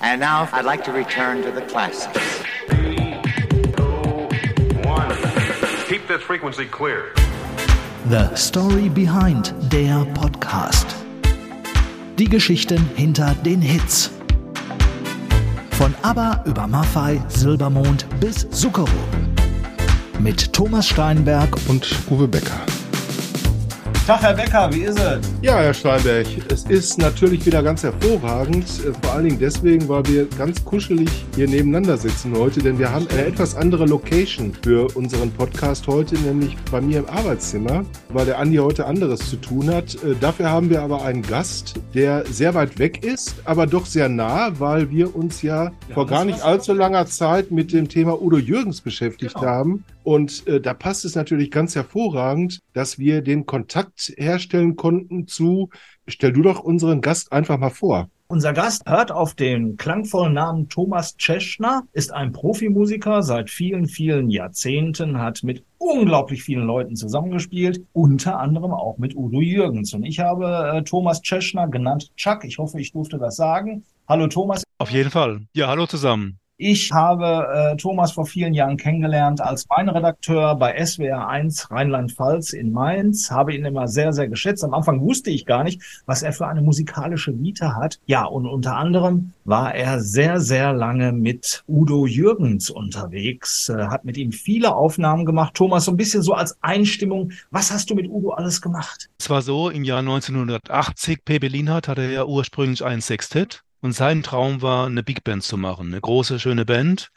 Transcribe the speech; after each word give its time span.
And 0.00 0.20
now 0.20 0.48
I'd 0.52 0.64
like 0.64 0.84
to 0.84 0.92
return 0.92 1.42
to 1.42 1.50
the 1.50 1.62
classics. 1.62 2.44
Keep 5.88 6.06
this 6.06 6.22
frequency 6.22 6.66
clear. 6.66 7.12
The 8.08 8.32
Story 8.36 8.88
Behind 8.88 9.52
der 9.72 10.04
Podcast. 10.14 10.86
Die 12.16 12.28
Geschichten 12.28 12.78
hinter 12.94 13.34
den 13.44 13.60
Hits. 13.60 14.12
Von 15.72 15.92
ABBA 16.02 16.44
über 16.46 16.68
Maffei, 16.68 17.20
Silbermond 17.28 18.06
bis 18.20 18.48
Zuckerrohr. 18.50 18.88
Mit 20.20 20.52
Thomas 20.52 20.86
Steinberg 20.88 21.50
und 21.68 21.92
Uwe 22.08 22.28
Becker. 22.28 22.60
Tag, 24.08 24.22
Herr 24.22 24.32
Becker, 24.32 24.70
wie 24.72 24.84
ist 24.84 24.98
es? 24.98 25.20
Ja, 25.42 25.58
Herr 25.58 25.74
Steinberg, 25.74 26.26
es 26.50 26.64
ist 26.64 26.96
natürlich 26.96 27.44
wieder 27.44 27.62
ganz 27.62 27.82
hervorragend. 27.82 28.64
äh, 28.64 28.94
Vor 29.02 29.12
allen 29.12 29.24
Dingen 29.26 29.38
deswegen, 29.38 29.86
weil 29.86 30.06
wir 30.06 30.24
ganz 30.38 30.64
kuschelig 30.64 31.10
hier 31.36 31.46
nebeneinander 31.46 31.98
sitzen 31.98 32.32
heute, 32.34 32.60
denn 32.62 32.78
wir 32.78 32.90
haben 32.90 33.06
eine 33.10 33.26
etwas 33.26 33.54
andere 33.54 33.84
Location 33.84 34.54
für 34.64 34.86
unseren 34.96 35.30
Podcast 35.30 35.86
heute, 35.88 36.14
nämlich 36.20 36.56
bei 36.72 36.80
mir 36.80 37.00
im 37.00 37.06
Arbeitszimmer, 37.06 37.84
weil 38.08 38.24
der 38.24 38.38
Andi 38.38 38.56
heute 38.56 38.86
anderes 38.86 39.28
zu 39.28 39.36
tun 39.36 39.68
hat. 39.68 39.94
Äh, 40.02 40.14
Dafür 40.18 40.48
haben 40.48 40.70
wir 40.70 40.80
aber 40.80 41.02
einen 41.04 41.20
Gast, 41.20 41.74
der 41.92 42.24
sehr 42.24 42.54
weit 42.54 42.78
weg 42.78 43.04
ist, 43.04 43.34
aber 43.44 43.66
doch 43.66 43.84
sehr 43.84 44.08
nah, 44.08 44.58
weil 44.58 44.88
wir 44.90 45.14
uns 45.14 45.42
ja, 45.42 45.70
vor 45.92 46.06
gar 46.06 46.24
nicht 46.24 46.40
allzu 46.40 46.72
langer 46.72 47.04
Zeit 47.04 47.50
mit 47.50 47.74
dem 47.74 47.90
Thema 47.90 48.22
Udo 48.22 48.38
Jürgens 48.38 48.80
beschäftigt 48.80 49.34
Genau. 49.34 49.46
haben. 49.46 49.84
Und 50.02 50.46
äh, 50.46 50.58
da 50.58 50.72
passt 50.72 51.04
es 51.04 51.14
natürlich 51.14 51.50
ganz 51.50 51.74
hervorragend, 51.74 52.60
dass 52.72 52.98
wir 52.98 53.20
den 53.20 53.44
Kontakt 53.44 53.97
herstellen 54.16 54.76
konnten 54.76 55.26
zu, 55.26 55.70
stell 56.06 56.32
du 56.32 56.42
doch 56.42 56.60
unseren 56.60 57.00
Gast 57.00 57.32
einfach 57.32 57.58
mal 57.58 57.70
vor. 57.70 58.08
Unser 58.30 58.52
Gast 58.52 58.82
hört 58.86 59.10
auf 59.10 59.34
den 59.34 59.78
klangvollen 59.78 60.34
Namen 60.34 60.68
Thomas 60.68 61.16
Tscheschner, 61.16 61.84
ist 61.92 62.12
ein 62.12 62.32
Profimusiker 62.32 63.22
seit 63.22 63.48
vielen, 63.48 63.88
vielen 63.88 64.28
Jahrzehnten, 64.28 65.18
hat 65.18 65.42
mit 65.42 65.64
unglaublich 65.78 66.42
vielen 66.42 66.66
Leuten 66.66 66.94
zusammengespielt, 66.94 67.86
unter 67.94 68.38
anderem 68.38 68.72
auch 68.72 68.98
mit 68.98 69.16
Udo 69.16 69.40
Jürgens. 69.40 69.94
Und 69.94 70.04
ich 70.04 70.20
habe 70.20 70.74
äh, 70.74 70.82
Thomas 70.82 71.22
Tscheschner 71.22 71.68
genannt 71.68 72.14
Chuck. 72.16 72.44
Ich 72.44 72.58
hoffe, 72.58 72.78
ich 72.78 72.92
durfte 72.92 73.18
das 73.18 73.36
sagen. 73.36 73.84
Hallo 74.06 74.26
Thomas. 74.26 74.62
Auf 74.76 74.90
jeden 74.90 75.10
Fall. 75.10 75.46
Ja, 75.54 75.68
hallo 75.68 75.86
zusammen. 75.86 76.38
Ich 76.60 76.90
habe 76.90 77.46
äh, 77.54 77.76
Thomas 77.76 78.10
vor 78.10 78.26
vielen 78.26 78.52
Jahren 78.52 78.76
kennengelernt 78.76 79.40
als 79.40 79.64
Weinredakteur 79.68 80.56
bei 80.56 80.84
SWR 80.84 81.28
1 81.28 81.70
Rheinland-Pfalz 81.70 82.52
in 82.52 82.72
Mainz, 82.72 83.30
habe 83.30 83.54
ihn 83.54 83.64
immer 83.64 83.86
sehr, 83.86 84.12
sehr 84.12 84.26
geschätzt. 84.26 84.64
Am 84.64 84.74
Anfang 84.74 85.00
wusste 85.00 85.30
ich 85.30 85.46
gar 85.46 85.62
nicht, 85.62 85.80
was 86.04 86.24
er 86.24 86.32
für 86.32 86.48
eine 86.48 86.60
musikalische 86.60 87.38
Vita 87.40 87.76
hat. 87.76 88.00
Ja, 88.06 88.24
und 88.24 88.44
unter 88.48 88.74
anderem 88.74 89.34
war 89.44 89.72
er 89.72 90.00
sehr, 90.00 90.40
sehr 90.40 90.72
lange 90.72 91.12
mit 91.12 91.62
Udo 91.68 92.08
Jürgens 92.08 92.70
unterwegs, 92.70 93.68
äh, 93.68 93.86
hat 93.86 94.04
mit 94.04 94.16
ihm 94.16 94.32
viele 94.32 94.74
Aufnahmen 94.74 95.26
gemacht. 95.26 95.54
Thomas, 95.54 95.84
so 95.84 95.92
ein 95.92 95.96
bisschen 95.96 96.22
so 96.22 96.34
als 96.34 96.58
Einstimmung, 96.60 97.30
was 97.52 97.70
hast 97.70 97.88
du 97.88 97.94
mit 97.94 98.10
Udo 98.10 98.30
alles 98.30 98.60
gemacht? 98.60 99.08
Es 99.20 99.30
war 99.30 99.42
so, 99.42 99.70
im 99.70 99.84
Jahr 99.84 100.00
1980, 100.00 101.24
Pepe 101.24 101.46
Lienhardt 101.46 101.86
hatte 101.86 102.10
ja 102.10 102.24
ursprünglich 102.24 102.84
ein 102.84 103.00
Sextett 103.00 103.62
und 103.80 103.92
sein 103.92 104.22
Traum 104.22 104.62
war, 104.62 104.86
eine 104.86 105.02
Big 105.02 105.24
Band 105.24 105.42
zu 105.42 105.56
machen, 105.56 105.88
eine 105.88 106.00
große, 106.00 106.38
schöne 106.38 106.64
Band. 106.64 107.10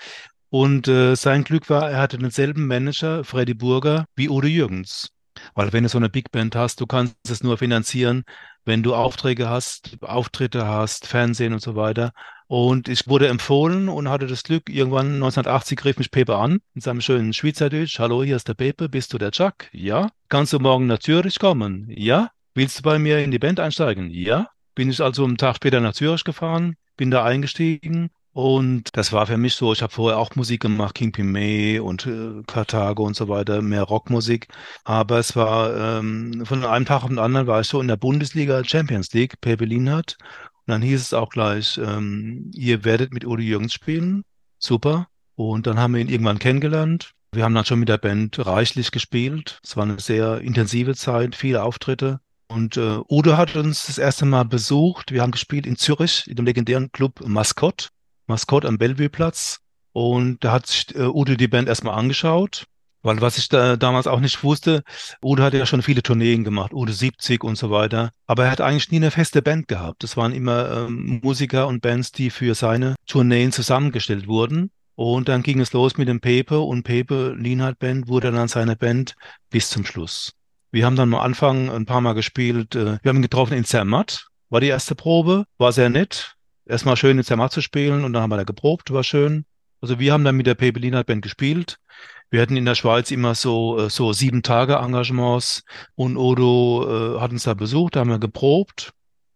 Und 0.50 0.88
äh, 0.88 1.16
sein 1.16 1.44
Glück 1.44 1.70
war, 1.70 1.90
er 1.90 2.00
hatte 2.00 2.18
denselben 2.18 2.68
Manager, 2.68 3.24
Freddy 3.24 3.54
Burger, 3.54 4.06
wie 4.16 4.30
Udo 4.30 4.48
Jürgens. 4.48 5.10
Weil 5.56 5.72
wenn 5.72 5.84
du 5.84 5.90
so 5.90 5.98
eine 5.98 6.10
Big 6.10 6.32
Band 6.32 6.56
hast, 6.56 6.82
du 6.82 6.86
kannst 6.86 7.16
es 7.30 7.42
nur 7.42 7.58
finanzieren, 7.58 8.24
wenn 8.66 8.84
du 8.84 8.94
Aufträge 8.94 9.50
hast, 9.50 9.98
Auftritte 10.02 10.68
hast, 10.68 11.08
Fernsehen 11.08 11.54
und 11.54 11.62
so 11.62 11.76
weiter. 11.76 12.12
Und 12.48 12.90
ich 12.90 13.08
wurde 13.08 13.30
empfohlen 13.30 13.88
und 13.88 14.10
hatte 14.10 14.28
das 14.28 14.44
Glück, 14.44 14.70
irgendwann 14.70 15.16
1980 15.16 15.86
rief 15.86 15.98
mich 15.98 16.12
Pepe 16.12 16.36
an, 16.36 16.60
in 16.76 16.82
seinem 16.82 17.00
schönen 17.00 17.32
Schweizerdeutsch. 17.32 17.98
Hallo, 17.98 18.24
hier 18.24 18.36
ist 18.36 18.50
der 18.50 18.56
Pepe, 18.56 18.90
bist 18.90 19.14
du 19.14 19.18
der 19.18 19.32
Chuck? 19.32 19.70
Ja. 19.72 20.10
Kannst 20.28 20.52
du 20.52 20.60
morgen 20.60 20.86
nach 20.86 21.00
Zürich 21.00 21.40
kommen? 21.40 21.88
Ja. 21.90 22.30
Willst 22.54 22.80
du 22.80 22.84
bei 22.84 23.00
mir 23.00 23.20
in 23.20 23.32
die 23.32 23.40
Band 23.40 23.62
einsteigen? 23.62 24.10
Ja. 24.10 24.50
Bin 24.76 24.90
ich 24.90 25.02
also 25.02 25.26
einen 25.26 25.38
Tag 25.38 25.58
später 25.58 25.80
nach 25.82 25.94
Zürich 25.94 26.24
gefahren, 26.24 26.76
bin 26.98 27.12
da 27.12 27.24
eingestiegen 27.24 28.10
und 28.34 28.96
das 28.96 29.12
war 29.12 29.28
für 29.28 29.38
mich 29.38 29.56
so, 29.56 29.74
ich 29.74 29.82
habe 29.82 29.92
vorher 29.92 30.18
auch 30.18 30.36
Musik 30.36 30.62
gemacht, 30.62 30.96
King 30.96 31.14
May 31.32 31.80
und 31.80 32.06
äh, 32.06 32.44
Karthago 32.48 33.04
und 33.04 33.16
so 33.16 33.28
weiter, 33.28 33.62
mehr 33.62 33.84
Rockmusik. 33.84 34.48
Aber 34.86 35.20
es 35.20 35.36
war 35.36 36.00
ähm, 36.00 36.46
von 36.46 36.64
einem 36.64 36.86
Tag 36.86 37.04
auf 37.04 37.10
den 37.10 37.20
anderen 37.20 37.48
war 37.48 37.60
ich 37.60 37.68
so 37.68 37.82
in 37.82 37.90
der 37.90 37.98
Bundesliga 37.98 38.64
Champions 38.64 39.12
League, 39.14 39.42
Pepe 39.42 39.66
Lienhardt. 39.66 40.18
Und 40.66 40.72
dann 40.72 40.82
hieß 40.82 41.02
es 41.02 41.14
auch 41.14 41.30
gleich, 41.30 41.78
ähm, 41.78 42.52
ihr 42.54 42.86
werdet 42.86 43.14
mit 43.14 43.26
Udo 43.26 43.42
Jürgens 43.42 43.74
spielen. 43.74 44.24
Super. 44.60 45.08
Und 45.36 45.68
dann 45.68 45.80
haben 45.80 45.94
wir 45.94 46.02
ihn 46.02 46.10
irgendwann 46.10 46.40
kennengelernt. 46.40 47.12
Wir 47.34 47.44
haben 47.44 47.56
dann 47.56 47.66
schon 47.66 47.80
mit 47.80 47.90
der 47.90 47.98
Band 47.98 48.46
reichlich 48.46 48.92
gespielt. 48.92 49.60
Es 49.64 49.76
war 49.76 49.84
eine 49.84 50.00
sehr 50.00 50.40
intensive 50.40 50.96
Zeit, 50.96 51.36
viele 51.36 51.64
Auftritte. 51.64 52.22
Und 52.54 52.76
äh, 52.76 53.00
Udo 53.10 53.38
hat 53.38 53.56
uns 53.56 53.86
das 53.86 53.98
erste 53.98 54.26
Mal 54.26 54.44
besucht. 54.44 55.14
Wir 55.14 55.22
haben 55.22 55.32
gespielt 55.32 55.66
in 55.66 55.78
Zürich, 55.78 56.28
in 56.28 56.36
dem 56.36 56.46
legendären 56.46 56.92
Club 56.92 57.26
Mascot. 57.26 57.90
Mascot 58.28 58.66
am 58.66 58.78
Bellevue-Platz. 58.78 59.60
Und 59.94 60.44
da 60.44 60.52
hat 60.52 60.68
sich 60.68 60.94
äh, 60.94 61.04
Udo 61.04 61.36
die 61.36 61.48
Band 61.48 61.70
erstmal 61.70 61.98
angeschaut. 61.98 62.66
Weil 63.04 63.22
was 63.22 63.38
ich 63.38 63.48
da 63.48 63.78
damals 63.78 64.06
auch 64.06 64.20
nicht 64.20 64.44
wusste, 64.44 64.84
Udo 65.24 65.44
hatte 65.44 65.58
ja 65.58 65.66
schon 65.66 65.82
viele 65.82 66.04
Tourneen 66.04 66.44
gemacht, 66.44 66.74
Udo 66.74 66.92
70 66.92 67.44
und 67.44 67.58
so 67.58 67.72
weiter. 67.72 68.12
Aber 68.28 68.46
er 68.46 68.52
hat 68.52 68.62
eigentlich 68.62 68.92
nie 68.92 68.98
eine 68.98 69.12
feste 69.12 69.42
Band 69.42 69.70
gehabt. 69.70 70.04
Das 70.04 70.18
waren 70.18 70.34
immer 70.34 70.88
ähm, 70.88 71.22
Musiker 71.24 71.68
und 71.68 71.82
Bands, 71.82 72.12
die 72.12 72.30
für 72.30 72.54
seine 72.54 72.96
Tourneen 73.08 73.54
zusammengestellt 73.54 74.28
wurden. 74.28 74.72
Und 74.96 75.30
dann 75.30 75.42
ging 75.42 75.62
es 75.62 75.72
los 75.72 75.98
mit 75.98 76.10
dem 76.10 76.20
Pepe 76.20 76.60
und 76.60 76.84
Pepe 76.84 77.34
Lienhardt 77.36 77.80
Band 77.80 78.10
wurde 78.10 78.32
dann 78.32 78.50
seine 78.50 78.76
Band 78.76 79.16
bis 79.50 79.70
zum 79.70 79.86
Schluss. 79.86 80.34
Wir 80.72 80.86
haben 80.86 80.96
dann 80.96 81.14
am 81.14 81.20
Anfang 81.20 81.70
ein 81.70 81.86
paar 81.86 82.02
Mal 82.02 82.14
gespielt. 82.14 82.76
äh, 82.76 82.98
Wir 83.02 83.10
haben 83.10 83.18
ihn 83.18 83.22
getroffen 83.22 83.54
in 83.54 83.66
Zermatt, 83.66 84.28
war 84.50 84.62
die 84.62 84.68
erste 84.68 84.96
Probe, 84.96 85.46
war 85.58 85.72
sehr 85.72 85.90
nett. 85.90 86.36
Erstmal 86.66 86.96
schön 86.96 87.18
in 87.18 87.24
Zermatt 87.24 87.52
zu 87.52 87.62
spielen 87.62 88.04
und 88.06 88.14
dann 88.14 88.24
haben 88.24 88.30
wir 88.30 88.38
da 88.38 88.44
geprobt, 88.44 88.92
war 88.92 89.04
schön. 89.04 89.46
Also 89.82 90.00
wir 90.00 90.14
haben 90.14 90.24
dann 90.24 90.38
mit 90.38 90.48
der 90.48 90.56
Pepe 90.56 90.80
Lienhardt 90.80 91.08
Band 91.08 91.22
gespielt. 91.24 91.78
Wir 92.30 92.42
hatten 92.42 92.56
in 92.56 92.66
der 92.66 92.76
Schweiz 92.76 93.12
immer 93.12 93.36
so, 93.36 93.78
äh, 93.80 93.90
so 93.90 94.14
sieben 94.14 94.44
Tage 94.44 94.76
Engagements 94.76 95.64
und 95.96 96.16
Udo 96.16 97.18
äh, 97.18 97.20
hat 97.20 97.32
uns 97.32 97.44
da 97.44 97.54
besucht, 97.54 97.96
da 97.96 98.00
haben 98.00 98.10
wir 98.10 98.20
geprobt. 98.20 98.94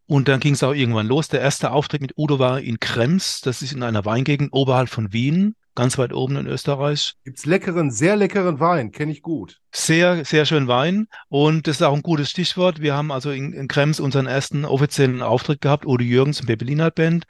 Und 0.07 0.27
dann 0.27 0.39
ging 0.39 0.53
es 0.53 0.63
auch 0.63 0.73
irgendwann 0.73 1.07
los. 1.07 1.27
Der 1.27 1.41
erste 1.41 1.71
Auftritt 1.71 2.01
mit 2.01 2.13
Udo 2.15 2.39
war 2.39 2.61
in 2.61 2.79
Krems, 2.79 3.41
das 3.41 3.61
ist 3.61 3.73
in 3.73 3.83
einer 3.83 4.05
Weingegend 4.05 4.53
oberhalb 4.53 4.87
von 4.87 5.11
Wien, 5.11 5.55
ganz 5.75 5.97
weit 5.97 6.13
oben 6.13 6.37
in 6.37 6.47
Österreich. 6.47 7.13
Gibt's 7.23 7.45
leckeren, 7.45 7.91
sehr 7.91 8.15
leckeren 8.15 8.59
Wein, 8.59 8.91
kenne 8.91 9.11
ich 9.11 9.21
gut. 9.21 9.59
Sehr, 9.71 10.25
sehr 10.25 10.45
schön 10.45 10.67
Wein. 10.67 11.07
Und 11.27 11.67
das 11.67 11.77
ist 11.77 11.81
auch 11.81 11.93
ein 11.93 12.01
gutes 12.01 12.29
Stichwort. 12.29 12.81
Wir 12.81 12.95
haben 12.95 13.11
also 13.11 13.31
in, 13.31 13.53
in 13.53 13.67
Krems 13.67 13.99
unseren 13.99 14.25
ersten 14.25 14.65
offiziellen 14.65 15.21
Auftritt 15.21 15.61
gehabt, 15.61 15.85
Udo 15.85 16.03
Jürgens 16.03 16.39
und 16.39 16.47
Pepe 16.47 16.65
Lienhardt 16.65 16.95
Band, 16.95 17.25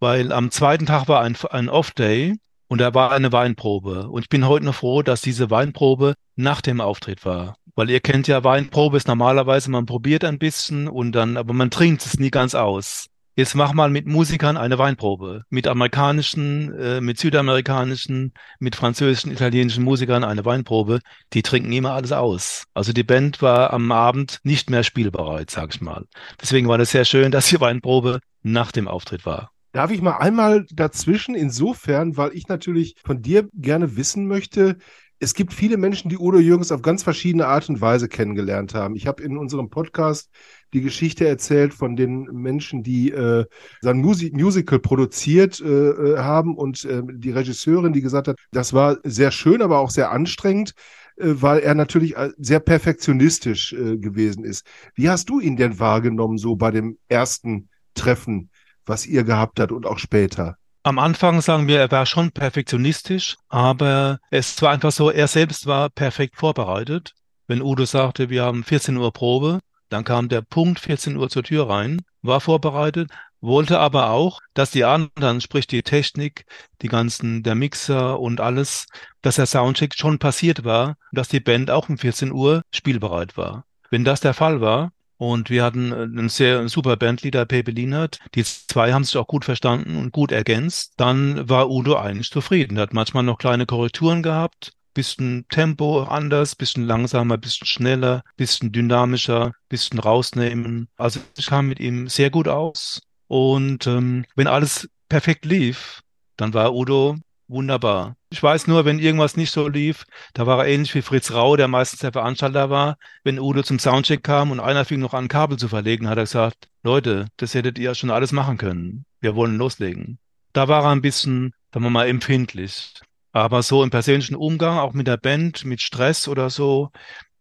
weil 0.00 0.32
am 0.32 0.50
zweiten 0.50 0.86
Tag 0.86 1.08
war 1.08 1.20
ein, 1.22 1.36
ein 1.50 1.68
Off-Day 1.68 2.36
und 2.68 2.80
da 2.80 2.94
war 2.94 3.12
eine 3.12 3.32
Weinprobe. 3.32 4.08
Und 4.08 4.22
ich 4.22 4.28
bin 4.28 4.46
heute 4.46 4.64
noch 4.64 4.76
froh, 4.76 5.02
dass 5.02 5.20
diese 5.20 5.50
Weinprobe 5.50 6.14
nach 6.36 6.60
dem 6.60 6.80
Auftritt 6.80 7.24
war. 7.24 7.56
Weil 7.74 7.90
ihr 7.90 8.00
kennt 8.00 8.28
ja, 8.28 8.44
Weinprobe 8.44 8.96
ist 8.96 9.08
normalerweise, 9.08 9.70
man 9.70 9.86
probiert 9.86 10.24
ein 10.24 10.38
bisschen 10.38 10.88
und 10.88 11.12
dann, 11.12 11.36
aber 11.36 11.52
man 11.52 11.70
trinkt 11.70 12.04
es 12.04 12.18
nie 12.18 12.30
ganz 12.30 12.54
aus. 12.54 13.08
Jetzt 13.34 13.54
mach 13.54 13.72
mal 13.72 13.88
mit 13.88 14.06
Musikern 14.06 14.58
eine 14.58 14.78
Weinprobe. 14.78 15.44
Mit 15.48 15.66
amerikanischen, 15.66 16.78
äh, 16.78 17.00
mit 17.00 17.18
südamerikanischen, 17.18 18.34
mit 18.58 18.76
französischen, 18.76 19.32
italienischen 19.32 19.84
Musikern 19.84 20.22
eine 20.22 20.44
Weinprobe. 20.44 21.00
Die 21.32 21.40
trinken 21.40 21.72
immer 21.72 21.92
alles 21.92 22.12
aus. 22.12 22.64
Also 22.74 22.92
die 22.92 23.04
Band 23.04 23.40
war 23.40 23.72
am 23.72 23.90
Abend 23.90 24.40
nicht 24.42 24.68
mehr 24.68 24.82
spielbereit, 24.82 25.50
sag 25.50 25.74
ich 25.74 25.80
mal. 25.80 26.04
Deswegen 26.42 26.68
war 26.68 26.76
das 26.76 26.90
sehr 26.90 27.06
schön, 27.06 27.30
dass 27.30 27.48
die 27.48 27.58
Weinprobe 27.58 28.20
nach 28.42 28.70
dem 28.70 28.86
Auftritt 28.86 29.24
war. 29.24 29.50
Darf 29.72 29.90
ich 29.90 30.02
mal 30.02 30.18
einmal 30.18 30.66
dazwischen, 30.70 31.34
insofern, 31.34 32.18
weil 32.18 32.32
ich 32.34 32.48
natürlich 32.48 32.96
von 33.02 33.22
dir 33.22 33.48
gerne 33.54 33.96
wissen 33.96 34.26
möchte, 34.26 34.76
es 35.22 35.34
gibt 35.34 35.52
viele 35.54 35.76
Menschen, 35.76 36.08
die 36.08 36.18
Udo 36.18 36.40
Jürgens 36.40 36.72
auf 36.72 36.82
ganz 36.82 37.04
verschiedene 37.04 37.46
Art 37.46 37.68
und 37.68 37.80
Weise 37.80 38.08
kennengelernt 38.08 38.74
haben. 38.74 38.96
Ich 38.96 39.06
habe 39.06 39.22
in 39.22 39.38
unserem 39.38 39.70
Podcast 39.70 40.28
die 40.72 40.80
Geschichte 40.80 41.28
erzählt 41.28 41.72
von 41.72 41.94
den 41.94 42.24
Menschen, 42.24 42.82
die 42.82 43.12
äh, 43.12 43.44
sein 43.82 43.98
Musi 43.98 44.32
Musical 44.34 44.80
produziert 44.80 45.60
äh, 45.60 45.66
äh, 45.66 46.18
haben 46.18 46.56
und 46.56 46.84
äh, 46.84 47.02
die 47.06 47.30
Regisseurin, 47.30 47.92
die 47.92 48.00
gesagt 48.00 48.26
hat, 48.26 48.36
das 48.50 48.72
war 48.72 48.98
sehr 49.04 49.30
schön, 49.30 49.62
aber 49.62 49.78
auch 49.78 49.90
sehr 49.90 50.10
anstrengend, 50.10 50.74
äh, 51.16 51.26
weil 51.26 51.60
er 51.60 51.76
natürlich 51.76 52.16
äh, 52.16 52.30
sehr 52.38 52.58
perfektionistisch 52.58 53.74
äh, 53.74 53.98
gewesen 53.98 54.44
ist. 54.44 54.66
Wie 54.96 55.08
hast 55.08 55.28
du 55.28 55.38
ihn 55.38 55.56
denn 55.56 55.78
wahrgenommen, 55.78 56.36
so 56.36 56.56
bei 56.56 56.72
dem 56.72 56.98
ersten 57.08 57.68
Treffen, 57.94 58.50
was 58.86 59.06
ihr 59.06 59.22
gehabt 59.22 59.60
habt 59.60 59.70
und 59.70 59.86
auch 59.86 59.98
später? 59.98 60.58
Am 60.84 60.98
Anfang 60.98 61.40
sagen 61.40 61.68
wir, 61.68 61.78
er 61.78 61.90
war 61.92 62.06
schon 62.06 62.32
perfektionistisch, 62.32 63.36
aber 63.48 64.18
es 64.30 64.60
war 64.62 64.72
einfach 64.72 64.90
so, 64.90 65.10
er 65.10 65.28
selbst 65.28 65.66
war 65.66 65.88
perfekt 65.90 66.36
vorbereitet. 66.36 67.14
Wenn 67.46 67.62
Udo 67.62 67.84
sagte, 67.84 68.30
wir 68.30 68.42
haben 68.42 68.64
14 68.64 68.96
Uhr 68.96 69.12
Probe, 69.12 69.60
dann 69.90 70.02
kam 70.02 70.28
der 70.28 70.42
Punkt 70.42 70.80
14 70.80 71.16
Uhr 71.16 71.28
zur 71.28 71.44
Tür 71.44 71.68
rein, 71.68 72.02
war 72.22 72.40
vorbereitet, 72.40 73.10
wollte 73.40 73.78
aber 73.78 74.10
auch, 74.10 74.40
dass 74.54 74.72
die 74.72 74.84
anderen, 74.84 75.40
sprich 75.40 75.68
die 75.68 75.84
Technik, 75.84 76.46
die 76.80 76.88
ganzen, 76.88 77.44
der 77.44 77.54
Mixer 77.54 78.18
und 78.18 78.40
alles, 78.40 78.86
dass 79.20 79.36
der 79.36 79.46
Soundcheck 79.46 79.94
schon 79.94 80.18
passiert 80.18 80.64
war, 80.64 80.96
dass 81.12 81.28
die 81.28 81.40
Band 81.40 81.70
auch 81.70 81.88
um 81.90 81.98
14 81.98 82.32
Uhr 82.32 82.62
spielbereit 82.72 83.36
war. 83.36 83.66
Wenn 83.90 84.04
das 84.04 84.20
der 84.20 84.34
Fall 84.34 84.60
war, 84.60 84.90
und 85.22 85.50
wir 85.50 85.62
hatten 85.62 85.92
einen 85.92 86.28
sehr 86.28 86.68
super 86.68 86.96
Bandleader, 86.96 87.46
Pepe 87.46 87.70
Lienert. 87.70 88.18
Die 88.34 88.42
zwei 88.42 88.92
haben 88.92 89.04
sich 89.04 89.16
auch 89.16 89.28
gut 89.28 89.44
verstanden 89.44 89.94
und 89.94 90.10
gut 90.10 90.32
ergänzt. 90.32 90.94
Dann 90.96 91.48
war 91.48 91.70
Udo 91.70 91.94
eigentlich 91.94 92.32
zufrieden. 92.32 92.76
Er 92.76 92.82
hat 92.82 92.92
manchmal 92.92 93.22
noch 93.22 93.38
kleine 93.38 93.64
Korrekturen 93.64 94.24
gehabt. 94.24 94.72
Bisschen 94.94 95.46
Tempo 95.48 96.02
anders, 96.02 96.56
bisschen 96.56 96.88
langsamer, 96.88 97.38
bisschen 97.38 97.68
schneller, 97.68 98.24
bisschen 98.36 98.72
dynamischer, 98.72 99.52
bisschen 99.68 100.00
rausnehmen. 100.00 100.88
Also 100.96 101.20
ich 101.38 101.46
kam 101.46 101.68
mit 101.68 101.78
ihm 101.78 102.08
sehr 102.08 102.30
gut 102.30 102.48
aus. 102.48 103.00
Und 103.28 103.86
ähm, 103.86 104.24
wenn 104.34 104.48
alles 104.48 104.90
perfekt 105.08 105.44
lief, 105.44 106.00
dann 106.36 106.52
war 106.52 106.74
Udo 106.74 107.14
wunderbar. 107.52 108.16
Ich 108.30 108.42
weiß 108.42 108.66
nur, 108.66 108.84
wenn 108.84 108.98
irgendwas 108.98 109.36
nicht 109.36 109.50
so 109.50 109.68
lief, 109.68 110.04
da 110.34 110.46
war 110.46 110.58
er 110.58 110.72
ähnlich 110.72 110.94
wie 110.94 111.02
Fritz 111.02 111.30
Rau, 111.32 111.56
der 111.56 111.68
meistens 111.68 112.00
der 112.00 112.12
Veranstalter 112.12 112.70
war. 112.70 112.96
Wenn 113.22 113.38
Udo 113.38 113.62
zum 113.62 113.78
Soundcheck 113.78 114.24
kam 114.24 114.50
und 114.50 114.60
einer 114.60 114.84
fing 114.84 115.00
noch 115.00 115.14
an, 115.14 115.28
Kabel 115.28 115.58
zu 115.58 115.68
verlegen, 115.68 116.08
hat 116.08 116.18
er 116.18 116.24
gesagt, 116.24 116.68
Leute, 116.82 117.26
das 117.36 117.54
hättet 117.54 117.78
ihr 117.78 117.94
schon 117.94 118.10
alles 118.10 118.32
machen 118.32 118.58
können. 118.58 119.04
Wir 119.20 119.36
wollen 119.36 119.56
loslegen. 119.56 120.18
Da 120.52 120.66
war 120.68 120.84
er 120.84 120.90
ein 120.90 121.02
bisschen, 121.02 121.54
sagen 121.72 121.84
wir 121.84 121.90
mal, 121.90 122.08
empfindlich. 122.08 122.94
Aber 123.32 123.62
so 123.62 123.82
im 123.82 123.90
persönlichen 123.90 124.34
Umgang, 124.34 124.78
auch 124.78 124.92
mit 124.92 125.06
der 125.06 125.16
Band, 125.16 125.64
mit 125.64 125.80
Stress 125.80 126.28
oder 126.28 126.50
so, 126.50 126.90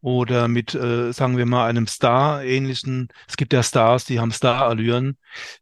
oder 0.01 0.47
mit, 0.47 0.73
äh, 0.73 1.11
sagen 1.13 1.37
wir 1.37 1.45
mal, 1.45 1.67
einem 1.67 1.87
Star-ähnlichen, 1.87 3.09
es 3.27 3.37
gibt 3.37 3.53
ja 3.53 3.61
Stars, 3.61 4.05
die 4.05 4.19
haben 4.19 4.31
Star-Allüren. 4.31 5.17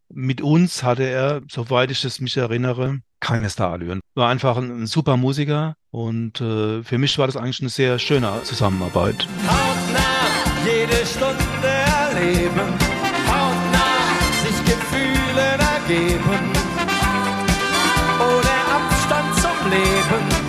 Mit 0.08 0.40
uns 0.40 0.82
hatte 0.82 1.04
er, 1.04 1.42
soweit 1.50 1.90
ich 1.90 2.04
es 2.04 2.20
mich 2.20 2.36
erinnere, 2.36 3.00
keine 3.20 3.50
Star-Allüren. 3.50 4.00
War 4.14 4.28
einfach 4.28 4.56
ein, 4.56 4.82
ein, 4.82 4.86
super 4.86 5.16
Musiker 5.16 5.74
und 5.90 6.40
äh, 6.40 6.82
für 6.82 6.98
mich 6.98 7.18
war 7.18 7.26
das 7.26 7.36
eigentlich 7.36 7.60
eine 7.60 7.70
sehr 7.70 7.98
schöne 7.98 8.42
Zusammenarbeit. 8.42 9.26
Hautnah 9.46 10.10
jede 10.64 11.06
Stunde 11.06 11.36
erleben, 11.64 12.68
hautnah 13.28 13.90
sich 14.42 14.64
Gefühle 14.64 15.58
ergeben, 15.58 16.52
ohne 18.20 18.54
Abstand 18.76 19.36
zum 19.40 19.70
Leben, 19.70 20.39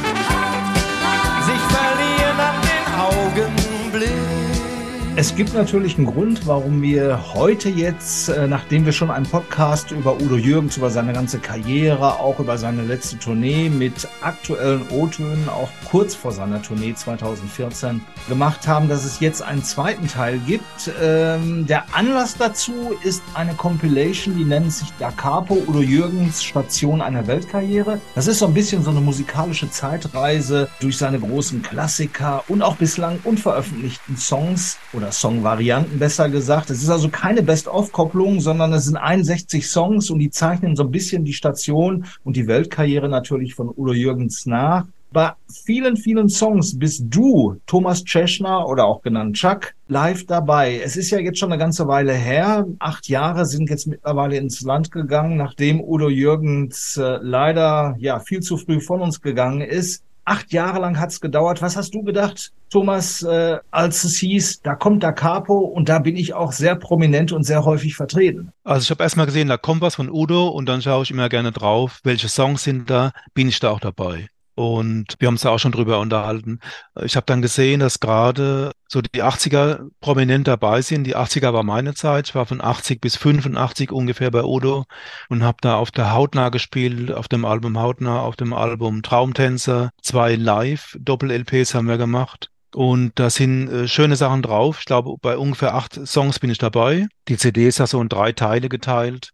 Es 5.21 5.35
gibt 5.35 5.53
natürlich 5.53 5.99
einen 5.99 6.07
Grund, 6.07 6.47
warum 6.47 6.81
wir 6.81 7.35
heute 7.35 7.69
jetzt, 7.69 8.29
äh, 8.29 8.47
nachdem 8.47 8.87
wir 8.87 8.91
schon 8.91 9.11
einen 9.11 9.27
Podcast 9.27 9.91
über 9.91 10.15
Udo 10.15 10.35
Jürgens, 10.35 10.77
über 10.77 10.89
seine 10.89 11.13
ganze 11.13 11.37
Karriere, 11.37 12.19
auch 12.19 12.39
über 12.39 12.57
seine 12.57 12.81
letzte 12.81 13.19
Tournee 13.19 13.69
mit 13.69 14.07
aktuellen 14.21 14.81
O-Tönen, 14.89 15.47
auch 15.47 15.69
kurz 15.91 16.15
vor 16.15 16.31
seiner 16.31 16.59
Tournee 16.63 16.95
2014 16.95 18.01
gemacht 18.29 18.67
haben, 18.67 18.89
dass 18.89 19.05
es 19.05 19.19
jetzt 19.19 19.43
einen 19.43 19.63
zweiten 19.63 20.07
Teil 20.07 20.39
gibt. 20.39 20.91
Ähm, 20.99 21.67
der 21.67 21.83
Anlass 21.93 22.35
dazu 22.37 22.73
ist 23.03 23.21
eine 23.35 23.53
Compilation, 23.53 24.35
die 24.35 24.43
nennt 24.43 24.73
sich 24.73 24.87
Da 24.97 25.11
Capo, 25.11 25.53
Udo 25.67 25.81
Jürgens 25.81 26.43
Station 26.43 26.99
einer 26.99 27.27
Weltkarriere. 27.27 28.01
Das 28.15 28.25
ist 28.25 28.39
so 28.39 28.47
ein 28.47 28.55
bisschen 28.55 28.83
so 28.83 28.89
eine 28.89 29.01
musikalische 29.01 29.69
Zeitreise 29.69 30.67
durch 30.79 30.97
seine 30.97 31.19
großen 31.19 31.61
Klassiker 31.61 32.43
und 32.47 32.63
auch 32.63 32.77
bislang 32.77 33.19
unveröffentlichten 33.23 34.17
Songs 34.17 34.79
oder 34.93 35.10
Songvarianten 35.11 35.99
besser 35.99 36.29
gesagt. 36.29 36.69
Es 36.69 36.81
ist 36.81 36.89
also 36.89 37.09
keine 37.09 37.43
Best-of-Kopplung, 37.43 38.39
sondern 38.39 38.73
es 38.73 38.85
sind 38.85 38.97
61 38.97 39.67
Songs 39.67 40.09
und 40.09 40.19
die 40.19 40.29
zeichnen 40.29 40.75
so 40.75 40.83
ein 40.83 40.91
bisschen 40.91 41.25
die 41.25 41.33
Station 41.33 42.05
und 42.23 42.35
die 42.35 42.47
Weltkarriere 42.47 43.09
natürlich 43.09 43.55
von 43.55 43.69
Udo 43.69 43.93
Jürgens 43.93 44.45
nach. 44.45 44.85
Bei 45.13 45.33
vielen, 45.65 45.97
vielen 45.97 46.29
Songs 46.29 46.79
bist 46.79 47.03
du, 47.09 47.57
Thomas 47.65 48.05
Tschechner 48.05 48.65
oder 48.65 48.85
auch 48.85 49.01
genannt 49.01 49.35
Chuck, 49.35 49.73
live 49.89 50.25
dabei. 50.25 50.79
Es 50.81 50.95
ist 50.95 51.09
ja 51.11 51.19
jetzt 51.19 51.37
schon 51.37 51.51
eine 51.51 51.59
ganze 51.59 51.85
Weile 51.85 52.13
her. 52.13 52.65
Acht 52.79 53.09
Jahre 53.09 53.45
sind 53.45 53.69
jetzt 53.69 53.87
mittlerweile 53.87 54.37
ins 54.37 54.61
Land 54.61 54.89
gegangen, 54.89 55.35
nachdem 55.35 55.81
Udo 55.81 56.07
Jürgens 56.07 56.95
äh, 56.95 57.19
leider 57.21 57.95
ja 57.99 58.19
viel 58.19 58.39
zu 58.39 58.55
früh 58.55 58.79
von 58.79 59.01
uns 59.01 59.21
gegangen 59.21 59.59
ist. 59.59 60.01
Acht 60.23 60.53
Jahre 60.53 60.79
lang 60.79 60.99
hat's 60.99 61.19
gedauert. 61.19 61.61
Was 61.61 61.75
hast 61.75 61.93
du 61.93 62.03
gedacht, 62.03 62.51
Thomas, 62.69 63.23
äh, 63.23 63.57
als 63.71 64.03
es 64.03 64.17
hieß, 64.17 64.61
da 64.61 64.75
kommt 64.75 65.03
der 65.03 65.13
Capo 65.13 65.57
und 65.59 65.89
da 65.89 65.99
bin 65.99 66.15
ich 66.15 66.33
auch 66.33 66.51
sehr 66.51 66.75
prominent 66.75 67.31
und 67.31 67.43
sehr 67.43 67.65
häufig 67.65 67.95
vertreten? 67.95 68.51
Also 68.63 68.83
ich 68.83 68.91
habe 68.91 69.03
erstmal 69.03 69.25
gesehen, 69.25 69.47
da 69.47 69.57
kommt 69.57 69.81
was 69.81 69.95
von 69.95 70.09
Udo 70.09 70.47
und 70.49 70.67
dann 70.67 70.81
schaue 70.81 71.03
ich 71.03 71.11
immer 71.11 71.27
gerne 71.27 71.51
drauf, 71.51 71.99
welche 72.03 72.29
Songs 72.29 72.63
sind 72.63 72.89
da, 72.89 73.11
bin 73.33 73.49
ich 73.49 73.59
da 73.59 73.71
auch 73.71 73.79
dabei. 73.79 74.27
Und 74.55 75.15
wir 75.19 75.27
haben 75.27 75.35
uns 75.35 75.41
da 75.41 75.49
auch 75.49 75.59
schon 75.59 75.71
drüber 75.71 75.99
unterhalten. 75.99 76.59
Ich 77.03 77.15
habe 77.15 77.25
dann 77.25 77.41
gesehen, 77.41 77.79
dass 77.79 77.99
gerade 77.99 78.71
so 78.87 79.01
die 79.01 79.23
80er 79.23 79.89
prominent 80.01 80.47
dabei 80.47 80.81
sind. 80.81 81.05
Die 81.05 81.15
80er 81.15 81.53
war 81.53 81.63
meine 81.63 81.93
Zeit. 81.93 82.27
Ich 82.27 82.35
war 82.35 82.45
von 82.45 82.61
80 82.61 82.99
bis 82.99 83.15
85 83.15 83.91
ungefähr 83.91 84.29
bei 84.29 84.43
Udo 84.43 84.85
und 85.29 85.43
habe 85.43 85.57
da 85.61 85.75
auf 85.75 85.91
der 85.91 86.11
Hautnah 86.11 86.49
gespielt, 86.49 87.11
auf 87.11 87.27
dem 87.27 87.45
Album 87.45 87.79
Hautnah, 87.79 88.21
auf 88.21 88.35
dem 88.35 88.53
Album 88.53 89.03
Traumtänzer. 89.03 89.91
Zwei 90.01 90.35
Live-Doppel-LPs 90.35 91.73
haben 91.73 91.87
wir 91.87 91.97
gemacht. 91.97 92.49
Und 92.73 93.13
da 93.15 93.29
sind 93.29 93.69
äh, 93.69 93.87
schöne 93.87 94.15
Sachen 94.15 94.41
drauf. 94.41 94.79
Ich 94.79 94.85
glaube, 94.85 95.15
bei 95.21 95.37
ungefähr 95.37 95.75
acht 95.75 96.07
Songs 96.07 96.39
bin 96.39 96.49
ich 96.49 96.57
dabei. 96.57 97.07
Die 97.27 97.37
CD 97.37 97.67
ist 97.67 97.79
ja 97.79 97.87
so 97.87 98.01
in 98.01 98.09
drei 98.09 98.31
Teile 98.31 98.69
geteilt. 98.69 99.31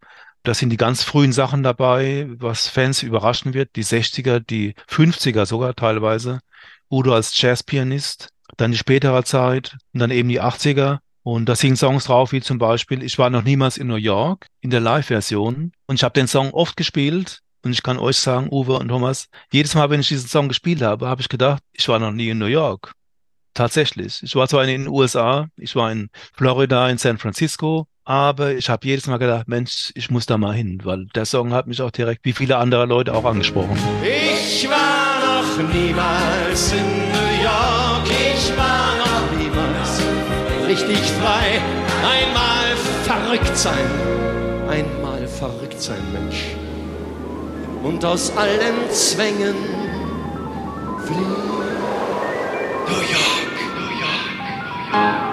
Da 0.48 0.54
sind 0.54 0.70
die 0.70 0.78
ganz 0.78 1.04
frühen 1.04 1.34
Sachen 1.34 1.62
dabei, 1.62 2.26
was 2.38 2.70
Fans 2.70 3.04
überraschen 3.04 3.54
wird. 3.54 3.76
Die 3.76 3.84
60er, 3.84 4.40
die 4.40 4.76
50er 4.90 5.46
sogar 5.46 5.76
teilweise. 5.76 6.40
Udo 6.90 7.14
als 7.14 7.38
Jazzpianist. 7.38 8.30
Dann 8.56 8.72
die 8.72 8.78
spätere 8.78 9.26
Zeit 9.26 9.76
und 9.94 10.00
dann 10.00 10.10
eben 10.10 10.30
die 10.30 10.42
80er. 10.42 11.00
Und 11.24 11.50
da 11.50 11.56
sind 11.58 11.76
Songs 11.76 12.06
drauf, 12.06 12.32
wie 12.32 12.40
zum 12.40 12.60
Beispiel 12.60 13.04
Ich 13.04 13.20
war 13.20 13.30
noch 13.30 13.44
niemals 13.44 13.76
in 13.76 13.88
New 13.88 13.96
York 13.96 14.48
in 14.62 14.70
der 14.70 14.80
Live-Version. 14.80 15.74
Und 15.86 15.96
ich 15.96 16.04
habe 16.06 16.14
den 16.14 16.30
Song 16.30 16.52
oft 16.52 16.78
gespielt. 16.78 17.42
Und 17.64 17.74
ich 17.74 17.84
kann 17.84 18.00
euch 18.00 18.16
sagen, 18.16 18.48
Uwe 18.50 18.80
und 18.80 18.88
Thomas, 18.88 19.28
jedes 19.52 19.76
Mal, 19.76 19.90
wenn 19.90 20.00
ich 20.00 20.08
diesen 20.08 20.30
Song 20.30 20.48
gespielt 20.48 20.82
habe, 20.82 21.10
habe 21.10 21.20
ich 21.20 21.28
gedacht, 21.28 21.62
ich 21.74 21.90
war 21.90 22.00
noch 22.00 22.14
nie 22.14 22.30
in 22.30 22.38
New 22.38 22.46
York. 22.46 22.94
Tatsächlich. 23.54 24.24
Ich 24.24 24.34
war 24.34 24.48
zwar 24.48 24.64
in 24.64 24.70
den 24.70 24.88
USA, 24.88 25.50
ich 25.58 25.76
war 25.76 25.92
in 25.92 26.10
Florida, 26.38 26.88
in 26.90 26.98
San 26.98 27.18
Francisco, 27.18 27.86
aber 28.08 28.54
ich 28.54 28.70
habe 28.70 28.88
jedes 28.88 29.06
Mal 29.08 29.18
gedacht, 29.18 29.50
Mensch, 29.50 29.92
ich 29.94 30.10
muss 30.10 30.26
da 30.26 30.38
mal 30.38 30.54
hin, 30.54 30.80
weil 30.86 31.08
der 31.08 31.26
Song 31.26 31.52
hat 31.52 31.68
mich 31.68 31.82
auch 31.82 31.92
direkt, 31.92 32.24
wie 32.24 32.32
viele 32.32 32.56
andere 32.56 32.86
Leute, 32.86 33.14
auch 33.14 33.26
angesprochen. 33.26 33.78
Ich 34.02 34.66
war 34.70 35.20
noch 35.20 35.74
niemals 35.74 36.72
in 36.72 36.86
New 37.12 37.44
York, 37.44 38.08
ich 38.08 38.58
war 38.58 38.96
noch 38.96 39.38
niemals 39.38 40.02
richtig 40.66 41.00
frei. 41.20 41.60
Einmal 42.02 42.78
verrückt 43.04 43.58
sein, 43.58 43.92
einmal 44.70 45.28
verrückt 45.28 45.82
sein, 45.82 46.02
Mensch. 46.14 46.46
Und 47.84 48.06
aus 48.06 48.32
allen 48.38 48.90
Zwängen 48.90 49.56
fliehen. 51.06 51.58
New 52.88 53.02
York, 53.02 53.52
New 53.76 53.92
York, 54.00 54.32
New 54.94 55.02
York. 55.02 55.27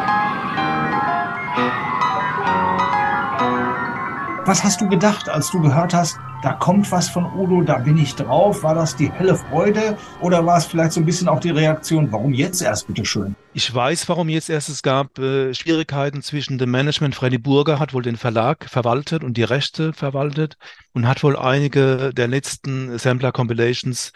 Was 4.47 4.63
hast 4.63 4.79
du 4.83 4.89
gedacht, 4.89 5.31
als 5.31 5.51
du 5.51 5.63
gehört 5.63 5.95
hast, 5.95 6.19
da 6.43 6.53
kommt 6.53 6.93
was 6.93 7.09
von 7.09 7.25
Udo, 7.25 7.63
da 7.63 7.79
bin 7.79 7.97
ich 7.97 8.15
drauf? 8.15 8.63
War 8.63 8.75
das 8.75 8.95
die 8.95 9.11
helle 9.11 9.37
Freude 9.37 9.97
oder 10.21 10.45
war 10.45 10.59
es 10.59 10.67
vielleicht 10.67 10.93
so 10.93 11.01
ein 11.01 11.07
bisschen 11.07 11.29
auch 11.29 11.41
die 11.41 11.49
Reaktion, 11.49 12.13
warum 12.13 12.35
jetzt 12.35 12.61
erst, 12.61 12.87
bitteschön? 12.87 13.37
Ich 13.55 13.75
weiß, 13.75 14.07
warum 14.11 14.29
jetzt 14.29 14.51
erst. 14.51 14.69
Es 14.69 14.83
gab 14.83 15.19
äh, 15.19 15.55
Schwierigkeiten 15.55 16.21
zwischen 16.21 16.59
dem 16.59 16.71
Management. 16.71 17.15
Freddy 17.15 17.39
Burger 17.39 17.79
hat 17.79 17.95
wohl 17.95 18.03
den 18.03 18.19
Verlag 18.19 18.69
verwaltet 18.69 19.25
und 19.25 19.39
die 19.39 19.45
Rechte 19.45 19.95
verwaltet 19.95 20.59
und 20.93 21.09
hat 21.09 21.23
wohl 21.23 21.39
einige 21.39 22.13
der 22.13 22.29
letzten 22.29 22.99
Sampler 22.99 23.33
Compilations 23.33 24.13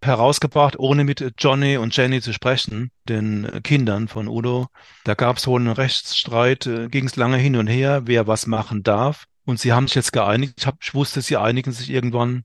herausgebracht, 0.00 0.78
ohne 0.78 1.02
mit 1.02 1.34
Johnny 1.38 1.76
und 1.76 1.96
Jenny 1.96 2.20
zu 2.20 2.32
sprechen, 2.32 2.92
den 3.08 3.48
Kindern 3.64 4.06
von 4.06 4.28
Udo. 4.28 4.68
Da 5.02 5.14
gab 5.14 5.38
es 5.38 5.48
wohl 5.48 5.60
einen 5.60 5.72
Rechtsstreit, 5.72 6.66
äh, 6.68 6.86
ging 6.86 7.06
es 7.06 7.16
lange 7.16 7.38
hin 7.38 7.56
und 7.56 7.66
her, 7.66 8.02
wer 8.04 8.28
was 8.28 8.46
machen 8.46 8.84
darf. 8.84 9.26
Und 9.44 9.58
sie 9.58 9.72
haben 9.72 9.86
sich 9.86 9.96
jetzt 9.96 10.12
geeinigt. 10.12 10.54
Ich, 10.58 10.66
hab, 10.66 10.76
ich 10.80 10.94
wusste, 10.94 11.20
sie 11.20 11.36
einigen 11.36 11.72
sich 11.72 11.90
irgendwann, 11.90 12.44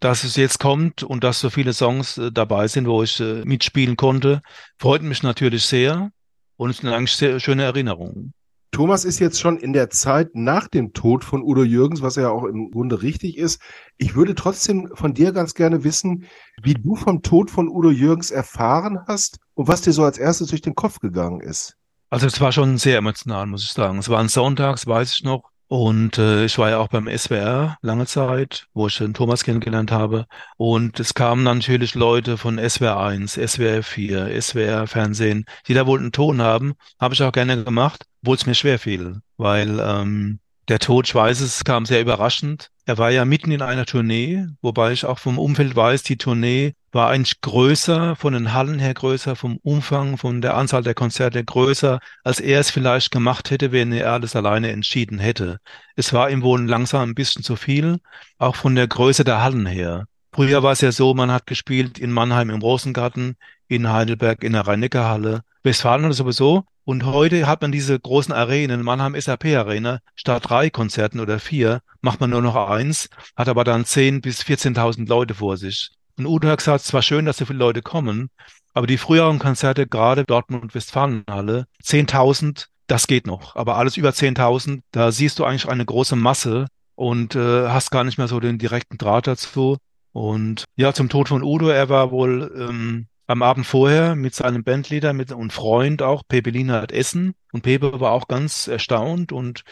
dass 0.00 0.24
es 0.24 0.36
jetzt 0.36 0.58
kommt 0.58 1.02
und 1.02 1.22
dass 1.22 1.40
so 1.40 1.50
viele 1.50 1.72
Songs 1.72 2.18
äh, 2.18 2.32
dabei 2.32 2.68
sind, 2.68 2.86
wo 2.86 3.02
ich 3.02 3.20
äh, 3.20 3.44
mitspielen 3.44 3.96
konnte. 3.96 4.42
Freut 4.78 5.02
mich 5.02 5.22
natürlich 5.22 5.64
sehr 5.64 6.10
und 6.56 6.70
es 6.70 6.78
sind 6.78 6.90
eigentlich 6.90 7.16
sehr 7.16 7.38
schöne 7.38 7.62
Erinnerungen. 7.62 8.34
Thomas 8.72 9.04
ist 9.04 9.18
jetzt 9.18 9.38
schon 9.38 9.58
in 9.58 9.74
der 9.74 9.90
Zeit 9.90 10.30
nach 10.32 10.66
dem 10.66 10.94
Tod 10.94 11.24
von 11.24 11.42
Udo 11.42 11.62
Jürgens, 11.62 12.00
was 12.00 12.16
ja 12.16 12.30
auch 12.30 12.44
im 12.44 12.70
Grunde 12.70 13.02
richtig 13.02 13.36
ist. 13.36 13.60
Ich 13.98 14.14
würde 14.14 14.34
trotzdem 14.34 14.88
von 14.94 15.12
dir 15.12 15.32
ganz 15.32 15.52
gerne 15.52 15.84
wissen, 15.84 16.24
wie 16.62 16.72
du 16.72 16.96
vom 16.96 17.20
Tod 17.20 17.50
von 17.50 17.68
Udo 17.68 17.90
Jürgens 17.90 18.30
erfahren 18.30 19.00
hast 19.06 19.40
und 19.52 19.68
was 19.68 19.82
dir 19.82 19.92
so 19.92 20.04
als 20.04 20.16
erstes 20.16 20.48
durch 20.48 20.62
den 20.62 20.74
Kopf 20.74 21.00
gegangen 21.00 21.42
ist. 21.42 21.76
Also 22.08 22.26
es 22.26 22.40
war 22.40 22.50
schon 22.50 22.78
sehr 22.78 22.96
emotional, 22.96 23.46
muss 23.46 23.62
ich 23.62 23.72
sagen. 23.72 23.98
Es 23.98 24.08
war 24.08 24.20
ein 24.20 24.28
Sonntag, 24.28 24.72
das 24.76 24.86
weiß 24.86 25.12
ich 25.12 25.22
noch. 25.22 25.51
Und 25.72 26.18
äh, 26.18 26.44
ich 26.44 26.58
war 26.58 26.68
ja 26.68 26.78
auch 26.80 26.88
beim 26.88 27.08
SWR 27.08 27.78
lange 27.80 28.04
Zeit, 28.04 28.66
wo 28.74 28.88
ich 28.88 28.98
den 28.98 29.14
Thomas 29.14 29.42
kennengelernt 29.42 29.90
habe. 29.90 30.26
Und 30.58 31.00
es 31.00 31.14
kamen 31.14 31.44
natürlich 31.44 31.94
Leute 31.94 32.36
von 32.36 32.58
SWR 32.58 33.00
1, 33.00 33.40
SWR 33.42 33.82
4, 33.82 34.42
SWR 34.42 34.86
Fernsehen. 34.86 35.46
Jeder 35.66 35.86
wollte 35.86 36.02
einen 36.02 36.12
Ton 36.12 36.42
haben. 36.42 36.74
Habe 37.00 37.14
ich 37.14 37.22
auch 37.22 37.32
gerne 37.32 37.64
gemacht, 37.64 38.04
obwohl 38.20 38.36
es 38.36 38.44
mir 38.44 38.54
schwer 38.54 38.78
fiel, 38.78 39.22
weil 39.38 39.80
ähm, 39.80 40.40
der 40.68 40.78
Tod, 40.78 41.08
ich 41.08 41.14
weiß 41.14 41.40
es, 41.40 41.64
kam 41.64 41.86
sehr 41.86 42.00
überraschend. 42.00 42.70
Er 42.84 42.98
war 42.98 43.10
ja 43.10 43.24
mitten 43.24 43.52
in 43.52 43.62
einer 43.62 43.86
Tournee, 43.86 44.46
wobei 44.60 44.92
ich 44.92 45.04
auch 45.04 45.18
vom 45.18 45.38
Umfeld 45.38 45.76
weiß, 45.76 46.02
die 46.02 46.16
Tournee 46.16 46.74
war 46.90 47.10
eigentlich 47.10 47.40
größer, 47.40 48.16
von 48.16 48.32
den 48.32 48.52
Hallen 48.52 48.78
her 48.78 48.94
größer, 48.94 49.34
vom 49.36 49.56
Umfang, 49.58 50.18
von 50.18 50.40
der 50.40 50.56
Anzahl 50.56 50.82
der 50.82 50.94
Konzerte 50.94 51.42
größer, 51.44 52.00
als 52.22 52.40
er 52.40 52.60
es 52.60 52.70
vielleicht 52.70 53.10
gemacht 53.10 53.50
hätte, 53.50 53.72
wenn 53.72 53.92
er 53.92 54.12
alles 54.12 54.36
alleine 54.36 54.70
entschieden 54.72 55.18
hätte. 55.18 55.58
Es 55.96 56.12
war 56.12 56.30
ihm 56.30 56.42
wohl 56.42 56.64
langsam 56.68 57.10
ein 57.10 57.14
bisschen 57.14 57.42
zu 57.42 57.56
viel, 57.56 57.98
auch 58.38 58.56
von 58.56 58.74
der 58.74 58.88
Größe 58.88 59.24
der 59.24 59.42
Hallen 59.42 59.66
her. 59.66 60.06
Früher 60.34 60.62
war 60.62 60.72
es 60.72 60.80
ja 60.80 60.92
so, 60.92 61.12
man 61.12 61.30
hat 61.30 61.46
gespielt 61.46 61.98
in 61.98 62.10
Mannheim 62.10 62.48
im 62.48 62.62
Rosengarten, 62.62 63.36
in 63.68 63.92
Heidelberg 63.92 64.42
in 64.42 64.54
der 64.54 64.66
Rhein-Neckar-Halle. 64.66 65.42
Westfalen 65.62 66.10
sowieso 66.12 66.64
und 66.84 67.04
heute 67.04 67.46
hat 67.46 67.62
man 67.62 67.70
diese 67.70 67.98
großen 68.00 68.32
Arenen, 68.32 68.82
Mannheim 68.82 69.18
SAP 69.20 69.44
Arena, 69.56 70.00
statt 70.16 70.48
drei 70.48 70.70
Konzerten 70.70 71.20
oder 71.20 71.38
vier, 71.38 71.82
macht 72.00 72.20
man 72.20 72.30
nur 72.30 72.42
noch 72.42 72.56
eins, 72.56 73.08
hat 73.36 73.48
aber 73.48 73.62
dann 73.62 73.84
10 73.84 74.22
bis 74.22 74.42
14.000 74.42 75.06
Leute 75.06 75.34
vor 75.34 75.56
sich. 75.56 75.90
Und 76.16 76.26
Udo 76.26 76.48
hat 76.48 76.58
gesagt, 76.58 76.84
zwar 76.84 77.02
schön, 77.02 77.26
dass 77.26 77.36
so 77.36 77.44
viele 77.44 77.58
Leute 77.58 77.82
kommen, 77.82 78.30
aber 78.74 78.86
die 78.86 78.98
früheren 78.98 79.38
Konzerte, 79.38 79.86
gerade 79.86 80.24
Dortmund 80.24 80.74
Westfalenhalle, 80.74 81.66
10.000, 81.84 82.66
das 82.86 83.06
geht 83.06 83.26
noch. 83.26 83.54
Aber 83.54 83.76
alles 83.76 83.96
über 83.96 84.10
10.000, 84.10 84.80
da 84.90 85.12
siehst 85.12 85.38
du 85.38 85.44
eigentlich 85.44 85.68
eine 85.68 85.84
große 85.84 86.16
Masse 86.16 86.66
und 86.94 87.36
äh, 87.36 87.68
hast 87.68 87.90
gar 87.90 88.02
nicht 88.02 88.18
mehr 88.18 88.28
so 88.28 88.40
den 88.40 88.58
direkten 88.58 88.98
Draht 88.98 89.26
dazu. 89.26 89.76
Und 90.12 90.64
ja, 90.76 90.92
zum 90.92 91.08
Tod 91.08 91.28
von 91.28 91.42
Udo, 91.42 91.68
er 91.68 91.88
war 91.88 92.10
wohl 92.10 92.52
ähm, 92.56 93.06
am 93.26 93.42
Abend 93.42 93.66
vorher 93.66 94.14
mit 94.14 94.34
seinem 94.34 94.62
Bandleader 94.62 95.12
mit, 95.12 95.32
und 95.32 95.52
Freund 95.52 96.02
auch, 96.02 96.22
Pepe 96.26 96.50
Lienhardt, 96.50 96.92
essen. 96.92 97.34
Und 97.52 97.62
Pepe 97.62 97.98
war 98.00 98.12
auch 98.12 98.28
ganz 98.28 98.66
erstaunt. 98.66 99.32
Und 99.32 99.64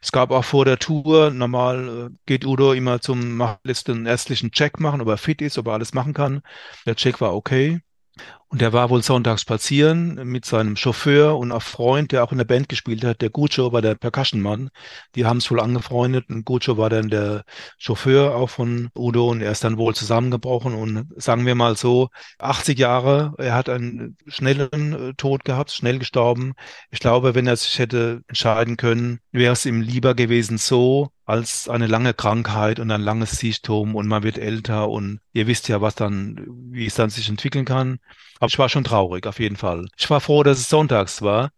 es 0.00 0.12
gab 0.12 0.30
auch 0.30 0.44
vor 0.44 0.64
der 0.64 0.78
Tour, 0.78 1.30
normal 1.30 2.10
äh, 2.10 2.16
geht 2.26 2.46
Udo 2.46 2.72
immer 2.72 3.00
zum, 3.00 3.42
lässt 3.64 3.88
den 3.88 4.06
ärztlichen 4.06 4.52
Check 4.52 4.78
machen, 4.80 5.00
ob 5.00 5.08
er 5.08 5.18
fit 5.18 5.42
ist, 5.42 5.58
ob 5.58 5.66
er 5.66 5.74
alles 5.74 5.94
machen 5.94 6.14
kann. 6.14 6.42
Der 6.86 6.96
Check 6.96 7.20
war 7.20 7.34
okay. 7.34 7.80
Und 8.50 8.62
er 8.62 8.72
war 8.72 8.88
wohl 8.88 9.02
sonntags 9.02 9.42
spazieren 9.42 10.14
mit 10.26 10.46
seinem 10.46 10.74
Chauffeur 10.76 11.36
und 11.36 11.52
einem 11.52 11.60
Freund, 11.60 12.12
der 12.12 12.24
auch 12.24 12.32
in 12.32 12.38
der 12.38 12.46
Band 12.46 12.70
gespielt 12.70 13.04
hat. 13.04 13.20
Der 13.20 13.28
Guccio 13.28 13.72
war 13.72 13.82
der 13.82 13.94
Percussion-Mann. 13.94 14.70
Die 15.14 15.26
haben 15.26 15.36
es 15.36 15.50
wohl 15.50 15.60
angefreundet 15.60 16.30
und 16.30 16.46
Guccio 16.46 16.78
war 16.78 16.88
dann 16.88 17.10
der 17.10 17.44
Chauffeur 17.76 18.34
auch 18.34 18.48
von 18.48 18.88
Udo 18.96 19.28
und 19.28 19.42
er 19.42 19.52
ist 19.52 19.64
dann 19.64 19.76
wohl 19.76 19.94
zusammengebrochen 19.94 20.74
und 20.74 21.08
sagen 21.16 21.44
wir 21.44 21.54
mal 21.54 21.76
so, 21.76 22.08
80 22.38 22.78
Jahre, 22.78 23.34
er 23.36 23.54
hat 23.54 23.68
einen 23.68 24.16
schnellen 24.26 25.10
äh, 25.10 25.14
Tod 25.14 25.44
gehabt, 25.44 25.70
schnell 25.70 25.98
gestorben. 25.98 26.54
Ich 26.90 27.00
glaube, 27.00 27.34
wenn 27.34 27.46
er 27.46 27.56
sich 27.56 27.78
hätte 27.78 28.22
entscheiden 28.28 28.78
können, 28.78 29.20
wäre 29.30 29.52
es 29.52 29.66
ihm 29.66 29.82
lieber 29.82 30.14
gewesen 30.14 30.56
so, 30.56 31.10
als 31.28 31.68
eine 31.68 31.86
lange 31.86 32.14
Krankheit 32.14 32.80
und 32.80 32.90
ein 32.90 33.02
langes 33.02 33.32
Siechtum 33.32 33.94
und 33.94 34.08
man 34.08 34.22
wird 34.22 34.38
älter 34.38 34.88
und 34.88 35.20
ihr 35.34 35.46
wisst 35.46 35.68
ja, 35.68 35.82
was 35.82 35.94
dann, 35.94 36.42
wie 36.70 36.86
es 36.86 36.94
dann 36.94 37.10
sich 37.10 37.28
entwickeln 37.28 37.66
kann. 37.66 37.98
Aber 38.40 38.48
ich 38.48 38.58
war 38.58 38.70
schon 38.70 38.84
traurig, 38.84 39.26
auf 39.26 39.38
jeden 39.38 39.56
Fall. 39.56 39.88
Ich 39.98 40.08
war 40.08 40.22
froh, 40.22 40.42
dass 40.42 40.58
es 40.58 40.70
sonntags 40.70 41.20
war 41.20 41.50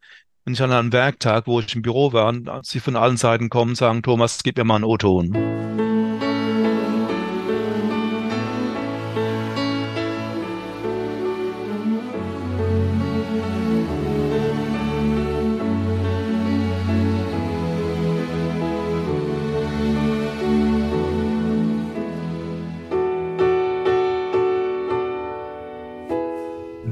und 0.45 0.55
ich 0.55 0.63
an 0.63 0.73
einem 0.73 0.93
Werktag, 0.93 1.47
wo 1.47 1.61
ich 1.61 1.73
im 1.77 1.83
Büro 1.83 2.13
war, 2.13 2.31
und 2.31 2.51
sie 2.63 2.81
von 2.81 2.97
allen 2.97 3.17
Seiten 3.17 3.49
kommen, 3.49 3.77
sagen, 3.77 4.03
Thomas, 4.03 4.43
gib 4.43 4.59
mir 4.59 4.65
mal 4.65 4.75
einen 4.75 4.85
O-Ton. 4.85 5.90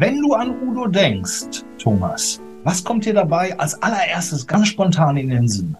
Wenn 0.08 0.22
du 0.22 0.32
an 0.32 0.58
Udo 0.62 0.86
denkst, 0.86 1.64
Thomas, 1.76 2.40
was 2.64 2.82
kommt 2.82 3.04
dir 3.04 3.12
dabei 3.12 3.54
als 3.58 3.74
allererstes 3.82 4.46
ganz 4.46 4.68
spontan 4.68 5.18
in 5.18 5.28
den 5.28 5.46
Sinn? 5.46 5.76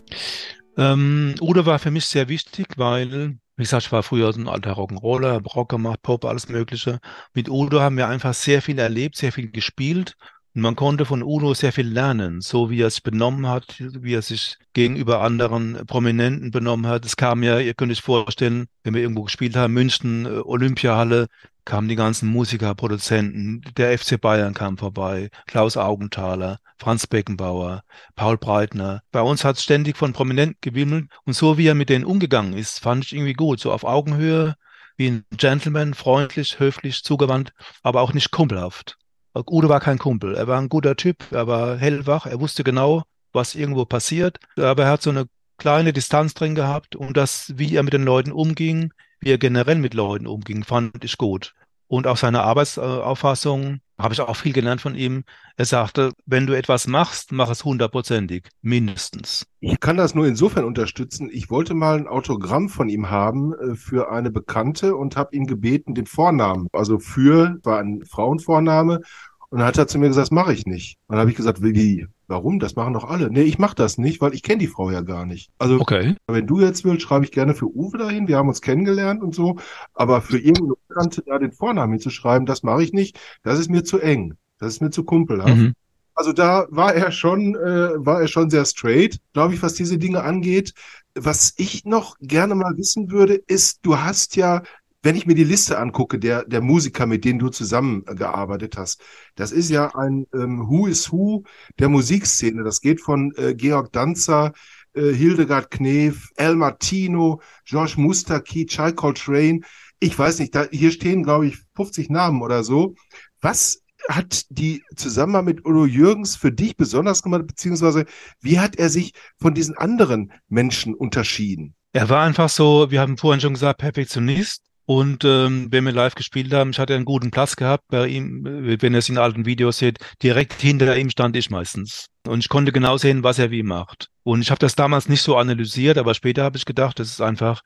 Ähm, 0.77 1.35
Udo 1.41 1.65
war 1.65 1.79
für 1.79 1.91
mich 1.91 2.05
sehr 2.05 2.29
wichtig, 2.29 2.67
weil, 2.77 3.39
wie 3.57 3.63
gesagt, 3.63 3.87
ich 3.87 3.93
war 3.93 4.03
früher 4.03 4.31
so 4.35 4.39
ein 4.43 4.47
alter 4.47 4.73
Rock'n'Roller, 4.73 5.43
Rock 5.43 5.71
gemacht, 5.71 6.03
Pop, 6.03 6.27
alles 6.27 6.51
Mögliche. 6.51 7.01
Mit 7.33 7.49
Udo 7.49 7.81
haben 7.81 7.97
wir 7.97 8.07
einfach 8.07 8.35
sehr 8.35 8.61
viel 8.61 8.79
erlebt, 8.79 9.17
sehr 9.17 9.33
viel 9.33 9.51
gespielt. 9.51 10.15
Und 10.59 10.63
man 10.63 10.75
konnte 10.75 11.05
von 11.05 11.23
Udo 11.23 11.55
sehr 11.55 11.73
viel 11.73 11.87
lernen, 11.87 12.41
so 12.41 12.69
wie 12.69 12.81
er 12.81 12.91
sich 12.91 13.05
benommen 13.05 13.47
hat, 13.47 13.77
wie 13.79 14.15
er 14.15 14.23
sich 14.23 14.57
gegenüber 14.73 15.21
anderen 15.21 15.87
Prominenten 15.87 16.51
benommen 16.51 16.89
hat. 16.91 17.05
Es 17.05 17.15
kam 17.15 17.45
ja, 17.45 17.61
ihr 17.61 17.75
könnt 17.75 17.93
euch 17.93 18.01
vorstellen, 18.01 18.67
wenn 18.83 18.93
wir 18.93 19.03
irgendwo 19.03 19.23
gespielt 19.23 19.55
haben, 19.55 19.73
München, 19.73 20.27
äh, 20.27 20.41
Olympiahalle, 20.41 21.29
kamen 21.65 21.87
die 21.87 21.95
ganzen 21.95 22.29
Musiker, 22.29 22.75
Produzenten, 22.75 23.61
der 23.77 23.97
FC 23.97 24.21
Bayern 24.21 24.53
kam 24.53 24.79
vorbei, 24.79 25.31
Klaus 25.47 25.77
Augenthaler, 25.77 26.59
Franz 26.77 27.07
Beckenbauer, 27.07 27.85
Paul 28.17 28.37
Breitner. 28.37 29.03
Bei 29.13 29.23
uns 29.23 29.45
hat 29.45 29.59
es 29.59 29.63
ständig 29.63 29.97
von 29.97 30.13
Prominenten 30.13 30.59
gewimmelt 30.61 31.09
und 31.25 31.35
so 31.35 31.57
wie 31.57 31.69
er 31.69 31.77
mit 31.77 31.89
denen 31.89 32.05
umgegangen 32.05 32.55
ist, 32.55 32.81
fand 32.81 33.05
ich 33.05 33.13
irgendwie 33.13 33.35
gut, 33.35 33.61
so 33.61 33.71
auf 33.71 33.85
Augenhöhe, 33.85 34.57
wie 34.97 35.07
ein 35.07 35.25
Gentleman, 35.31 35.95
freundlich, 35.95 36.59
höflich, 36.59 37.05
zugewandt, 37.05 37.53
aber 37.85 38.03
auch 38.03 38.13
nicht 38.13 38.33
kumpelhaft. 38.33 38.99
Udo 39.47 39.69
war 39.69 39.81
kein 39.81 39.99
Kumpel, 39.99 40.35
er 40.35 40.47
war 40.47 40.61
ein 40.61 40.69
guter 40.69 40.97
Typ, 40.97 41.25
er 41.31 41.47
war 41.47 41.77
hellwach, 41.77 42.27
er 42.27 42.41
wusste 42.41 42.65
genau, 42.65 43.03
was 43.33 43.55
irgendwo 43.55 43.85
passiert, 43.85 44.39
aber 44.57 44.85
er 44.85 44.91
hat 44.91 45.03
so 45.03 45.11
eine 45.11 45.27
kleine 45.59 45.93
Distanz 45.93 46.35
drin 46.35 46.55
gehabt 46.55 46.97
und 46.97 47.17
das, 47.17 47.53
wie 47.57 47.75
er 47.75 47.83
mit 47.83 47.93
den 47.93 48.05
Leuten 48.05 48.33
umging, 48.33 48.93
wie 49.21 49.31
er 49.31 49.39
generell 49.39 49.79
mit 49.79 49.95
Leuten 49.95 50.27
umging, 50.27 50.65
fand 50.65 51.05
ich 51.05 51.19
gut. 51.19 51.55
Und 51.89 52.07
auch 52.07 52.19
seine 52.19 52.43
Arbeitsauffassung 52.43 53.81
habe 53.99 54.15
ich 54.15 54.21
auch 54.21 54.37
viel 54.37 54.53
gelernt 54.53 54.81
von 54.81 54.95
ihm. 54.95 55.25
Er 55.57 55.65
sagte, 55.65 56.13
wenn 56.25 56.47
du 56.47 56.53
etwas 56.53 56.87
machst, 56.87 57.33
mach 57.33 57.51
es 57.51 57.65
hundertprozentig, 57.65 58.49
mindestens. 58.63 59.47
Ich 59.61 59.81
kann 59.81 59.97
das 59.97 60.15
nur 60.15 60.27
insofern 60.27 60.65
unterstützen. 60.65 61.29
Ich 61.33 61.51
wollte 61.51 61.75
mal 61.75 61.97
ein 61.97 62.07
Autogramm 62.07 62.69
von 62.69 62.89
ihm 62.89 63.11
haben 63.11 63.55
äh, 63.55 63.75
für 63.75 64.13
eine 64.13 64.31
Bekannte 64.31 64.95
und 64.95 65.17
habe 65.17 65.35
ihn 65.35 65.47
gebeten, 65.47 65.95
den 65.95 66.07
Vornamen, 66.07 66.69
also 66.73 67.01
für 67.01 67.59
war 67.65 67.81
ein 67.81 68.05
Frauenvorname 68.05 69.01
und 69.51 69.59
dann 69.59 69.67
hat 69.67 69.79
er 69.79 69.89
zu 69.89 69.99
mir 69.99 70.09
gesagt, 70.09 70.27
das 70.27 70.31
mache 70.31 70.53
ich 70.53 70.67
nicht. 70.67 70.99
Und 71.07 71.15
dann 71.15 71.21
habe 71.21 71.31
ich 71.31 71.37
gesagt, 71.37 71.63
wie, 71.63 72.07
warum? 72.27 72.59
Das 72.59 72.77
machen 72.77 72.93
doch 72.93 73.09
alle. 73.09 73.31
Nee, 73.31 73.43
ich 73.43 73.59
mache 73.59 73.75
das 73.75 73.97
nicht, 73.97 74.21
weil 74.21 74.35
ich 74.35 74.43
kenne 74.43 74.59
die 74.59 74.67
Frau 74.67 74.91
ja 74.91 75.01
gar 75.01 75.25
nicht. 75.25 75.51
Also, 75.59 75.81
okay. 75.81 76.17
wenn 76.27 76.47
du 76.47 76.61
jetzt 76.61 76.85
willst, 76.85 77.03
schreibe 77.03 77.25
ich 77.25 77.33
gerne 77.33 77.55
für 77.55 77.67
Uwe 77.67 77.97
dahin. 77.97 78.29
Wir 78.29 78.37
haben 78.37 78.49
uns 78.49 78.61
kennengelernt 78.61 79.23
und 79.23 79.35
so. 79.35 79.57
Aber 79.95 80.21
für 80.21 80.39
irgendeine 80.39 80.75
Bekannte 80.87 81.23
da 81.27 81.39
den 81.39 81.53
Vornamen 81.53 81.95
hinzuschreiben, 81.95 82.45
das 82.45 82.63
mache 82.63 82.83
ich 82.83 82.93
nicht. 82.93 83.19
Das 83.43 83.59
ist 83.59 83.71
mir 83.71 83.85
zu 83.85 83.99
eng. 83.99 84.35
Das 84.59 84.75
ist 84.75 84.83
mir 84.83 84.91
zu 84.91 85.05
kumpelhaft. 85.05 85.57
Mhm. 85.57 85.73
Also 86.15 86.33
da 86.33 86.67
war 86.71 86.95
er 86.95 87.13
schon, 87.13 87.55
äh, 87.55 88.05
war 88.05 88.21
er 88.21 88.27
schon 88.27 88.51
sehr 88.51 88.65
straight, 88.65 89.21
glaube 89.33 89.55
ich, 89.55 89.63
was 89.63 89.75
diese 89.75 89.99
Dinge 89.99 90.25
angeht. 90.25 90.75
Was 91.15 91.55
ich 91.57 91.85
noch 91.85 92.17
gerne 92.21 92.55
mal 92.57 92.77
wissen 92.77 93.11
würde, 93.11 93.35
ist, 93.35 93.79
du 93.83 93.99
hast 93.99 94.35
ja 94.35 94.63
wenn 95.03 95.17
ich 95.17 95.27
mir 95.27 95.35
die 95.35 95.45
Liste 95.45 95.79
angucke, 95.79 96.19
der, 96.19 96.45
der 96.45 96.61
Musiker, 96.61 97.07
mit 97.07 97.25
denen 97.25 97.39
du 97.39 97.49
zusammengearbeitet 97.51 98.77
hast, 98.77 99.01
das 99.37 99.53
ist 99.53 99.71
ja 99.71 99.95
ein 99.95 100.27
ähm, 100.35 100.69
Who 100.69 100.87
is 100.87 101.13
Who 101.13 101.45
der 101.79 101.89
Musikszene. 101.89 102.65
Das 102.65 102.81
geht 102.81 103.01
von 103.01 103.33
äh, 103.37 103.55
Georg 103.55 103.93
Danzer, 103.93 104.53
äh, 104.95 105.13
Hildegard 105.13 105.71
Knef, 105.71 106.29
El 106.37 106.57
Martino, 106.57 107.41
George 107.65 107.95
Mustaki, 107.97 108.67
Chai 108.67 108.93
Coltrane. 108.93 109.61
Ich 110.01 110.19
weiß 110.19 110.41
nicht, 110.41 110.55
da, 110.55 110.67
hier 110.71 110.91
stehen, 110.91 111.23
glaube 111.23 111.47
ich, 111.47 111.59
50 111.77 112.11
Namen 112.11 112.43
oder 112.43 112.65
so. 112.65 112.95
Was 113.41 113.83
hat 114.09 114.47
die 114.49 114.83
Zusammenarbeit 114.97 115.57
mit 115.57 115.67
Udo 115.67 115.85
Jürgens 115.87 116.37
für 116.37 116.51
dich 116.51 116.77
besonders 116.77 117.23
gemacht, 117.23 117.47
beziehungsweise 117.47 118.07
wie 118.41 118.59
hat 118.59 118.77
er 118.77 118.91
sich 118.91 119.13
von 119.39 119.55
diesen 119.55 119.77
anderen 119.77 120.33
Menschen 120.49 120.95
unterschieden? 120.95 121.75
Er 121.93 122.09
war 122.09 122.25
einfach 122.25 122.49
so, 122.49 122.91
wir 122.91 123.01
haben 123.01 123.17
vorhin 123.17 123.41
schon 123.41 123.55
gesagt, 123.55 123.81
Perfektionist. 123.81 124.68
Und 124.89 125.23
ähm, 125.27 125.69
wenn 125.71 125.85
wir 125.85 125.93
live 125.93 126.15
gespielt 126.15 126.51
haben, 126.55 126.71
ich 126.71 126.79
hatte 126.79 126.95
einen 126.95 127.05
guten 127.05 127.31
Platz 127.31 127.57
gehabt 127.57 127.85
bei 127.89 128.07
ihm, 128.07 128.43
wenn 128.43 128.95
ihr 128.95 128.99
es 128.99 129.11
in 129.11 129.19
alten 129.19 129.45
Videos 129.45 129.77
seht, 129.77 129.99
direkt 130.23 130.63
hinter 130.63 130.97
ihm 130.97 131.11
stand 131.11 131.37
ich 131.37 131.51
meistens. 131.51 132.07
Und 132.27 132.39
ich 132.39 132.49
konnte 132.49 132.73
genau 132.73 132.97
sehen, 132.97 133.23
was 133.23 133.39
er 133.39 133.51
wie 133.51 133.63
macht. 133.63 134.09
Und 134.23 134.41
ich 134.41 134.51
habe 134.51 134.61
das 134.61 134.77
damals 134.77 135.07
nicht 135.07 135.21
so 135.21 135.37
analysiert, 135.37 135.99
aber 135.99 136.15
später 136.15 136.43
habe 136.43 136.57
ich 136.57 136.65
gedacht, 136.65 136.99
das 136.99 137.11
ist 137.11 137.21
einfach, 137.21 137.61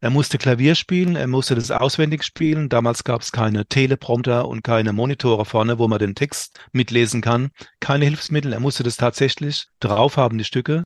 er 0.00 0.10
musste 0.10 0.36
Klavier 0.36 0.74
spielen, 0.74 1.16
er 1.16 1.28
musste 1.28 1.54
das 1.54 1.70
auswendig 1.70 2.22
spielen. 2.24 2.68
Damals 2.68 3.04
gab 3.04 3.22
es 3.22 3.32
keine 3.32 3.64
Teleprompter 3.64 4.46
und 4.46 4.62
keine 4.62 4.92
Monitore 4.92 5.46
vorne, 5.46 5.78
wo 5.78 5.88
man 5.88 5.98
den 5.98 6.14
Text 6.14 6.60
mitlesen 6.72 7.22
kann. 7.22 7.52
Keine 7.80 8.04
Hilfsmittel, 8.04 8.52
er 8.52 8.60
musste 8.60 8.82
das 8.82 8.98
tatsächlich 8.98 9.64
drauf 9.80 10.18
haben, 10.18 10.36
die 10.36 10.44
Stücke. 10.44 10.84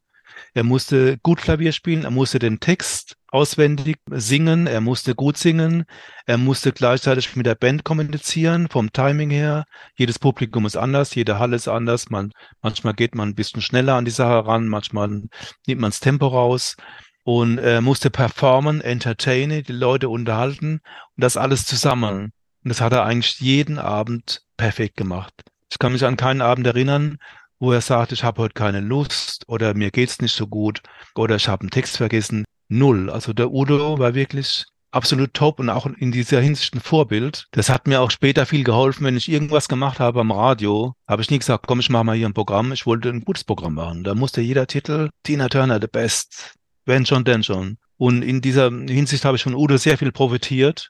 Er 0.55 0.65
musste 0.65 1.19
gut 1.23 1.39
Klavier 1.39 1.73
spielen, 1.73 2.05
er 2.05 2.11
musste 2.11 2.39
den 2.39 2.61
Text 2.61 3.17
auswendig 3.29 3.99
singen, 4.11 4.67
er 4.67 4.81
musste 4.81 5.15
gut 5.15 5.37
singen, 5.37 5.85
er 6.27 6.37
musste 6.39 6.73
gleichzeitig 6.73 7.37
mit 7.37 7.47
der 7.47 7.55
Band 7.55 7.85
kommunizieren, 7.85 8.69
vom 8.69 8.93
Timing 8.93 9.31
her. 9.31 9.65
Jedes 9.95 10.19
Publikum 10.19 10.67
ist 10.67 10.77
anders, 10.77 11.15
jede 11.15 11.39
Halle 11.39 11.57
ist 11.57 11.69
anders. 11.69 12.11
Man, 12.11 12.33
manchmal 12.63 12.95
geht 12.95 13.15
man 13.15 13.31
ein 13.31 13.35
bisschen 13.35 13.63
schneller 13.63 13.95
an 13.95 14.05
die 14.05 14.11
Sache 14.11 14.47
ran, 14.47 14.69
manchmal 14.69 15.09
nimmt 15.09 15.81
man 15.81 15.91
das 15.91 16.01
Tempo 16.01 16.27
raus 16.27 16.77
und 17.25 17.59
er 17.59 17.81
musste 17.81 18.11
performen, 18.11 18.81
entertainen, 18.81 19.63
die 19.63 19.73
Leute 19.73 20.09
unterhalten 20.09 20.81
und 21.17 21.25
das 21.25 21.37
alles 21.37 21.65
zusammen. 21.67 22.33
Und 22.63 22.69
das 22.69 22.81
hat 22.81 22.93
er 22.93 23.05
eigentlich 23.05 23.39
jeden 23.41 23.79
Abend 23.79 24.43
perfekt 24.57 24.97
gemacht. 24.97 25.33
Ich 25.71 25.79
kann 25.79 25.93
mich 25.93 26.05
an 26.05 26.17
keinen 26.17 26.43
Abend 26.43 26.67
erinnern, 26.67 27.19
wo 27.61 27.73
er 27.73 27.81
sagt, 27.81 28.13
ich 28.13 28.25
habe 28.25 28.43
heute 28.43 28.55
keine 28.55 28.81
Lust 28.81 29.30
oder 29.51 29.75
mir 29.75 29.91
geht's 29.91 30.21
nicht 30.21 30.35
so 30.35 30.47
gut 30.47 30.81
oder 31.15 31.37
ich 31.37 31.49
habe 31.49 31.63
einen 31.63 31.71
Text 31.71 31.97
vergessen. 31.97 32.45
Null. 32.69 33.11
Also 33.11 33.33
der 33.33 33.51
Udo 33.51 33.99
war 33.99 34.15
wirklich 34.15 34.65
absolut 34.93 35.35
top 35.35 35.61
und 35.61 35.69
auch 35.69 35.87
in 35.87 36.13
dieser 36.13 36.41
Hinsicht 36.41 36.75
ein 36.75 36.81
Vorbild. 36.81 37.47
Das 37.53 37.69
hat 37.69 37.87
mir 37.87 38.01
auch 38.01 38.11
später 38.11 38.47
viel 38.47 38.65
geholfen, 38.65 39.05
wenn 39.05 39.17
ich 39.17 39.31
irgendwas 39.31 39.69
gemacht 39.69 40.01
habe 40.01 40.21
am 40.21 40.33
Radio, 40.33 40.95
habe 41.07 41.23
ich 41.23 41.31
nie 41.31 41.39
gesagt, 41.39 41.67
komm, 41.67 41.81
ich 41.81 41.91
mache 41.91 42.05
mal 42.05 42.17
hier 42.17 42.29
ein 42.29 42.35
Programm. 42.35 42.73
Ich 42.73 42.87
wollte 42.87 43.09
ein 43.09 43.25
gutes 43.25 43.45
Programm 43.45 43.75
machen. 43.75 44.05
Da 44.05 44.15
musste 44.15 44.41
jeder 44.41 44.67
Titel 44.67 45.11
Tina 45.25 45.49
Turner 45.49 45.81
the 45.81 45.89
best. 45.89 46.55
Wenn 46.85 47.07
schon, 47.07 47.25
denn 47.25 47.43
schon. 47.43 47.79
Und 47.97 48.23
in 48.23 48.41
dieser 48.41 48.71
Hinsicht 48.71 49.25
habe 49.25 49.37
ich 49.37 49.43
von 49.43 49.55
Udo 49.55 49.77
sehr 49.77 49.99
viel 49.99 50.13
profitiert. 50.13 50.89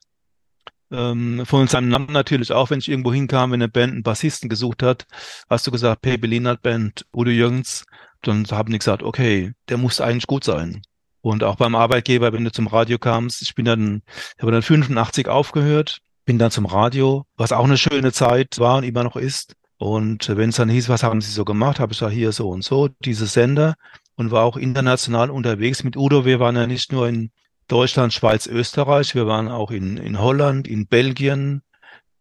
Ähm, 0.92 1.44
von 1.46 1.66
seinem 1.66 1.88
Namen 1.88 2.12
natürlich 2.12 2.52
auch, 2.52 2.70
wenn 2.70 2.80
ich 2.80 2.88
irgendwo 2.88 3.12
hinkam, 3.12 3.52
wenn 3.52 3.62
eine 3.62 3.68
Band 3.68 3.92
einen 3.92 4.02
Bassisten 4.02 4.48
gesucht 4.48 4.82
hat, 4.82 5.06
hast 5.48 5.66
du 5.66 5.70
gesagt, 5.70 6.02
P. 6.02 6.16
Berlinert 6.16 6.62
Band, 6.62 7.06
Udo 7.12 7.30
Jürgens, 7.30 7.84
dann 8.22 8.46
haben 8.50 8.72
die 8.72 8.78
gesagt, 8.78 9.02
okay, 9.02 9.52
der 9.68 9.78
muss 9.78 10.00
eigentlich 10.00 10.26
gut 10.26 10.44
sein. 10.44 10.82
Und 11.22 11.44
auch 11.44 11.56
beim 11.56 11.74
Arbeitgeber, 11.74 12.32
wenn 12.32 12.44
du 12.44 12.52
zum 12.52 12.66
Radio 12.66 12.98
kamst, 12.98 13.42
ich 13.42 13.54
bin 13.54 13.64
dann, 13.64 14.02
habe 14.40 14.52
dann 14.52 14.62
85 14.62 15.28
aufgehört, 15.28 15.98
bin 16.24 16.38
dann 16.38 16.50
zum 16.50 16.66
Radio, 16.66 17.26
was 17.36 17.52
auch 17.52 17.64
eine 17.64 17.76
schöne 17.76 18.12
Zeit 18.12 18.58
war 18.58 18.78
und 18.78 18.84
immer 18.84 19.04
noch 19.04 19.16
ist. 19.16 19.54
Und 19.76 20.28
wenn 20.28 20.50
es 20.50 20.56
dann 20.56 20.68
hieß, 20.68 20.88
was 20.88 21.02
haben 21.02 21.20
Sie 21.20 21.30
so 21.30 21.44
gemacht, 21.44 21.80
habe 21.80 21.92
ich 21.92 21.98
gesagt, 21.98 22.14
hier 22.14 22.32
so 22.32 22.50
und 22.50 22.62
so, 22.62 22.88
diese 23.00 23.26
Sender 23.26 23.74
und 24.14 24.30
war 24.30 24.44
auch 24.44 24.56
international 24.56 25.30
unterwegs 25.30 25.82
mit 25.84 25.96
Udo. 25.96 26.24
Wir 26.24 26.40
waren 26.40 26.56
ja 26.56 26.66
nicht 26.66 26.92
nur 26.92 27.08
in 27.08 27.30
Deutschland, 27.68 28.12
Schweiz, 28.12 28.46
Österreich. 28.46 29.14
Wir 29.14 29.26
waren 29.26 29.48
auch 29.48 29.70
in, 29.70 29.96
in 29.96 30.18
Holland, 30.18 30.68
in 30.68 30.86
Belgien, 30.86 31.62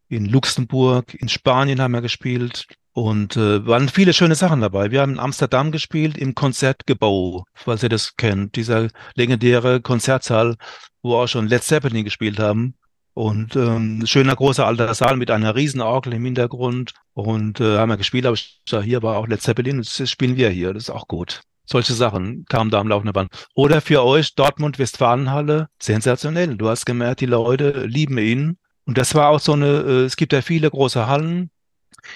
in 0.07 0.25
Luxemburg, 0.25 1.13
in 1.13 1.29
Spanien 1.29 1.81
haben 1.81 1.91
wir 1.91 2.01
gespielt 2.01 2.67
und 2.93 3.37
äh, 3.37 3.65
waren 3.65 3.89
viele 3.89 4.13
schöne 4.13 4.35
Sachen 4.35 4.61
dabei. 4.61 4.91
Wir 4.91 5.01
haben 5.01 5.13
in 5.13 5.19
Amsterdam 5.19 5.71
gespielt 5.71 6.17
im 6.17 6.35
Konzertgebau, 6.35 7.45
falls 7.53 7.83
ihr 7.83 7.89
das 7.89 8.15
kennt, 8.15 8.55
dieser 8.55 8.89
legendäre 9.15 9.81
Konzertsaal, 9.81 10.55
wo 11.01 11.15
auch 11.15 11.27
schon 11.27 11.47
Led 11.47 11.63
Zeppelin 11.63 12.03
gespielt 12.05 12.39
haben. 12.39 12.75
Und 13.13 13.55
ähm, 13.55 14.05
schöner 14.05 14.35
großer 14.35 14.65
alter 14.65 14.93
Saal 14.93 15.17
mit 15.17 15.29
einer 15.29 15.55
riesen 15.55 15.81
Orgel 15.81 16.13
im 16.13 16.25
Hintergrund. 16.25 16.93
Und 17.13 17.59
äh, 17.59 17.77
haben 17.77 17.89
wir 17.89 17.97
gespielt, 17.97 18.25
aber 18.25 18.35
ich 18.35 18.61
sag, 18.67 18.83
hier 18.83 19.03
war 19.03 19.17
auch 19.17 19.27
Led 19.27 19.41
Zeppelin, 19.41 19.77
das 19.77 20.09
spielen 20.09 20.37
wir 20.37 20.49
hier, 20.49 20.73
das 20.73 20.83
ist 20.83 20.89
auch 20.89 21.07
gut 21.07 21.41
solche 21.69 21.93
Sachen 21.93 22.45
kamen 22.45 22.71
da 22.71 22.79
am 22.79 22.87
laufenden 22.87 23.13
Band. 23.13 23.31
Oder 23.53 23.81
für 23.81 24.03
euch 24.03 24.35
Dortmund 24.35 24.79
Westfalenhalle, 24.79 25.67
sensationell. 25.79 26.57
Du 26.57 26.67
hast 26.67 26.85
gemerkt, 26.85 27.21
die 27.21 27.27
Leute 27.27 27.85
lieben 27.85 28.17
ihn. 28.17 28.57
Und 28.85 28.97
das 28.97 29.13
war 29.13 29.29
auch 29.29 29.39
so 29.39 29.53
eine, 29.53 29.67
äh, 29.67 30.03
es 30.05 30.15
gibt 30.15 30.33
ja 30.33 30.41
viele 30.41 30.69
große 30.69 31.05
Hallen. 31.05 31.51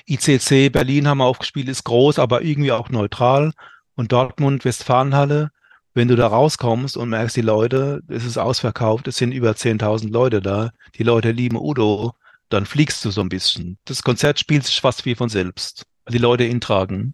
ICC 0.08 0.72
Berlin 0.72 1.08
haben 1.08 1.20
wir 1.20 1.26
aufgespielt, 1.26 1.70
ist 1.70 1.84
groß, 1.84 2.20
aber 2.20 2.42
irgendwie 2.42 2.72
auch 2.72 2.90
neutral. 2.90 3.52
Und 3.96 4.12
Dortmund 4.12 4.66
Westfalenhalle, 4.66 5.52
wenn 5.94 6.08
du 6.08 6.16
da 6.16 6.28
rauskommst 6.28 6.98
und 6.98 7.10
merkst, 7.10 7.36
die 7.36 7.42
Leute, 7.42 8.02
es 8.08 8.26
ist 8.26 8.38
ausverkauft, 8.38 9.08
es 9.08 9.18
sind 9.18 9.32
über 9.32 9.52
10.000 9.52 10.10
Leute 10.12 10.42
da, 10.42 10.72
die 10.96 11.04
Leute 11.04 11.32
lieben 11.32 11.58
Udo, 11.58 12.14
dann 12.50 12.66
fliegst 12.66 13.04
du 13.06 13.12
so 13.12 13.22
ein 13.22 13.30
bisschen. 13.30 13.78
Das 13.86 14.04
Konzert 14.04 14.40
spielt 14.40 14.66
sich 14.66 14.82
fast 14.82 15.06
wie 15.06 15.16
von 15.16 15.30
selbst. 15.30 15.86
Die 16.10 16.18
Leute 16.18 16.46
ihn 16.46 16.62
tragen. 16.62 17.14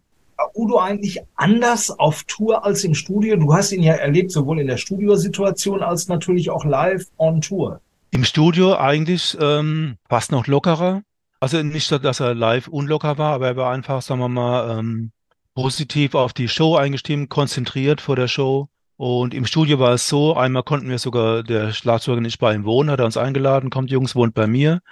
Udo 0.54 0.78
eigentlich 0.78 1.20
anders 1.36 1.90
auf 1.90 2.24
Tour 2.24 2.64
als 2.64 2.82
im 2.84 2.94
Studio? 2.94 3.36
Du 3.36 3.52
hast 3.54 3.72
ihn 3.72 3.82
ja 3.82 3.94
erlebt, 3.94 4.32
sowohl 4.32 4.60
in 4.60 4.66
der 4.66 4.78
Studiosituation 4.78 5.82
als 5.82 6.08
natürlich 6.08 6.50
auch 6.50 6.64
live 6.64 7.06
on 7.18 7.40
Tour. 7.40 7.80
Im 8.10 8.24
Studio 8.24 8.76
eigentlich 8.76 9.36
ähm, 9.40 9.96
fast 10.08 10.32
noch 10.32 10.46
lockerer. 10.46 11.02
Also 11.40 11.62
nicht, 11.62 11.90
dass 11.90 12.20
er 12.20 12.34
live 12.34 12.68
unlocker 12.68 13.16
war, 13.16 13.32
aber 13.32 13.46
er 13.48 13.56
war 13.56 13.72
einfach, 13.72 14.02
sagen 14.02 14.20
wir 14.20 14.28
mal, 14.28 14.78
ähm, 14.78 15.10
positiv 15.54 16.14
auf 16.14 16.34
die 16.34 16.48
Show 16.48 16.76
eingestimmt, 16.76 17.30
konzentriert 17.30 18.02
vor 18.02 18.14
der 18.14 18.28
Show. 18.28 18.68
Und 18.96 19.32
im 19.32 19.46
Studio 19.46 19.78
war 19.78 19.94
es 19.94 20.06
so, 20.06 20.36
einmal 20.36 20.62
konnten 20.62 20.90
wir 20.90 20.98
sogar, 20.98 21.42
der 21.42 21.72
Schlagzeuger 21.72 22.20
nicht 22.20 22.38
bei 22.38 22.54
ihm 22.54 22.64
wohnen, 22.64 22.90
hat 22.90 22.98
er 22.98 23.06
uns 23.06 23.16
eingeladen, 23.16 23.70
kommt 23.70 23.90
Jungs, 23.90 24.14
wohnt 24.14 24.34
bei 24.34 24.46
mir. 24.46 24.82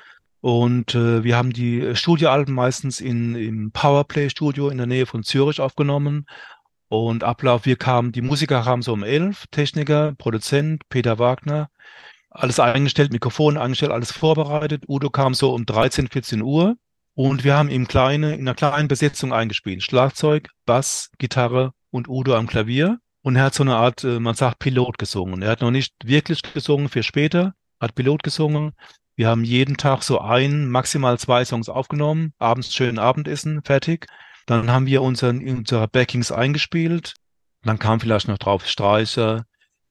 Und 0.40 0.94
äh, 0.94 1.22
wir 1.24 1.36
haben 1.36 1.52
die 1.52 1.94
Studioalben 1.94 2.54
meistens 2.54 3.00
in, 3.00 3.34
im 3.34 3.70
Powerplay-Studio 3.72 4.70
in 4.70 4.78
der 4.78 4.86
Nähe 4.86 5.04
von 5.04 5.24
Zürich 5.24 5.60
aufgenommen. 5.60 6.24
Und 6.88 7.24
Ablauf, 7.24 7.66
wir 7.66 7.76
kamen, 7.76 8.12
die 8.12 8.22
Musiker 8.22 8.62
kamen 8.62 8.80
so 8.80 8.94
um 8.94 9.02
elf, 9.02 9.46
Techniker, 9.50 10.14
Produzent, 10.16 10.88
Peter 10.88 11.18
Wagner, 11.18 11.68
alles 12.38 12.60
eingestellt, 12.60 13.12
Mikrofon 13.12 13.56
eingestellt, 13.56 13.92
alles 13.92 14.12
vorbereitet. 14.12 14.84
Udo 14.88 15.10
kam 15.10 15.34
so 15.34 15.52
um 15.52 15.66
13, 15.66 16.08
14 16.08 16.42
Uhr. 16.42 16.76
Und 17.14 17.42
wir 17.42 17.56
haben 17.56 17.68
ihm 17.68 17.88
kleine, 17.88 18.34
in 18.34 18.42
einer 18.42 18.54
kleinen 18.54 18.86
Besetzung 18.86 19.32
eingespielt. 19.32 19.82
Schlagzeug, 19.82 20.50
Bass, 20.66 21.10
Gitarre 21.18 21.72
und 21.90 22.08
Udo 22.08 22.36
am 22.36 22.46
Klavier. 22.46 22.98
Und 23.22 23.34
er 23.34 23.44
hat 23.44 23.54
so 23.54 23.64
eine 23.64 23.74
Art, 23.74 24.04
äh, 24.04 24.20
man 24.20 24.36
sagt, 24.36 24.60
Pilot 24.60 24.98
gesungen. 24.98 25.42
Er 25.42 25.50
hat 25.50 25.60
noch 25.60 25.72
nicht 25.72 25.94
wirklich 26.04 26.42
gesungen 26.42 26.88
für 26.88 27.02
später, 27.02 27.54
hat 27.80 27.96
Pilot 27.96 28.22
gesungen. 28.22 28.72
Wir 29.16 29.26
haben 29.26 29.42
jeden 29.42 29.76
Tag 29.76 30.04
so 30.04 30.20
ein, 30.20 30.68
maximal 30.68 31.18
zwei 31.18 31.44
Songs 31.44 31.68
aufgenommen, 31.68 32.34
abends 32.38 32.72
schön 32.72 33.00
Abendessen, 33.00 33.62
fertig. 33.64 34.06
Dann 34.46 34.70
haben 34.70 34.86
wir 34.86 35.02
unseren, 35.02 35.46
unsere 35.46 35.88
Backings 35.88 36.30
eingespielt. 36.30 37.14
Dann 37.64 37.80
kam 37.80 37.98
vielleicht 37.98 38.28
noch 38.28 38.38
drauf 38.38 38.64
Streicher, 38.64 39.44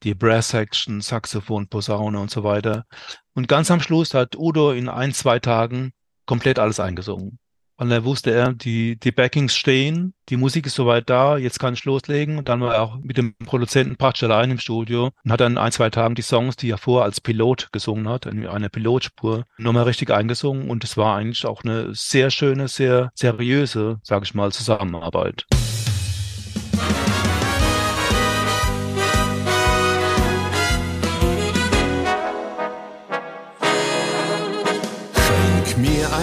die 0.03 0.13
Brass 0.13 0.49
Section, 0.49 1.01
Saxophon, 1.01 1.67
Posaune 1.67 2.19
und 2.19 2.31
so 2.31 2.43
weiter. 2.43 2.85
Und 3.33 3.47
ganz 3.47 3.71
am 3.71 3.81
Schluss 3.81 4.13
hat 4.13 4.35
Udo 4.35 4.71
in 4.71 4.89
ein, 4.89 5.13
zwei 5.13 5.39
Tagen 5.39 5.93
komplett 6.25 6.59
alles 6.59 6.79
eingesungen. 6.79 7.39
Und 7.79 7.91
dann 7.91 8.03
wusste 8.05 8.31
er, 8.31 8.53
die, 8.53 8.97
die 8.99 9.11
Backings 9.11 9.55
stehen, 9.55 10.15
die 10.29 10.35
Musik 10.35 10.65
ist 10.65 10.73
soweit 10.73 11.09
da, 11.11 11.37
jetzt 11.37 11.59
kann 11.59 11.75
ich 11.75 11.85
loslegen. 11.85 12.39
Und 12.39 12.49
dann 12.49 12.59
war 12.59 12.73
er 12.73 12.81
auch 12.81 12.97
mit 12.97 13.17
dem 13.17 13.35
Produzenten 13.35 13.97
praktisch 13.97 14.23
allein 14.23 14.49
im 14.49 14.57
Studio 14.57 15.11
und 15.23 15.31
hat 15.31 15.41
dann 15.41 15.59
ein, 15.59 15.71
zwei 15.71 15.91
Tagen 15.91 16.15
die 16.15 16.23
Songs, 16.23 16.55
die 16.55 16.71
er 16.71 16.79
vorher 16.79 17.05
als 17.05 17.21
Pilot 17.21 17.69
gesungen 17.71 18.09
hat, 18.09 18.25
eine 18.25 18.69
Pilotspur, 18.69 19.45
nochmal 19.59 19.83
richtig 19.83 20.09
eingesungen. 20.09 20.71
Und 20.71 20.83
es 20.83 20.97
war 20.97 21.15
eigentlich 21.15 21.45
auch 21.45 21.63
eine 21.63 21.93
sehr 21.93 22.31
schöne, 22.31 22.67
sehr 22.67 23.11
seriöse, 23.13 23.99
sage 24.01 24.25
ich 24.25 24.33
mal, 24.33 24.51
Zusammenarbeit. 24.51 25.45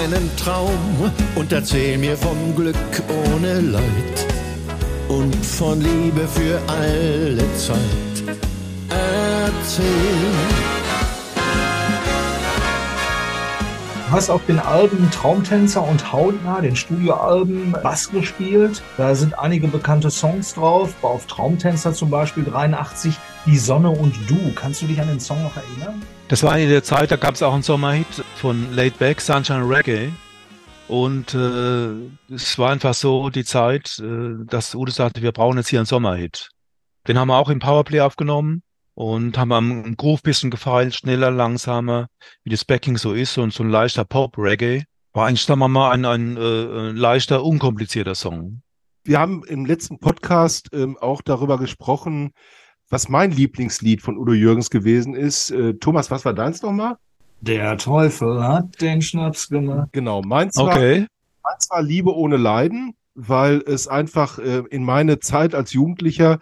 Mir 0.09 0.17
einen 0.17 0.37
Traum 0.37 1.13
und 1.35 1.53
erzähl 1.53 1.99
mir 1.99 2.17
vom 2.17 2.55
Glück 2.57 2.77
ohne 3.33 3.61
Leid 3.61 4.27
und 5.09 5.35
von 5.45 5.81
Liebe 5.81 6.27
für 6.29 6.61
alle 6.67 7.43
Zeit. 7.57 8.39
Erzähl. 8.91 9.85
Du 14.07 14.13
hast 14.13 14.31
auf 14.31 14.45
den 14.47 14.61
Alben 14.61 15.11
Traumtänzer 15.11 15.83
und 15.83 16.13
Hautnah, 16.13 16.61
den 16.61 16.77
Studioalben, 16.77 17.73
Bass 17.83 18.11
gespielt. 18.11 18.83
Da 18.97 19.15
sind 19.15 19.39
einige 19.39 19.69
bekannte 19.69 20.11
Songs 20.11 20.55
drauf. 20.55 20.95
Auf 21.03 21.27
Traumtänzer 21.27 21.93
zum 21.95 22.11
Beispiel 22.11 22.45
83, 22.45 23.19
Die 23.47 23.59
Sonne 23.59 23.91
und 23.91 24.15
Du. 24.27 24.53
Kannst 24.55 24.81
du 24.81 24.87
dich 24.87 24.99
an 24.99 25.09
den 25.09 25.21
Song 25.21 25.43
noch 25.43 25.55
erinnern? 25.55 26.03
Das 26.29 26.43
war 26.43 26.53
eine 26.53 26.67
der 26.67 26.83
Zeit, 26.83 27.11
da 27.11 27.17
gab 27.17 27.35
es 27.35 27.43
auch 27.43 27.53
einen 27.53 27.63
Sommerhit 27.63 28.07
von 28.37 28.73
Laid 28.75 28.99
Back, 28.99 29.21
Sunshine 29.21 29.69
Reggae. 29.69 30.11
Und 30.89 31.35
äh, 31.35 32.35
es 32.35 32.59
war 32.59 32.71
einfach 32.71 32.95
so 32.95 33.29
die 33.29 33.45
Zeit, 33.45 33.99
äh, 33.99 34.47
dass 34.47 34.75
Udo 34.75 34.91
sagte, 34.91 35.21
wir 35.21 35.33
brauchen 35.33 35.59
jetzt 35.59 35.69
hier 35.69 35.79
einen 35.79 35.87
Sommerhit. 35.87 36.49
Den 37.07 37.19
haben 37.19 37.29
wir 37.29 37.37
auch 37.37 37.51
im 37.51 37.59
Powerplay 37.59 38.01
aufgenommen 38.01 38.63
und 38.95 39.37
haben 39.37 39.53
am 39.53 39.95
Groove 39.95 40.23
bisschen 40.23 40.51
gefeilt, 40.51 40.95
schneller, 40.95 41.31
langsamer, 41.31 42.07
wie 42.45 42.51
das 42.51 42.65
Backing 42.65 42.97
so 42.97 43.13
ist 43.13 43.37
und 43.37 43.53
so 43.53 43.63
ein 43.63 43.69
leichter 43.69 44.07
Pop-Reggae. 44.07 44.85
War 45.13 45.27
eigentlich, 45.27 45.43
sagen 45.43 45.61
wir 45.61 45.69
mal, 45.69 45.91
ein, 45.91 46.07
ein, 46.07 46.39
äh, 46.39 46.91
ein 46.91 46.97
leichter, 46.97 47.45
unkomplizierter 47.45 48.15
Song. 48.15 48.63
Wir 49.05 49.21
haben 49.21 49.45
im 49.45 49.67
letzten 49.67 49.99
Podcast 49.99 50.71
ähm, 50.73 50.97
auch 50.99 51.21
darüber 51.21 51.59
gesprochen, 51.59 52.33
was 52.95 53.09
mein 53.09 53.33
Lieblingslied 53.33 54.01
von 54.03 54.17
Udo 54.17 54.33
Jürgens 54.33 54.71
gewesen 54.71 55.15
ist. 55.17 55.51
Äh, 55.51 55.75
Thomas, 55.75 56.13
was 56.13 56.25
war 56.25 56.33
deins 56.33 56.63
nochmal? 56.63 56.97
Der 57.41 57.77
Teufel 57.77 58.43
hat 58.43 58.81
den 58.81 59.03
Schnaps 59.03 59.49
gemacht. 59.49 59.89
Genau, 59.93 60.23
meins 60.23 60.57
war, 60.57 60.67
Okay. 60.69 61.07
meins 61.43 61.69
war 61.71 61.83
Liebe 61.83 62.15
ohne 62.15 62.37
Leiden, 62.37 62.95
weil 63.17 63.63
es 63.67 63.89
einfach 63.89 64.39
äh, 64.39 64.63
in 64.71 64.85
meine 64.85 65.19
Zeit 65.19 65.55
als 65.57 65.73
Jugendlicher 65.73 66.35
Äh, 66.35 66.39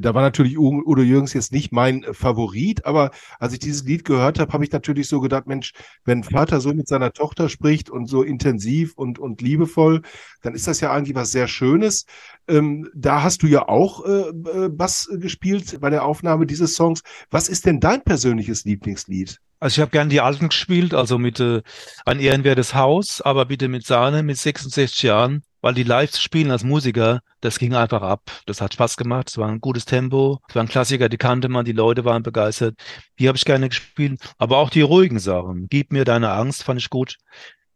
Da 0.00 0.14
war 0.14 0.22
natürlich 0.22 0.58
Udo 0.58 1.02
Jürgens 1.02 1.32
jetzt 1.32 1.52
nicht 1.52 1.72
mein 1.72 2.02
äh, 2.02 2.14
Favorit, 2.14 2.84
aber 2.84 3.10
als 3.38 3.52
ich 3.52 3.58
dieses 3.58 3.84
Lied 3.84 4.04
gehört 4.04 4.38
habe, 4.38 4.52
habe 4.52 4.64
ich 4.64 4.72
natürlich 4.72 5.08
so 5.08 5.20
gedacht, 5.20 5.46
Mensch, 5.46 5.72
wenn 6.04 6.22
Vater 6.22 6.60
so 6.60 6.72
mit 6.72 6.88
seiner 6.88 7.12
Tochter 7.12 7.48
spricht 7.48 7.90
und 7.90 8.06
so 8.06 8.22
intensiv 8.22 8.94
und, 8.94 9.18
und 9.18 9.42
liebevoll, 9.42 10.02
dann 10.42 10.54
ist 10.54 10.66
das 10.66 10.80
ja 10.80 10.92
eigentlich 10.92 11.14
was 11.14 11.30
sehr 11.32 11.48
Schönes. 11.48 12.06
Ähm, 12.48 12.88
da 12.94 13.22
hast 13.22 13.42
du 13.42 13.46
ja 13.46 13.68
auch 13.68 14.04
äh, 14.04 14.28
äh, 14.28 14.68
Bass 14.68 15.08
gespielt 15.12 15.80
bei 15.80 15.90
der 15.90 16.04
Aufnahme 16.04 16.46
dieses 16.46 16.74
Songs. 16.74 17.02
Was 17.30 17.48
ist 17.48 17.66
denn 17.66 17.80
dein 17.80 18.02
persönliches 18.02 18.64
Lieblingslied? 18.64 19.40
Also 19.62 19.76
ich 19.76 19.80
habe 19.80 19.92
gern 19.92 20.08
die 20.08 20.20
alten 20.20 20.48
gespielt, 20.48 20.92
also 20.92 21.18
mit 21.18 21.38
äh, 21.38 21.62
ein 22.04 22.18
ehrenwertes 22.18 22.74
Haus, 22.74 23.20
aber 23.20 23.44
bitte 23.44 23.68
mit 23.68 23.86
Sahne 23.86 24.24
mit 24.24 24.36
66 24.36 25.04
Jahren, 25.04 25.44
weil 25.60 25.72
die 25.72 25.84
live 25.84 26.10
zu 26.10 26.20
spielen 26.20 26.50
als 26.50 26.64
Musiker, 26.64 27.20
das 27.42 27.60
ging 27.60 27.72
einfach 27.72 28.02
ab. 28.02 28.22
Das 28.46 28.60
hat 28.60 28.74
Spaß 28.74 28.96
gemacht, 28.96 29.30
es 29.30 29.38
war 29.38 29.46
ein 29.46 29.60
gutes 29.60 29.84
Tempo, 29.84 30.40
es 30.48 30.56
war 30.56 30.64
ein 30.64 30.68
Klassiker, 30.68 31.08
die 31.08 31.16
kannte 31.16 31.48
man, 31.48 31.64
die 31.64 31.70
Leute 31.70 32.04
waren 32.04 32.24
begeistert. 32.24 32.74
Die 33.20 33.28
habe 33.28 33.38
ich 33.38 33.44
gerne 33.44 33.68
gespielt, 33.68 34.20
aber 34.36 34.58
auch 34.58 34.68
die 34.68 34.80
ruhigen 34.80 35.20
Sachen. 35.20 35.68
Gib 35.70 35.92
mir 35.92 36.04
deine 36.04 36.32
Angst, 36.32 36.64
fand 36.64 36.80
ich 36.80 36.90
gut. 36.90 37.18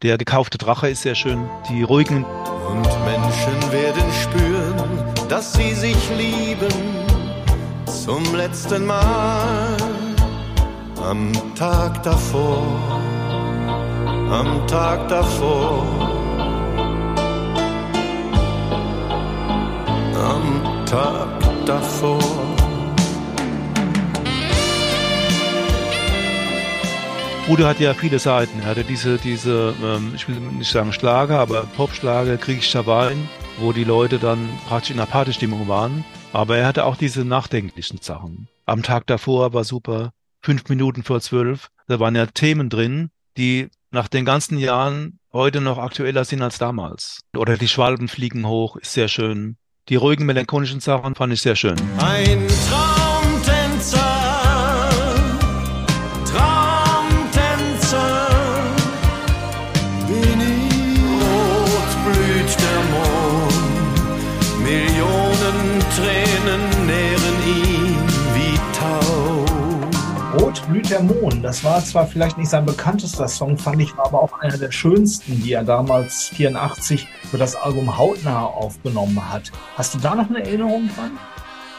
Der 0.03 0.19
gekaufte 0.19 0.59
Drache 0.59 0.89
ist 0.89 1.03
sehr 1.03 1.15
schön. 1.15 1.49
Die 1.71 1.85
ruhigen 1.85 2.25
Und 2.25 2.83
Menschen 3.05 3.73
werden 3.73 4.13
spüren, 4.25 5.29
dass 5.29 5.53
sie 5.53 5.73
sich 5.73 6.11
lieben 6.19 6.75
zum 7.87 8.35
letzten 8.35 8.87
Mal. 8.87 9.86
Am 11.03 11.33
Tag 11.55 12.03
davor, 12.03 12.63
am 14.31 14.67
Tag 14.67 15.09
davor, 15.09 15.87
am 20.15 20.87
Tag 20.87 21.67
davor. 21.67 22.57
Udo 27.49 27.65
hat 27.65 27.79
ja 27.79 27.95
viele 27.95 28.19
Seiten. 28.19 28.59
Er 28.61 28.67
hatte 28.67 28.83
diese, 28.83 29.19
diese, 29.19 29.73
ähm, 29.81 30.13
ich 30.17 30.27
will 30.27 30.41
nicht 30.41 30.73
sagen 30.73 30.93
Schlager, 30.93 31.39
aber 31.39 31.63
Popschlager, 31.77 32.39
griechischer 32.39 32.87
Wein, 32.87 33.29
wo 33.59 33.73
die 33.73 33.85
Leute 33.85 34.19
dann 34.19 34.49
praktisch 34.67 34.91
in 34.91 34.99
einer 34.99 35.07
Partystimmung 35.07 35.69
waren. 35.69 36.05
Aber 36.33 36.57
er 36.57 36.67
hatte 36.67 36.85
auch 36.85 36.97
diese 36.97 37.25
nachdenklichen 37.25 38.01
Sachen. 38.03 38.49
Am 38.65 38.83
Tag 38.83 39.07
davor 39.07 39.53
war 39.53 39.63
super. 39.63 40.11
Fünf 40.47 40.69
Minuten 40.69 41.03
vor 41.03 41.21
zwölf. 41.21 41.71
Da 41.89 41.99
waren 41.99 42.15
ja 42.15 42.25
Themen 42.27 42.69
drin, 42.69 43.11
die 43.37 43.67
nach 43.91 44.07
den 44.07 44.25
ganzen 44.25 44.59
Jahren 44.59 45.19
heute 45.33 45.61
noch 45.61 45.77
aktueller 45.77 46.25
sind 46.25 46.41
als 46.41 46.59
damals. 46.59 47.19
Oder 47.37 47.57
die 47.57 47.67
Schwalben 47.67 48.07
fliegen 48.07 48.47
hoch, 48.47 48.77
ist 48.77 48.93
sehr 48.93 49.09
schön. 49.09 49.57
Die 49.89 49.97
ruhigen, 49.97 50.25
melancholischen 50.25 50.79
Sachen 50.79 51.17
fand 51.17 51.33
ich 51.33 51.43
sehr 51.43 51.57
schön. 51.57 51.75
Ein 51.99 52.47
blüht 70.77 70.91
der 70.91 71.03
Mond. 71.03 71.43
Das 71.43 71.65
war 71.65 71.83
zwar 71.83 72.07
vielleicht 72.07 72.37
nicht 72.37 72.51
sein 72.51 72.67
bekanntester 72.67 73.29
Song, 73.29 73.57
fand 73.57 73.81
ich, 73.81 73.97
war 73.97 74.07
aber 74.07 74.23
auch 74.23 74.41
einer 74.41 74.59
der 74.59 74.71
schönsten, 74.71 75.43
die 75.43 75.53
er 75.53 75.65
damals 75.65 76.29
84 76.35 77.09
für 77.31 77.39
das 77.39 77.57
Album 77.57 77.97
Hautnah 77.97 78.45
aufgenommen 78.45 79.33
hat. 79.33 79.53
Hast 79.77 79.95
du 79.95 79.99
da 79.99 80.15
noch 80.15 80.29
eine 80.29 80.45
Erinnerung 80.45 80.91
dran? 80.95 81.13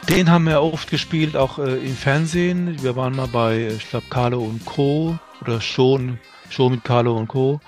Den 0.09 0.31
haben 0.31 0.45
wir 0.45 0.63
oft 0.63 0.89
gespielt, 0.89 1.37
auch 1.37 1.59
äh, 1.59 1.75
im 1.75 1.95
Fernsehen. 1.95 2.81
Wir 2.81 2.95
waren 2.95 3.15
mal 3.15 3.27
bei, 3.27 3.67
ich 3.67 3.87
glaube, 3.87 4.07
Carlo 4.09 4.39
und 4.39 4.65
Co. 4.65 5.19
oder 5.41 5.61
schon, 5.61 6.17
schon 6.49 6.71
mit 6.71 6.83
Carlo 6.83 7.15
und 7.15 7.27
Co. 7.27 7.59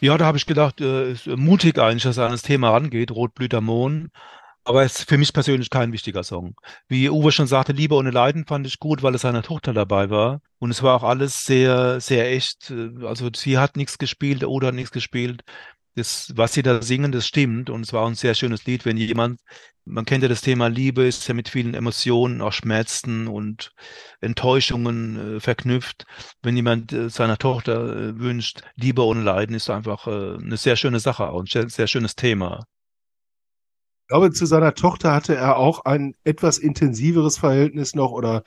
Ja, 0.00 0.16
da 0.16 0.24
habe 0.24 0.38
ich 0.38 0.46
gedacht, 0.46 0.80
äh, 0.80 1.16
mutig 1.36 1.78
eigentlich, 1.78 2.04
dass 2.04 2.16
er 2.16 2.24
an 2.24 2.32
das 2.32 2.42
Thema 2.42 2.70
rangeht, 2.70 3.10
Rotblüter 3.10 3.60
Mond. 3.60 4.08
Aber 4.68 4.84
es 4.84 4.98
ist 4.98 5.08
für 5.08 5.16
mich 5.16 5.32
persönlich 5.32 5.70
kein 5.70 5.92
wichtiger 5.92 6.22
Song. 6.22 6.54
Wie 6.88 7.08
Uwe 7.08 7.32
schon 7.32 7.46
sagte, 7.46 7.72
Liebe 7.72 7.94
ohne 7.94 8.10
Leiden 8.10 8.44
fand 8.46 8.66
ich 8.66 8.78
gut, 8.78 9.02
weil 9.02 9.14
es 9.14 9.22
seine 9.22 9.40
Tochter 9.40 9.72
dabei 9.72 10.10
war. 10.10 10.42
Und 10.58 10.70
es 10.70 10.82
war 10.82 10.94
auch 10.94 11.04
alles 11.04 11.44
sehr, 11.44 12.00
sehr 12.02 12.30
echt. 12.30 12.70
Also 13.02 13.30
sie 13.34 13.56
hat 13.56 13.76
nichts 13.78 13.96
gespielt, 13.96 14.42
der 14.42 14.50
Udo 14.50 14.66
hat 14.66 14.74
nichts 14.74 14.90
gespielt. 14.92 15.42
Das, 15.94 16.32
was 16.36 16.52
sie 16.52 16.62
da 16.62 16.82
singen, 16.82 17.12
das 17.12 17.26
stimmt. 17.26 17.70
Und 17.70 17.80
es 17.80 17.94
war 17.94 18.02
auch 18.02 18.08
ein 18.08 18.14
sehr 18.14 18.34
schönes 18.34 18.66
Lied, 18.66 18.84
wenn 18.84 18.98
jemand, 18.98 19.40
man 19.86 20.04
kennt 20.04 20.22
ja 20.22 20.28
das 20.28 20.42
Thema 20.42 20.68
Liebe, 20.68 21.04
ist 21.06 21.26
ja 21.28 21.34
mit 21.34 21.48
vielen 21.48 21.72
Emotionen, 21.72 22.42
auch 22.42 22.52
Schmerzen 22.52 23.26
und 23.26 23.72
Enttäuschungen 24.20 25.36
äh, 25.38 25.40
verknüpft. 25.40 26.04
Wenn 26.42 26.56
jemand 26.56 26.92
äh, 26.92 27.08
seiner 27.08 27.38
Tochter 27.38 27.96
äh, 27.96 28.18
wünscht, 28.20 28.60
Liebe 28.76 29.02
ohne 29.02 29.22
Leiden, 29.22 29.56
ist 29.56 29.70
einfach 29.70 30.06
äh, 30.06 30.36
eine 30.36 30.58
sehr 30.58 30.76
schöne 30.76 31.00
Sache, 31.00 31.30
auch 31.30 31.40
ein 31.40 31.46
sehr, 31.46 31.70
sehr 31.70 31.86
schönes 31.86 32.16
Thema. 32.16 32.64
Ich 34.08 34.10
glaube, 34.10 34.32
zu 34.32 34.46
seiner 34.46 34.72
Tochter 34.72 35.12
hatte 35.14 35.36
er 35.36 35.58
auch 35.58 35.84
ein 35.84 36.14
etwas 36.24 36.56
intensiveres 36.56 37.36
Verhältnis 37.36 37.94
noch 37.94 38.10
oder 38.10 38.42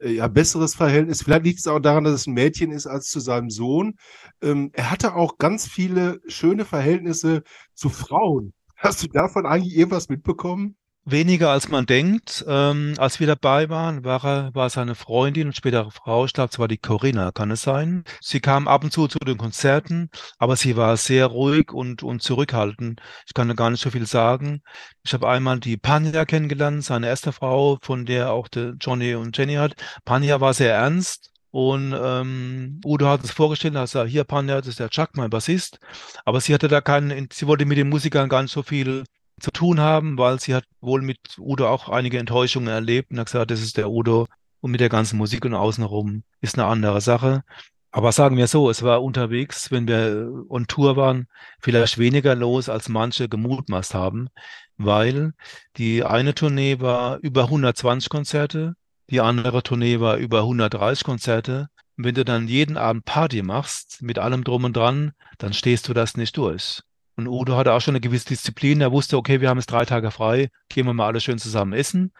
äh, 0.00 0.12
ja, 0.14 0.28
besseres 0.28 0.74
Verhältnis. 0.74 1.22
Vielleicht 1.22 1.44
liegt 1.44 1.60
es 1.60 1.68
auch 1.68 1.78
daran, 1.80 2.02
dass 2.04 2.14
es 2.14 2.26
ein 2.26 2.34
Mädchen 2.34 2.72
ist 2.72 2.88
als 2.88 3.08
zu 3.10 3.20
seinem 3.20 3.50
Sohn. 3.50 3.94
Ähm, 4.42 4.70
er 4.74 4.90
hatte 4.90 5.14
auch 5.14 5.38
ganz 5.38 5.68
viele 5.68 6.20
schöne 6.26 6.64
Verhältnisse 6.64 7.42
zu 7.74 7.88
Frauen. 7.88 8.52
Hast 8.76 9.02
du 9.04 9.08
davon 9.08 9.46
eigentlich 9.46 9.76
irgendwas 9.76 10.08
mitbekommen? 10.08 10.76
Weniger 11.08 11.50
als 11.52 11.68
man 11.68 11.86
denkt. 11.86 12.44
Ähm, 12.48 12.94
als 12.98 13.20
wir 13.20 13.28
dabei 13.28 13.68
waren, 13.68 14.04
war 14.04 14.24
er, 14.24 14.54
war 14.56 14.68
seine 14.70 14.96
Freundin 14.96 15.46
und 15.46 15.56
spätere 15.56 15.92
Frau, 15.92 16.24
ich 16.24 16.32
glaube, 16.32 16.50
es 16.52 16.58
war 16.58 16.66
die 16.66 16.78
Corinna, 16.78 17.30
kann 17.30 17.52
es 17.52 17.62
sein. 17.62 18.02
Sie 18.20 18.40
kam 18.40 18.66
ab 18.66 18.82
und 18.82 18.92
zu 18.92 19.06
zu 19.06 19.20
den 19.20 19.38
Konzerten, 19.38 20.10
aber 20.38 20.56
sie 20.56 20.76
war 20.76 20.96
sehr 20.96 21.26
ruhig 21.26 21.72
und, 21.72 22.02
und 22.02 22.22
zurückhaltend. 22.22 23.00
Ich 23.24 23.34
kann 23.34 23.46
da 23.46 23.54
gar 23.54 23.70
nicht 23.70 23.80
so 23.80 23.90
viel 23.90 24.04
sagen. 24.04 24.62
Ich 25.04 25.14
habe 25.14 25.28
einmal 25.28 25.60
die 25.60 25.76
Panja 25.76 26.24
kennengelernt, 26.24 26.82
seine 26.82 27.06
erste 27.06 27.30
Frau, 27.30 27.78
von 27.82 28.04
der 28.04 28.32
auch 28.32 28.48
der 28.48 28.74
Johnny 28.80 29.14
und 29.14 29.38
Jenny 29.38 29.54
hat. 29.54 29.76
Panja 30.04 30.40
war 30.40 30.54
sehr 30.54 30.74
ernst. 30.74 31.30
Und 31.52 31.94
ähm, 31.96 32.80
Udo 32.84 33.06
hat 33.06 33.22
es 33.22 33.30
vorgestellt, 33.30 33.76
er 33.76 33.82
hat 33.82 33.88
gesagt, 33.90 34.10
hier 34.10 34.24
Panja, 34.24 34.56
das 34.58 34.66
ist 34.66 34.80
der 34.80 34.90
Chuck, 34.90 35.10
mein 35.14 35.30
Bassist. 35.30 35.78
Aber 36.24 36.40
sie 36.40 36.52
hatte 36.52 36.66
da 36.66 36.80
keinen, 36.80 37.28
sie 37.32 37.46
wollte 37.46 37.64
mit 37.64 37.78
den 37.78 37.88
Musikern 37.88 38.28
gar 38.28 38.42
nicht 38.42 38.52
so 38.52 38.64
viel 38.64 39.04
zu 39.40 39.50
tun 39.50 39.80
haben, 39.80 40.18
weil 40.18 40.40
sie 40.40 40.54
hat 40.54 40.64
wohl 40.80 41.02
mit 41.02 41.18
Udo 41.38 41.68
auch 41.68 41.88
einige 41.88 42.18
Enttäuschungen 42.18 42.68
erlebt 42.68 43.10
und 43.10 43.18
hat 43.18 43.26
gesagt, 43.26 43.50
das 43.50 43.60
ist 43.60 43.76
der 43.76 43.90
Udo 43.90 44.26
und 44.60 44.70
mit 44.70 44.80
der 44.80 44.88
ganzen 44.88 45.18
Musik 45.18 45.44
und 45.44 45.54
außenrum 45.54 46.22
ist 46.40 46.58
eine 46.58 46.66
andere 46.66 47.00
Sache. 47.00 47.42
Aber 47.90 48.12
sagen 48.12 48.36
wir 48.36 48.46
so, 48.46 48.68
es 48.68 48.82
war 48.82 49.02
unterwegs, 49.02 49.70
wenn 49.70 49.88
wir 49.88 50.30
on 50.48 50.66
Tour 50.66 50.96
waren, 50.96 51.28
vielleicht 51.60 51.96
weniger 51.98 52.34
los, 52.34 52.68
als 52.68 52.88
manche 52.88 53.28
gemutmaßt 53.28 53.94
haben, 53.94 54.28
weil 54.76 55.32
die 55.76 56.04
eine 56.04 56.34
Tournee 56.34 56.80
war 56.80 57.18
über 57.18 57.44
120 57.44 58.10
Konzerte, 58.10 58.74
die 59.08 59.20
andere 59.20 59.62
Tournee 59.62 60.00
war 60.00 60.16
über 60.16 60.40
130 60.40 61.04
Konzerte. 61.04 61.68
Und 61.96 62.04
wenn 62.04 62.14
du 62.14 62.24
dann 62.24 62.48
jeden 62.48 62.76
Abend 62.76 63.04
Party 63.04 63.42
machst, 63.42 64.02
mit 64.02 64.18
allem 64.18 64.44
drum 64.44 64.64
und 64.64 64.76
dran, 64.76 65.12
dann 65.38 65.54
stehst 65.54 65.88
du 65.88 65.94
das 65.94 66.16
nicht 66.16 66.36
durch. 66.36 66.82
Und 67.16 67.28
Udo 67.28 67.56
hatte 67.56 67.72
auch 67.72 67.80
schon 67.80 67.92
eine 67.92 68.00
gewisse 68.00 68.26
Disziplin. 68.26 68.80
Er 68.80 68.92
wusste, 68.92 69.16
okay, 69.16 69.40
wir 69.40 69.48
haben 69.48 69.58
jetzt 69.58 69.70
drei 69.70 69.86
Tage 69.86 70.10
frei, 70.10 70.50
gehen 70.68 70.86
wir 70.86 70.92
mal 70.92 71.06
alle 71.06 71.20
schön 71.20 71.38
zusammen 71.38 71.72
essen. 71.72 72.12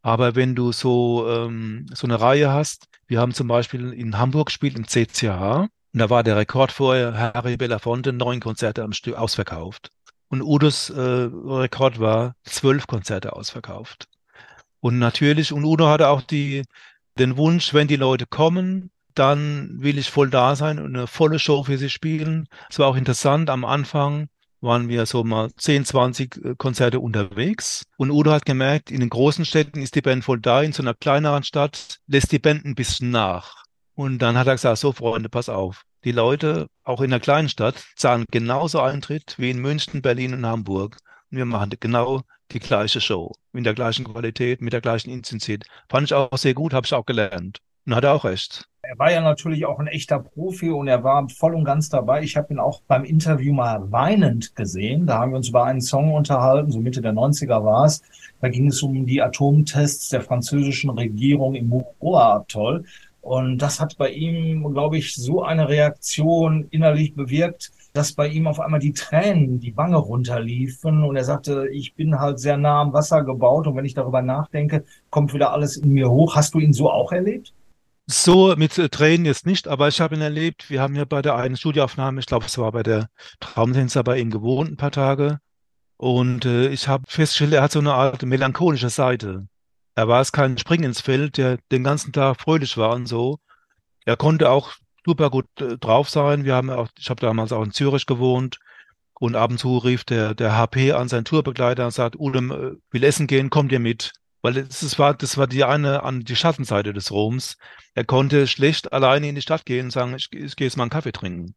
Aber 0.00 0.34
wenn 0.36 0.54
du 0.54 0.72
so, 0.72 1.28
ähm, 1.28 1.86
so 1.92 2.06
eine 2.06 2.20
Reihe 2.20 2.50
hast, 2.50 2.88
wir 3.06 3.20
haben 3.20 3.34
zum 3.34 3.48
Beispiel 3.48 3.92
in 3.92 4.18
Hamburg 4.18 4.46
gespielt 4.46 4.76
im 4.76 4.86
CCH 4.86 5.68
und 5.92 5.98
da 6.00 6.10
war 6.10 6.22
der 6.22 6.36
Rekord 6.36 6.72
vorher, 6.72 7.14
Harry 7.34 7.56
Belafonte, 7.56 8.12
neun 8.12 8.40
Konzerte 8.40 8.82
am 8.82 8.92
Stück 8.92 9.16
ausverkauft. 9.16 9.90
Und 10.28 10.42
Udos 10.42 10.90
äh, 10.90 11.00
Rekord 11.00 12.00
war 12.00 12.34
zwölf 12.44 12.86
Konzerte 12.86 13.34
ausverkauft. 13.34 14.08
Und 14.80 14.98
natürlich, 14.98 15.52
und 15.52 15.64
Udo 15.64 15.88
hatte 15.88 16.08
auch 16.08 16.22
die, 16.22 16.64
den 17.18 17.36
Wunsch, 17.36 17.74
wenn 17.74 17.88
die 17.88 17.96
Leute 17.96 18.26
kommen, 18.26 18.90
dann 19.14 19.82
will 19.82 19.98
ich 19.98 20.10
voll 20.10 20.30
da 20.30 20.54
sein 20.54 20.78
und 20.78 20.94
eine 20.94 21.06
volle 21.06 21.38
Show 21.38 21.64
für 21.64 21.78
sie 21.78 21.90
spielen. 21.90 22.48
Es 22.70 22.78
war 22.78 22.86
auch 22.86 22.96
interessant, 22.96 23.50
am 23.50 23.64
Anfang 23.64 24.28
waren 24.60 24.88
wir 24.88 25.06
so 25.06 25.24
mal 25.24 25.50
10, 25.56 25.84
20 25.84 26.44
äh, 26.44 26.54
Konzerte 26.56 27.00
unterwegs. 27.00 27.84
Und 27.96 28.10
Udo 28.10 28.32
hat 28.32 28.44
gemerkt, 28.44 28.90
in 28.90 29.00
den 29.00 29.08
großen 29.08 29.44
Städten 29.44 29.80
ist 29.80 29.94
die 29.94 30.02
Band 30.02 30.24
voll 30.24 30.40
da, 30.40 30.62
in 30.62 30.72
so 30.72 30.82
einer 30.82 30.94
kleineren 30.94 31.42
Stadt 31.42 31.98
lässt 32.06 32.32
die 32.32 32.38
Band 32.38 32.64
ein 32.64 32.74
bisschen 32.74 33.10
nach. 33.10 33.64
Und 33.94 34.18
dann 34.18 34.36
hat 34.36 34.46
er 34.46 34.54
gesagt, 34.54 34.78
so 34.78 34.92
Freunde, 34.92 35.28
pass 35.28 35.48
auf. 35.48 35.82
Die 36.04 36.12
Leute, 36.12 36.68
auch 36.84 37.00
in 37.00 37.12
einer 37.12 37.20
kleinen 37.20 37.48
Stadt, 37.48 37.82
zahlen 37.96 38.24
genauso 38.30 38.80
Eintritt 38.80 39.34
wie 39.38 39.50
in 39.50 39.58
München, 39.58 40.02
Berlin 40.02 40.34
und 40.34 40.46
Hamburg. 40.46 40.96
Und 41.30 41.38
wir 41.38 41.44
machen 41.44 41.74
genau 41.80 42.22
die 42.52 42.60
gleiche 42.60 43.00
Show, 43.00 43.34
in 43.52 43.64
der 43.64 43.74
gleichen 43.74 44.04
Qualität, 44.04 44.60
mit 44.60 44.72
der 44.72 44.80
gleichen 44.80 45.10
Intensität. 45.10 45.64
Fand 45.88 46.06
ich 46.06 46.14
auch 46.14 46.36
sehr 46.38 46.54
gut, 46.54 46.72
habe 46.72 46.86
ich 46.86 46.94
auch 46.94 47.04
gelernt. 47.04 47.58
Und 47.86 47.94
hat 47.94 48.04
er 48.04 48.14
auch 48.14 48.24
recht. 48.24 48.66
Er 48.90 48.98
war 48.98 49.12
ja 49.12 49.20
natürlich 49.20 49.66
auch 49.66 49.80
ein 49.80 49.86
echter 49.86 50.18
Profi 50.18 50.70
und 50.70 50.88
er 50.88 51.04
war 51.04 51.28
voll 51.28 51.54
und 51.54 51.64
ganz 51.64 51.90
dabei. 51.90 52.22
Ich 52.22 52.38
habe 52.38 52.54
ihn 52.54 52.58
auch 52.58 52.80
beim 52.88 53.04
Interview 53.04 53.52
mal 53.52 53.92
weinend 53.92 54.56
gesehen. 54.56 55.04
Da 55.04 55.18
haben 55.18 55.32
wir 55.32 55.36
uns 55.36 55.50
über 55.50 55.64
einen 55.64 55.82
Song 55.82 56.14
unterhalten, 56.14 56.70
so 56.70 56.80
Mitte 56.80 57.02
der 57.02 57.12
90er 57.12 57.62
war 57.62 57.84
es. 57.84 58.02
Da 58.40 58.48
ging 58.48 58.68
es 58.68 58.82
um 58.82 59.04
die 59.04 59.20
Atomtests 59.20 60.08
der 60.08 60.22
französischen 60.22 60.88
Regierung 60.88 61.54
im 61.54 61.68
Mururoa-Atoll. 61.68 62.84
Und 63.20 63.58
das 63.58 63.78
hat 63.78 63.98
bei 63.98 64.08
ihm, 64.08 64.72
glaube 64.72 64.96
ich, 64.96 65.14
so 65.14 65.42
eine 65.42 65.68
Reaktion 65.68 66.66
innerlich 66.70 67.14
bewirkt, 67.14 67.70
dass 67.92 68.14
bei 68.14 68.28
ihm 68.28 68.46
auf 68.46 68.58
einmal 68.58 68.80
die 68.80 68.94
Tränen 68.94 69.60
die 69.60 69.76
Wange 69.76 69.98
runterliefen 69.98 71.04
und 71.04 71.14
er 71.14 71.24
sagte, 71.24 71.68
ich 71.70 71.94
bin 71.94 72.18
halt 72.18 72.38
sehr 72.38 72.56
nah 72.56 72.80
am 72.80 72.94
Wasser 72.94 73.22
gebaut 73.22 73.66
und 73.66 73.76
wenn 73.76 73.84
ich 73.84 73.92
darüber 73.92 74.22
nachdenke, 74.22 74.84
kommt 75.10 75.34
wieder 75.34 75.52
alles 75.52 75.76
in 75.76 75.92
mir 75.92 76.08
hoch. 76.08 76.36
Hast 76.36 76.54
du 76.54 76.58
ihn 76.58 76.72
so 76.72 76.90
auch 76.90 77.12
erlebt? 77.12 77.52
So 78.10 78.54
mit 78.56 78.78
äh, 78.78 78.88
Tränen 78.88 79.26
jetzt 79.26 79.44
nicht, 79.44 79.68
aber 79.68 79.88
ich 79.88 80.00
habe 80.00 80.14
ihn 80.14 80.22
erlebt. 80.22 80.70
Wir 80.70 80.80
haben 80.80 80.96
ja 80.96 81.04
bei 81.04 81.20
der 81.20 81.36
einen 81.36 81.58
Studioaufnahme, 81.58 82.20
ich 82.20 82.26
glaube, 82.26 82.46
es 82.46 82.56
war 82.56 82.72
bei 82.72 82.82
der 82.82 83.10
Traumtänzer 83.38 84.02
bei 84.02 84.18
ihm 84.18 84.30
gewohnt 84.30 84.70
ein 84.70 84.76
paar 84.78 84.90
Tage. 84.90 85.40
Und 85.98 86.46
äh, 86.46 86.68
ich 86.68 86.88
habe 86.88 87.04
festgestellt, 87.06 87.52
er 87.52 87.62
hat 87.62 87.72
so 87.72 87.80
eine 87.80 87.92
Art 87.92 88.22
melancholische 88.22 88.88
Seite. 88.88 89.46
Er 89.94 90.08
war 90.08 90.22
es 90.22 90.32
kein 90.32 90.56
Spring 90.56 90.84
ins 90.84 91.02
Feld, 91.02 91.36
der 91.36 91.58
den 91.70 91.84
ganzen 91.84 92.12
Tag 92.14 92.40
fröhlich 92.40 92.78
war 92.78 92.94
und 92.94 93.06
so. 93.06 93.40
Er 94.06 94.16
konnte 94.16 94.50
auch 94.50 94.72
super 95.04 95.28
gut 95.28 95.46
äh, 95.60 95.76
drauf 95.76 96.08
sein. 96.08 96.46
Wir 96.46 96.54
haben 96.54 96.70
auch, 96.70 96.88
ich 96.98 97.10
habe 97.10 97.20
damals 97.20 97.52
auch 97.52 97.62
in 97.62 97.72
Zürich 97.72 98.06
gewohnt 98.06 98.58
und 99.20 99.36
ab 99.36 99.50
und 99.50 99.58
zu 99.58 99.76
rief 99.76 100.04
der, 100.04 100.34
der 100.34 100.56
HP 100.56 100.92
an 100.92 101.08
seinen 101.08 101.26
Tourbegleiter 101.26 101.84
und 101.84 101.92
sagt, 101.92 102.16
Ulem, 102.18 102.52
äh, 102.52 102.72
will 102.90 103.04
essen 103.04 103.26
gehen, 103.26 103.50
kommt 103.50 103.70
ihr 103.70 103.80
mit? 103.80 104.12
Weil 104.48 104.64
das, 104.64 104.80
das 104.80 104.98
war, 104.98 105.12
das 105.12 105.36
war 105.36 105.46
die 105.46 105.64
eine 105.64 106.04
an 106.04 106.20
die 106.24 106.34
Schattenseite 106.34 106.94
des 106.94 107.10
Roms. 107.10 107.58
Er 107.94 108.04
konnte 108.04 108.46
schlecht 108.46 108.94
alleine 108.94 109.28
in 109.28 109.34
die 109.34 109.42
Stadt 109.42 109.66
gehen 109.66 109.86
und 109.86 109.90
sagen, 109.90 110.14
ich, 110.14 110.32
ich 110.32 110.56
gehe 110.56 110.66
jetzt 110.66 110.78
mal 110.78 110.84
einen 110.84 110.90
Kaffee 110.90 111.12
trinken. 111.12 111.54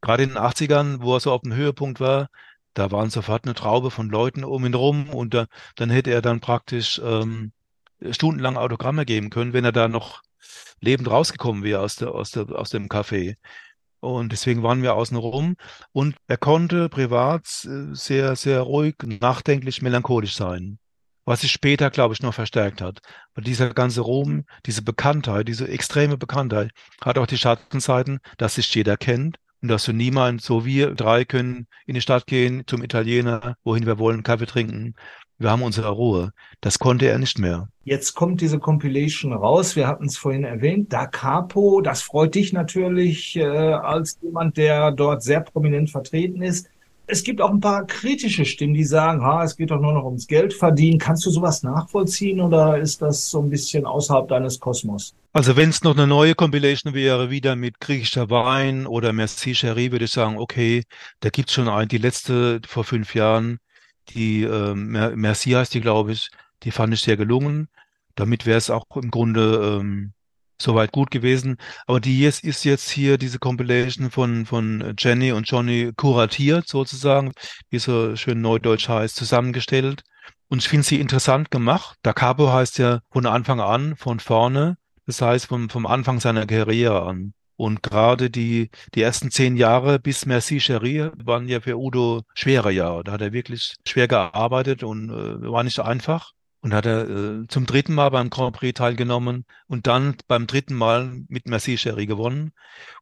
Gerade 0.00 0.24
in 0.24 0.30
den 0.30 0.38
80ern, 0.38 1.02
wo 1.02 1.14
er 1.14 1.20
so 1.20 1.30
auf 1.30 1.42
dem 1.42 1.54
Höhepunkt 1.54 2.00
war, 2.00 2.30
da 2.74 2.90
waren 2.90 3.10
sofort 3.10 3.44
eine 3.44 3.54
Traube 3.54 3.92
von 3.92 4.08
Leuten 4.08 4.42
um 4.42 4.66
ihn 4.66 4.74
rum 4.74 5.08
und 5.10 5.34
da, 5.34 5.46
dann 5.76 5.88
hätte 5.88 6.10
er 6.10 6.20
dann 6.20 6.40
praktisch 6.40 7.00
ähm, 7.04 7.52
stundenlang 8.10 8.56
Autogramme 8.56 9.04
geben 9.04 9.30
können, 9.30 9.52
wenn 9.52 9.64
er 9.64 9.70
da 9.70 9.86
noch 9.86 10.20
lebend 10.80 11.08
rausgekommen 11.08 11.62
wäre 11.62 11.80
aus, 11.80 11.94
der, 11.94 12.12
aus, 12.12 12.32
der, 12.32 12.50
aus 12.50 12.70
dem 12.70 12.88
Café. 12.88 13.36
Und 14.00 14.32
deswegen 14.32 14.64
waren 14.64 14.82
wir 14.82 14.96
außen 14.96 15.16
rum. 15.16 15.54
Und 15.92 16.16
er 16.26 16.38
konnte 16.38 16.88
privat 16.88 17.46
äh, 17.66 17.94
sehr, 17.94 18.34
sehr 18.34 18.62
ruhig, 18.62 18.96
nachdenklich, 19.04 19.80
melancholisch 19.80 20.34
sein 20.34 20.80
was 21.24 21.42
sich 21.42 21.52
später, 21.52 21.90
glaube 21.90 22.14
ich, 22.14 22.22
noch 22.22 22.34
verstärkt 22.34 22.80
hat. 22.80 23.00
Weil 23.34 23.44
dieser 23.44 23.72
ganze 23.74 24.00
Ruhm, 24.00 24.44
diese 24.66 24.82
Bekanntheit, 24.82 25.48
diese 25.48 25.68
extreme 25.68 26.16
Bekanntheit, 26.16 26.70
hat 27.00 27.18
auch 27.18 27.26
die 27.26 27.38
Schattenseiten, 27.38 28.20
dass 28.38 28.56
sich 28.56 28.74
jeder 28.74 28.96
kennt 28.96 29.38
und 29.62 29.68
dass 29.68 29.84
du 29.84 29.92
niemand, 29.92 30.42
so 30.42 30.64
wir 30.64 30.94
drei 30.94 31.24
können 31.24 31.66
in 31.86 31.94
die 31.94 32.00
Stadt 32.00 32.26
gehen, 32.26 32.64
zum 32.66 32.82
Italiener, 32.82 33.56
wohin 33.64 33.86
wir 33.86 33.98
wollen, 33.98 34.24
Kaffee 34.24 34.46
trinken. 34.46 34.94
Wir 35.38 35.50
haben 35.50 35.62
unsere 35.62 35.90
Ruhe. 35.90 36.32
Das 36.60 36.78
konnte 36.78 37.06
er 37.06 37.18
nicht 37.18 37.38
mehr. 37.38 37.68
Jetzt 37.82 38.14
kommt 38.14 38.40
diese 38.40 38.60
Compilation 38.60 39.32
raus. 39.32 39.74
Wir 39.74 39.88
hatten 39.88 40.04
es 40.06 40.16
vorhin 40.16 40.44
erwähnt. 40.44 40.92
Da 40.92 41.06
Capo, 41.06 41.80
das 41.80 42.02
freut 42.02 42.36
dich 42.36 42.52
natürlich 42.52 43.34
äh, 43.36 43.44
als 43.44 44.18
jemand, 44.22 44.56
der 44.56 44.92
dort 44.92 45.22
sehr 45.24 45.40
prominent 45.40 45.90
vertreten 45.90 46.42
ist 46.42 46.68
es 47.06 47.22
gibt 47.22 47.40
auch 47.40 47.50
ein 47.50 47.60
paar 47.60 47.86
kritische 47.86 48.44
Stimmen, 48.44 48.74
die 48.74 48.84
sagen, 48.84 49.22
ha, 49.22 49.44
es 49.44 49.56
geht 49.56 49.70
doch 49.70 49.80
nur 49.80 49.92
noch 49.92 50.04
ums 50.04 50.26
Geld 50.26 50.54
verdienen. 50.54 50.98
Kannst 50.98 51.26
du 51.26 51.30
sowas 51.30 51.62
nachvollziehen 51.62 52.40
oder 52.40 52.78
ist 52.78 53.02
das 53.02 53.28
so 53.28 53.40
ein 53.40 53.50
bisschen 53.50 53.84
außerhalb 53.84 54.28
deines 54.28 54.58
Kosmos? 54.60 55.14
Also 55.32 55.56
wenn 55.56 55.70
es 55.70 55.82
noch 55.82 55.96
eine 55.96 56.06
neue 56.06 56.34
Compilation 56.34 56.94
wäre, 56.94 57.30
wieder 57.30 57.56
mit 57.56 57.80
griechischer 57.80 58.30
Wein 58.30 58.86
oder 58.86 59.12
Merci 59.12 59.54
Cherie, 59.54 59.90
würde 59.90 60.04
ich 60.04 60.12
sagen, 60.12 60.38
okay, 60.38 60.84
da 61.20 61.30
gibt's 61.30 61.54
schon 61.54 61.68
einen, 61.68 61.88
die 61.88 61.98
letzte 61.98 62.60
vor 62.66 62.84
fünf 62.84 63.14
Jahren, 63.14 63.58
die 64.10 64.42
äh, 64.42 64.74
Merci 64.74 65.50
heißt 65.50 65.74
die, 65.74 65.80
glaube 65.80 66.12
ich, 66.12 66.30
die 66.62 66.70
fand 66.70 66.94
ich 66.94 67.00
sehr 67.00 67.16
gelungen. 67.16 67.68
Damit 68.14 68.46
wäre 68.46 68.58
es 68.58 68.70
auch 68.70 68.84
im 68.94 69.10
Grunde 69.10 69.78
ähm, 69.80 70.12
soweit 70.62 70.92
gut 70.92 71.10
gewesen. 71.10 71.56
Aber 71.86 72.00
die 72.00 72.20
jetzt 72.20 72.44
ist 72.44 72.64
jetzt 72.64 72.90
hier 72.90 73.18
diese 73.18 73.38
Compilation 73.38 74.10
von, 74.10 74.46
von 74.46 74.94
Jenny 74.98 75.32
und 75.32 75.48
Johnny 75.48 75.92
kuratiert 75.96 76.68
sozusagen, 76.68 77.32
wie 77.70 77.78
so 77.78 78.16
schön 78.16 78.40
neudeutsch 78.40 78.88
heißt, 78.88 79.16
zusammengestellt. 79.16 80.02
Und 80.48 80.58
ich 80.62 80.68
finde 80.68 80.86
sie 80.86 81.00
interessant 81.00 81.50
gemacht. 81.50 81.96
Da 82.02 82.12
Capo 82.12 82.52
heißt 82.52 82.78
ja 82.78 83.00
von 83.10 83.26
Anfang 83.26 83.60
an, 83.60 83.96
von 83.96 84.20
vorne. 84.20 84.76
Das 85.06 85.20
heißt 85.20 85.46
vom, 85.46 85.68
vom 85.68 85.86
Anfang 85.86 86.20
seiner 86.20 86.46
Karriere 86.46 87.02
an. 87.02 87.34
Und 87.56 87.82
gerade 87.82 88.30
die, 88.30 88.70
die 88.94 89.02
ersten 89.02 89.30
zehn 89.30 89.56
Jahre 89.56 89.98
bis 89.98 90.26
Merci 90.26 90.58
Cherie 90.58 91.10
waren 91.16 91.48
ja 91.48 91.60
für 91.60 91.78
Udo 91.78 92.22
schwere 92.34 92.72
Jahre. 92.72 93.04
Da 93.04 93.12
hat 93.12 93.20
er 93.20 93.32
wirklich 93.32 93.74
schwer 93.86 94.08
gearbeitet 94.08 94.82
und 94.82 95.10
äh, 95.10 95.50
war 95.50 95.62
nicht 95.62 95.80
einfach 95.80 96.32
und 96.62 96.72
hat 96.72 96.86
er 96.86 97.08
äh, 97.08 97.46
zum 97.48 97.66
dritten 97.66 97.94
Mal 97.94 98.10
beim 98.10 98.30
Grand 98.30 98.56
Prix 98.56 98.78
teilgenommen 98.78 99.44
und 99.66 99.86
dann 99.86 100.16
beim 100.28 100.46
dritten 100.46 100.74
Mal 100.74 101.24
mit 101.28 101.46
Merci 101.46 101.76
Cherie 101.76 102.06
gewonnen. 102.06 102.52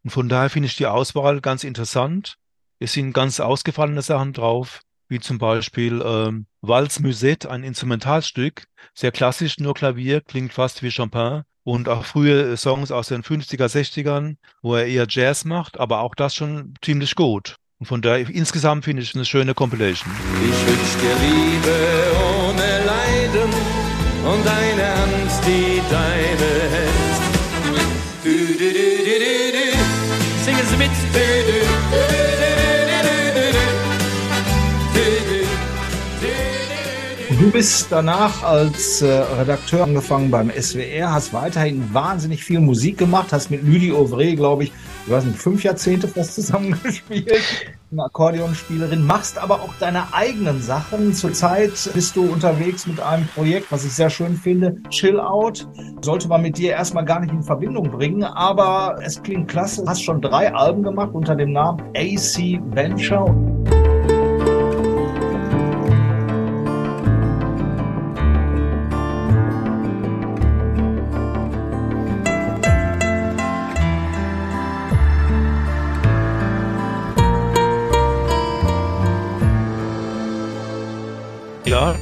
Und 0.02 0.10
von 0.10 0.28
daher 0.28 0.50
finde 0.50 0.66
ich 0.66 0.76
die 0.76 0.86
Auswahl 0.86 1.40
ganz 1.40 1.62
interessant. 1.62 2.36
Es 2.78 2.94
sind 2.94 3.12
ganz 3.12 3.38
ausgefallene 3.38 4.02
Sachen 4.02 4.32
drauf, 4.32 4.80
wie 5.08 5.20
zum 5.20 5.38
Beispiel 5.38 6.02
ähm, 6.04 6.46
Walz 6.62 7.00
Musette, 7.00 7.50
ein 7.50 7.62
Instrumentalstück, 7.62 8.64
sehr 8.94 9.12
klassisch, 9.12 9.58
nur 9.58 9.74
Klavier, 9.74 10.22
klingt 10.22 10.54
fast 10.54 10.82
wie 10.82 10.90
Chopin. 10.90 11.42
Und 11.62 11.90
auch 11.90 12.06
frühe 12.06 12.56
Songs 12.56 12.90
aus 12.90 13.08
den 13.08 13.22
50er, 13.22 13.66
60ern, 13.66 14.36
wo 14.62 14.76
er 14.76 14.86
eher 14.86 15.06
Jazz 15.08 15.44
macht, 15.44 15.78
aber 15.78 16.00
auch 16.00 16.14
das 16.14 16.34
schon 16.34 16.74
ziemlich 16.82 17.14
gut. 17.14 17.56
Und 17.78 17.86
von 17.86 18.00
daher, 18.00 18.28
insgesamt 18.28 18.84
finde 18.84 19.02
ich 19.02 19.14
eine 19.14 19.26
schöne 19.26 19.52
Compilation. 19.52 20.10
Ich 20.42 20.66
wünsch 20.66 20.96
dir 21.02 21.14
Liebe 21.20 21.76
ohne 22.48 22.79
und 24.24 24.46
eine 24.46 24.86
Hand, 25.00 25.32
die 25.46 25.80
deine 25.90 26.50
hält. 26.74 27.20
Du, 28.22 28.30
du, 28.30 28.56
du, 28.58 28.68
du, 29.06 29.14
du, 29.22 29.52
du. 29.56 30.44
Singen 30.44 30.66
Sie 30.70 30.76
mit. 30.76 30.90
Du, 31.12 31.18
du, 31.18 31.58
Du 31.90 32.39
bist 37.46 37.86
danach 37.90 38.42
als 38.42 39.00
äh, 39.00 39.06
Redakteur 39.08 39.84
angefangen 39.84 40.30
beim 40.30 40.50
SWR, 40.50 41.10
hast 41.10 41.32
weiterhin 41.32 41.94
wahnsinnig 41.94 42.44
viel 42.44 42.60
Musik 42.60 42.98
gemacht, 42.98 43.32
hast 43.32 43.50
mit 43.50 43.62
Lydie 43.62 43.92
Auvray, 43.92 44.34
glaube 44.34 44.64
ich, 44.64 44.72
weiß 45.06 45.24
nicht, 45.24 45.38
fünf 45.38 45.64
Jahrzehnte 45.64 46.06
fast 46.06 46.34
zusammengespielt, 46.34 47.32
eine 47.92 48.04
Akkordeonspielerin, 48.04 49.06
machst 49.06 49.38
aber 49.38 49.62
auch 49.62 49.72
deine 49.80 50.12
eigenen 50.12 50.60
Sachen. 50.60 51.14
Zurzeit 51.14 51.72
bist 51.94 52.14
du 52.14 52.30
unterwegs 52.30 52.86
mit 52.86 53.00
einem 53.00 53.26
Projekt, 53.28 53.72
was 53.72 53.86
ich 53.86 53.92
sehr 53.92 54.10
schön 54.10 54.36
finde, 54.36 54.76
Chill 54.90 55.18
Out. 55.18 55.66
Sollte 56.02 56.28
man 56.28 56.42
mit 56.42 56.58
dir 56.58 56.72
erstmal 56.72 57.06
gar 57.06 57.20
nicht 57.20 57.32
in 57.32 57.42
Verbindung 57.42 57.90
bringen, 57.90 58.22
aber 58.22 58.98
es 59.02 59.22
klingt 59.22 59.48
klasse. 59.48 59.82
Du 59.82 59.88
hast 59.88 60.02
schon 60.02 60.20
drei 60.20 60.52
Alben 60.52 60.82
gemacht 60.82 61.10
unter 61.14 61.34
dem 61.34 61.52
Namen 61.52 61.80
AC 61.96 62.60
Venture. 62.74 63.49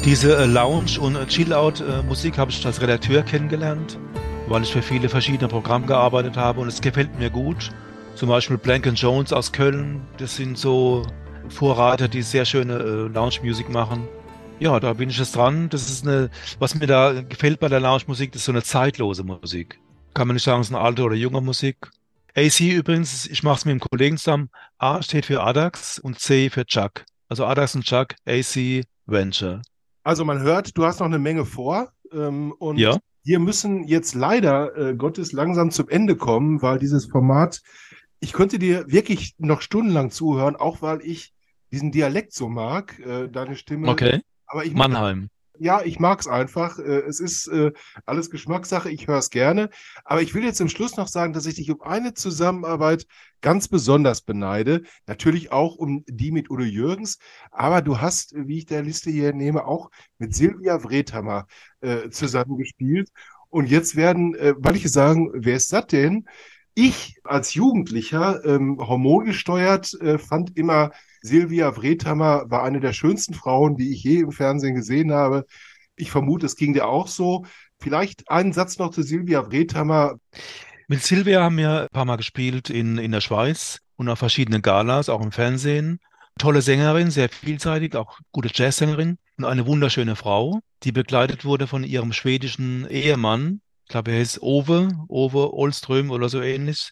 Diese 0.08 0.38
äh, 0.38 0.46
Lounge- 0.46 0.98
und 0.98 1.16
äh, 1.16 1.26
Chill-Out-Musik 1.26 2.38
habe 2.38 2.50
ich 2.50 2.64
als 2.64 2.80
Redakteur 2.80 3.22
kennengelernt, 3.22 3.98
weil 4.46 4.62
ich 4.62 4.72
für 4.72 4.80
viele 4.80 5.10
verschiedene 5.10 5.48
Programme 5.48 5.84
gearbeitet 5.84 6.34
habe 6.34 6.62
und 6.62 6.68
es 6.68 6.80
gefällt 6.80 7.18
mir 7.18 7.28
gut. 7.28 7.68
Zum 8.14 8.30
Beispiel 8.30 8.56
Blank 8.56 8.86
Jones 8.94 9.34
aus 9.34 9.52
Köln, 9.52 10.00
das 10.16 10.36
sind 10.36 10.56
so 10.56 11.02
Vorreiter, 11.50 12.08
die 12.08 12.22
sehr 12.22 12.46
schöne 12.46 12.78
äh, 12.78 13.12
Lounge-Musik 13.12 13.68
machen. 13.68 14.08
Ja, 14.60 14.80
da 14.80 14.94
bin 14.94 15.10
ich 15.10 15.18
jetzt 15.18 15.36
dran. 15.36 15.68
Das 15.68 15.90
ist 15.90 16.06
eine, 16.06 16.30
was 16.58 16.74
mir 16.74 16.86
da 16.86 17.20
gefällt 17.20 17.60
bei 17.60 17.68
der 17.68 17.80
Lounge-Musik, 17.80 18.32
das 18.32 18.40
ist 18.40 18.46
so 18.46 18.52
eine 18.52 18.62
zeitlose 18.62 19.24
Musik. 19.24 19.78
Kann 20.14 20.26
man 20.26 20.36
nicht 20.36 20.44
sagen, 20.44 20.62
es 20.62 20.68
ist 20.68 20.74
eine 20.74 20.82
alte 20.82 21.02
oder 21.02 21.16
junge 21.16 21.42
Musik. 21.42 21.90
AC 22.34 22.60
übrigens, 22.60 23.26
ich 23.26 23.42
mache 23.42 23.58
es 23.58 23.64
mit 23.66 23.72
dem 23.72 23.80
Kollegen 23.80 24.16
zusammen. 24.16 24.48
A 24.78 25.02
steht 25.02 25.26
für 25.26 25.42
Adax 25.42 25.98
und 25.98 26.18
C 26.18 26.48
für 26.48 26.64
Chuck. 26.64 27.04
Also 27.28 27.44
Adax 27.44 27.74
und 27.74 27.84
Chuck, 27.84 28.14
AC 28.26 28.86
Venture. 29.04 29.60
Also 30.08 30.24
man 30.24 30.40
hört, 30.40 30.78
du 30.78 30.86
hast 30.86 31.00
noch 31.00 31.06
eine 31.06 31.18
Menge 31.18 31.44
vor. 31.44 31.92
Ähm, 32.14 32.52
und 32.52 32.78
ja. 32.78 32.96
wir 33.24 33.38
müssen 33.38 33.84
jetzt 33.84 34.14
leider 34.14 34.74
äh, 34.74 34.94
Gottes 34.94 35.32
langsam 35.32 35.70
zum 35.70 35.90
Ende 35.90 36.16
kommen, 36.16 36.62
weil 36.62 36.78
dieses 36.78 37.04
Format, 37.04 37.60
ich 38.18 38.32
könnte 38.32 38.58
dir 38.58 38.90
wirklich 38.90 39.34
noch 39.36 39.60
stundenlang 39.60 40.10
zuhören, 40.10 40.56
auch 40.56 40.80
weil 40.80 41.02
ich 41.02 41.34
diesen 41.72 41.92
Dialekt 41.92 42.32
so 42.32 42.48
mag, 42.48 42.98
äh, 43.00 43.28
deine 43.28 43.54
Stimme. 43.54 43.88
Okay. 43.88 44.22
Aber 44.46 44.64
ich 44.64 44.72
Mannheim. 44.72 45.28
Ja, 45.60 45.82
ich 45.82 45.98
mag's 45.98 46.26
einfach. 46.26 46.78
Äh, 46.78 47.00
Es 47.06 47.20
ist 47.20 47.48
äh, 47.48 47.72
alles 48.06 48.30
Geschmackssache. 48.30 48.90
Ich 48.90 49.06
höre 49.08 49.18
es 49.18 49.30
gerne. 49.30 49.70
Aber 50.04 50.22
ich 50.22 50.34
will 50.34 50.44
jetzt 50.44 50.58
zum 50.58 50.68
Schluss 50.68 50.96
noch 50.96 51.08
sagen, 51.08 51.32
dass 51.32 51.46
ich 51.46 51.56
dich 51.56 51.70
um 51.70 51.80
eine 51.82 52.14
Zusammenarbeit 52.14 53.06
ganz 53.40 53.68
besonders 53.68 54.20
beneide. 54.22 54.82
Natürlich 55.06 55.50
auch 55.52 55.76
um 55.76 56.04
die 56.08 56.30
mit 56.32 56.50
Udo 56.50 56.62
Jürgens. 56.64 57.18
Aber 57.50 57.82
du 57.82 58.00
hast, 58.00 58.34
wie 58.36 58.58
ich 58.58 58.66
der 58.66 58.82
Liste 58.82 59.10
hier 59.10 59.32
nehme, 59.32 59.64
auch 59.66 59.90
mit 60.18 60.34
Silvia 60.34 60.82
Wrethammer 60.84 61.46
äh, 61.80 62.08
zusammengespielt. 62.10 63.10
Und 63.50 63.70
jetzt 63.70 63.96
werden 63.96 64.36
manche 64.60 64.88
sagen, 64.90 65.30
wer 65.32 65.56
ist 65.56 65.72
das 65.72 65.86
denn? 65.86 66.26
Ich 66.80 67.16
als 67.24 67.54
Jugendlicher, 67.54 68.44
ähm, 68.44 68.78
hormongesteuert, 68.78 70.00
äh, 70.00 70.16
fand 70.16 70.56
immer 70.56 70.92
Silvia 71.22 71.76
Wrethammer 71.76 72.48
war 72.52 72.62
eine 72.62 72.78
der 72.78 72.92
schönsten 72.92 73.34
Frauen, 73.34 73.76
die 73.76 73.90
ich 73.90 74.04
je 74.04 74.20
im 74.20 74.30
Fernsehen 74.30 74.76
gesehen 74.76 75.10
habe. 75.10 75.44
Ich 75.96 76.12
vermute, 76.12 76.46
es 76.46 76.54
ging 76.54 76.74
dir 76.74 76.86
auch 76.86 77.08
so. 77.08 77.44
Vielleicht 77.80 78.30
einen 78.30 78.52
Satz 78.52 78.78
noch 78.78 78.92
zu 78.92 79.02
Silvia 79.02 79.50
Wrethammer. 79.50 80.20
Mit 80.86 81.02
Silvia 81.02 81.42
haben 81.42 81.56
wir 81.56 81.80
ein 81.80 81.88
paar 81.92 82.04
Mal 82.04 82.14
gespielt 82.14 82.70
in, 82.70 82.96
in 82.96 83.10
der 83.10 83.22
Schweiz 83.22 83.80
und 83.96 84.08
auf 84.08 84.20
verschiedenen 84.20 84.62
Galas, 84.62 85.08
auch 85.08 85.20
im 85.20 85.32
Fernsehen. 85.32 85.98
Tolle 86.38 86.62
Sängerin, 86.62 87.10
sehr 87.10 87.28
vielseitig, 87.28 87.96
auch 87.96 88.20
gute 88.30 88.50
Jazzsängerin 88.54 89.18
und 89.36 89.44
eine 89.46 89.66
wunderschöne 89.66 90.14
Frau, 90.14 90.60
die 90.84 90.92
begleitet 90.92 91.44
wurde 91.44 91.66
von 91.66 91.82
ihrem 91.82 92.12
schwedischen 92.12 92.88
Ehemann. 92.88 93.62
Ich 93.88 93.92
glaube, 93.92 94.12
er 94.12 94.20
ist 94.20 94.42
Ove, 94.42 94.90
Ove 95.08 95.54
Olström 95.54 96.10
oder 96.10 96.28
so 96.28 96.42
ähnlich. 96.42 96.90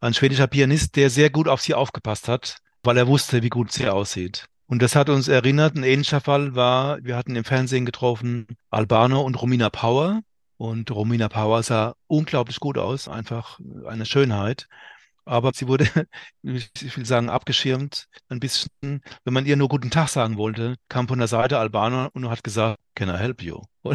Ein 0.00 0.14
schwedischer 0.14 0.46
Pianist, 0.46 0.96
der 0.96 1.10
sehr 1.10 1.28
gut 1.28 1.48
auf 1.48 1.60
sie 1.60 1.74
aufgepasst 1.74 2.28
hat, 2.28 2.56
weil 2.82 2.96
er 2.96 3.06
wusste, 3.06 3.42
wie 3.42 3.50
gut 3.50 3.70
sie 3.70 3.90
aussieht. 3.90 4.46
Und 4.66 4.80
das 4.80 4.96
hat 4.96 5.10
uns 5.10 5.28
erinnert, 5.28 5.76
ein 5.76 5.82
ähnlicher 5.82 6.22
Fall 6.22 6.54
war, 6.54 7.04
wir 7.04 7.16
hatten 7.16 7.36
im 7.36 7.44
Fernsehen 7.44 7.84
getroffen 7.84 8.46
Albano 8.70 9.20
und 9.20 9.34
Romina 9.34 9.68
Power. 9.68 10.22
Und 10.56 10.90
Romina 10.90 11.28
Power 11.28 11.62
sah 11.62 11.94
unglaublich 12.06 12.58
gut 12.58 12.78
aus, 12.78 13.06
einfach 13.06 13.60
eine 13.86 14.06
Schönheit. 14.06 14.66
Aber 15.26 15.52
sie 15.54 15.68
wurde, 15.68 15.84
ich 16.42 16.96
will 16.96 17.04
sagen, 17.04 17.28
abgeschirmt. 17.28 18.06
Ein 18.30 18.40
bisschen, 18.40 18.70
wenn 18.80 19.34
man 19.34 19.44
ihr 19.44 19.56
nur 19.56 19.68
guten 19.68 19.90
Tag 19.90 20.08
sagen 20.08 20.38
wollte, 20.38 20.76
kam 20.88 21.06
von 21.06 21.18
der 21.18 21.28
Seite 21.28 21.58
Albano 21.58 22.08
und 22.14 22.30
hat 22.30 22.42
gesagt, 22.42 22.78
can 22.94 23.10
I 23.10 23.18
help 23.18 23.42
you? 23.42 23.60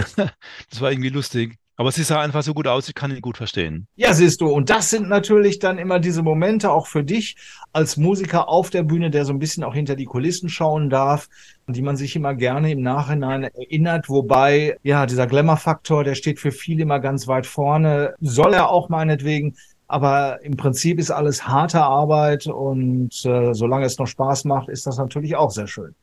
Das 0.70 0.80
war 0.80 0.92
irgendwie 0.92 1.10
lustig. 1.10 1.58
Aber 1.80 1.94
sie 1.94 2.04
sah 2.04 2.20
einfach 2.20 2.44
so 2.44 2.54
gut 2.54 2.68
aus, 2.68 2.90
ich 2.90 2.94
kann 2.94 3.10
ihn 3.10 3.22
gut 3.22 3.38
verstehen. 3.38 3.88
Ja, 3.96 4.14
siehst 4.14 4.42
du, 4.42 4.48
und 4.50 4.70
das 4.70 4.90
sind 4.90 5.08
natürlich 5.08 5.60
dann 5.60 5.78
immer 5.78 6.02
diese 6.02 6.24
Momente 6.24 6.72
auch 6.72 6.88
für 6.88 7.06
dich 7.06 7.38
als 7.72 7.96
Musiker 7.96 8.50
auf 8.50 8.70
der 8.70 8.84
Bühne, 8.84 9.12
der 9.12 9.24
so 9.24 9.32
ein 9.32 9.40
bisschen 9.40 9.64
auch 9.64 9.74
hinter 9.74 9.96
die 9.96 10.04
Kulissen 10.04 10.50
schauen 10.50 10.90
darf, 10.90 11.30
die 11.68 11.82
man 11.82 11.96
sich 11.96 12.18
immer 12.18 12.36
gerne 12.36 12.70
im 12.70 12.82
Nachhinein 12.82 13.44
erinnert. 13.44 14.10
Wobei, 14.10 14.76
ja, 14.84 15.06
dieser 15.06 15.26
Glamour-Faktor, 15.26 16.04
der 16.04 16.16
steht 16.16 16.42
für 16.42 16.52
viele 16.52 16.82
immer 16.84 17.00
ganz 17.00 17.30
weit 17.30 17.46
vorne, 17.46 18.14
soll 18.20 18.56
er 18.56 18.72
auch 18.72 18.90
meinetwegen. 18.90 19.56
Aber 19.88 20.44
im 20.44 20.58
Prinzip 20.58 21.00
ist 21.00 21.12
alles 21.12 21.48
harte 21.48 21.82
Arbeit 21.82 22.46
und 22.48 23.26
äh, 23.26 23.54
solange 23.54 23.86
es 23.86 23.98
noch 23.98 24.08
Spaß 24.08 24.44
macht, 24.44 24.68
ist 24.68 24.86
das 24.86 24.98
natürlich 24.98 25.38
auch 25.38 25.50
sehr 25.50 25.68
schön. 25.68 25.96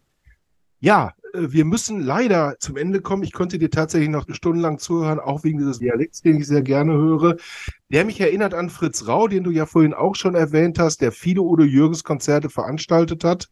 Ja, 0.81 1.13
äh, 1.33 1.53
wir 1.53 1.65
müssen 1.65 2.01
leider 2.01 2.57
zum 2.59 2.77
Ende 2.77 3.01
kommen. 3.01 3.23
Ich 3.23 3.33
konnte 3.33 3.59
dir 3.59 3.71
tatsächlich 3.71 4.11
noch 4.11 4.27
stundenlang 4.31 4.79
zuhören, 4.79 5.21
auch 5.21 5.45
wegen 5.45 5.59
dieses 5.59 5.79
Dialekts, 5.79 6.23
den 6.23 6.39
ich 6.39 6.47
sehr 6.47 6.63
gerne 6.63 6.93
höre. 6.93 7.37
Der 7.91 8.05
mich 8.05 8.21
erinnert 8.21 8.55
an 8.55 8.71
Fritz 8.71 9.07
Rau, 9.07 9.29
den 9.29 9.45
du 9.45 9.51
ja 9.51 9.67
vorhin 9.67 9.95
auch 9.95 10.15
schon 10.15 10.35
erwähnt 10.35 10.79
hast, 10.79 11.01
der 11.01 11.13
viele 11.13 11.43
Udo 11.43 11.65
Jürgens 11.65 12.05
Konzerte 12.05 12.51
veranstaltet 12.51 13.25
hat 13.25 13.49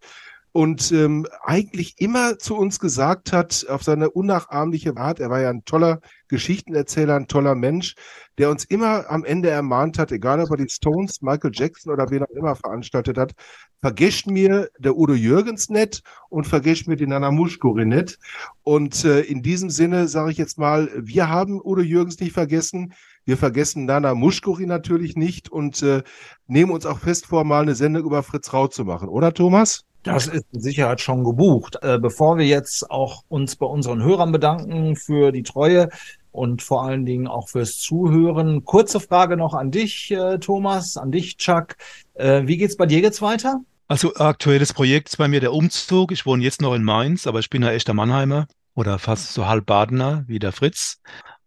und 0.57 0.93
ähm, 0.93 1.27
eigentlich 1.43 1.97
immer 1.99 2.39
zu 2.39 2.57
uns 2.57 2.79
gesagt 2.79 3.33
hat, 3.33 3.67
auf 3.69 3.83
seine 3.83 4.09
unnachahmliche 4.09 4.97
Art, 4.97 5.19
er 5.19 5.29
war 5.29 5.41
ja 5.41 5.51
ein 5.51 5.65
toller 5.65 6.01
Geschichtenerzähler, 6.29 7.17
ein 7.17 7.27
toller 7.27 7.57
Mensch, 7.57 7.97
der 8.39 8.51
uns 8.51 8.65
immer 8.65 9.11
am 9.11 9.25
Ende 9.25 9.51
ermahnt 9.51 9.99
hat, 9.99 10.13
egal 10.13 10.39
ob 10.39 10.53
er 10.53 10.57
die 10.59 10.69
Stones, 10.69 11.23
Michael 11.23 11.51
Jackson 11.53 11.93
oder 11.93 12.09
wen 12.09 12.23
auch 12.23 12.31
immer 12.31 12.55
veranstaltet 12.55 13.19
hat, 13.19 13.33
vergesst 13.81 14.29
mir 14.29 14.71
der 14.79 14.97
Udo 14.97 15.15
Jürgens 15.15 15.71
nicht 15.71 16.03
und 16.29 16.47
vergesst 16.47 16.87
mir 16.87 16.95
den 16.95 17.09
Nana 17.09 17.33
Muschkori 17.33 17.85
nicht. 17.85 18.21
Und 18.63 19.05
äh, 19.05 19.23
in 19.23 19.43
diesem 19.43 19.71
Sinne 19.71 20.07
sage 20.07 20.31
ich 20.31 20.39
jetzt 20.39 20.57
mal, 20.57 20.89
wir 20.95 21.29
haben 21.29 21.61
Udo 21.65 21.83
Jürgens 21.83 22.21
nicht 22.21 22.33
vergessen. 22.33 22.95
Wir 23.25 23.37
vergessen 23.37 23.87
Nana 23.87 24.15
Muschkori 24.15 24.67
natürlich 24.67 25.17
nicht 25.17 25.51
und 25.51 25.83
äh, 25.83 26.05
nehmen 26.47 26.71
uns 26.71 26.87
auch 26.87 27.01
fest 27.01 27.27
vor, 27.27 27.43
mal 27.43 27.63
eine 27.63 27.75
Sendung 27.75 28.05
über 28.05 28.23
Fritz 28.23 28.53
Rau 28.53 28.69
zu 28.69 28.85
machen, 28.85 29.09
oder 29.09 29.35
Thomas? 29.35 29.85
Das 30.05 30.27
ist 30.27 30.45
mit 30.53 30.63
Sicherheit 30.63 31.01
schon 31.01 31.25
gebucht. 31.25 31.79
Äh, 31.83 31.99
bevor 31.99 32.39
wir 32.39 32.47
jetzt 32.47 32.91
auch 32.91 33.25
uns 33.29 33.57
bei 33.57 33.67
unseren 33.67 34.03
Hörern 34.03 34.33
bedanken 34.33 34.97
für 34.97 35.33
die 35.33 35.43
Treue 35.43 35.89
und 36.31 36.63
vor 36.63 36.85
allen 36.85 37.07
Dingen 37.07 37.27
auch 37.27 37.49
fürs 37.49 37.79
Zuhören. 37.79 38.65
Kurze 38.65 39.01
Frage 39.01 39.37
noch 39.37 39.55
an 39.55 39.71
dich, 39.71 40.11
äh, 40.11 40.39
Thomas, 40.39 40.97
an 40.97 41.11
dich, 41.11 41.39
Chuck. 41.39 41.77
Äh, 42.15 42.43
wie 42.47 42.59
geht's 42.59 42.77
bei 42.77 42.87
dir 42.87 43.01
jetzt 43.01 43.23
weiter? 43.23 43.61
Also 43.89 44.15
aktuelles 44.17 44.73
Projekt 44.73 45.09
ist 45.09 45.17
bei 45.17 45.29
mir 45.29 45.41
der 45.41 45.53
Umzug. 45.53 46.13
Ich 46.13 46.27
wohne 46.27 46.43
jetzt 46.43 46.61
noch 46.61 46.75
in 46.75 46.85
Mainz, 46.85 47.27
aber 47.27 47.39
ich 47.39 47.51
bin 47.51 47.63
ja 47.63 47.71
echter 47.71 47.95
Mannheimer 47.95 48.47
oder 48.75 48.99
fast 48.99 49.33
so 49.33 49.47
halb 49.47 49.67
Badener 49.67 50.25
wie 50.27 50.39
der 50.39 50.53
Fritz. 50.53 51.01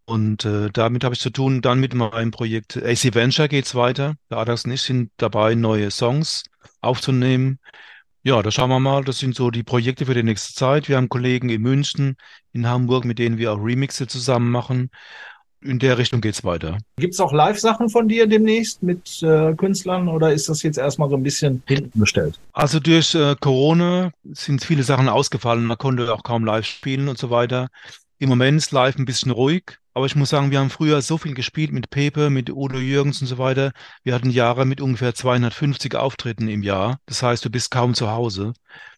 Und 0.05 0.45
äh, 0.45 0.69
damit 0.71 1.03
habe 1.03 1.13
ich 1.13 1.19
zu 1.19 1.29
tun. 1.29 1.61
Dann 1.61 1.79
mit 1.79 1.93
meinem 1.93 2.31
Projekt 2.31 2.77
AC 2.77 3.13
Venture 3.13 3.49
geht's 3.49 3.75
weiter. 3.75 4.15
Adax 4.29 4.65
und 4.65 4.71
ich 4.71 4.81
sind 4.81 5.11
dabei, 5.17 5.53
neue 5.53 5.91
Songs 5.91 6.43
aufzunehmen. 6.81 7.59
Ja, 8.27 8.43
da 8.43 8.51
schauen 8.51 8.69
wir 8.69 8.81
mal. 8.81 9.05
Das 9.05 9.19
sind 9.19 9.35
so 9.35 9.51
die 9.51 9.63
Projekte 9.63 10.05
für 10.05 10.13
die 10.13 10.21
nächste 10.21 10.53
Zeit. 10.53 10.89
Wir 10.89 10.97
haben 10.97 11.07
Kollegen 11.07 11.47
in 11.47 11.61
München, 11.61 12.17
in 12.51 12.67
Hamburg, 12.67 13.05
mit 13.05 13.19
denen 13.19 13.37
wir 13.37 13.53
auch 13.53 13.57
Remixe 13.57 14.05
zusammen 14.05 14.51
machen. 14.51 14.89
In 15.61 15.79
der 15.79 15.97
Richtung 15.97 16.19
geht's 16.19 16.43
weiter. 16.43 16.77
Gibt's 16.97 17.21
auch 17.21 17.31
Live-Sachen 17.31 17.87
von 17.87 18.09
dir 18.09 18.27
demnächst 18.27 18.83
mit 18.83 19.23
äh, 19.23 19.53
Künstlern 19.53 20.09
oder 20.09 20.33
ist 20.33 20.49
das 20.49 20.61
jetzt 20.61 20.77
erstmal 20.77 21.09
so 21.09 21.15
ein 21.15 21.23
bisschen 21.23 21.63
hinten 21.67 21.97
bestellt? 21.97 22.37
Also 22.51 22.81
durch 22.81 23.15
äh, 23.15 23.37
Corona 23.39 24.11
sind 24.33 24.61
viele 24.61 24.83
Sachen 24.83 25.07
ausgefallen. 25.07 25.63
Man 25.63 25.77
konnte 25.77 26.13
auch 26.13 26.23
kaum 26.23 26.43
live 26.43 26.65
spielen 26.65 27.07
und 27.07 27.17
so 27.17 27.29
weiter. 27.29 27.69
Im 28.19 28.29
Moment 28.29 28.57
ist 28.57 28.71
live 28.71 28.97
ein 28.97 29.05
bisschen 29.05 29.29
ruhig, 29.29 29.77
aber 29.93 30.07
ich 30.07 30.15
muss 30.15 30.31
sagen, 30.31 30.49
wir 30.49 30.59
haben 30.59 30.71
früher 30.71 31.03
so 31.03 31.19
viel 31.19 31.35
gespielt 31.35 31.71
mit 31.71 31.91
Pepe, 31.91 32.31
mit 32.31 32.49
Udo 32.49 32.79
Jürgens 32.79 33.21
und 33.21 33.27
so 33.27 33.37
weiter. 33.37 33.73
Wir 34.03 34.15
hatten 34.15 34.31
Jahre 34.31 34.65
mit 34.65 34.81
ungefähr 34.81 35.13
250 35.13 35.93
Auftritten 35.95 36.47
im 36.47 36.63
Jahr. 36.63 36.99
Das 37.05 37.21
heißt, 37.21 37.45
du 37.45 37.51
bist 37.51 37.69
kaum 37.69 37.93
zu 37.93 38.09
Hause. 38.09 38.53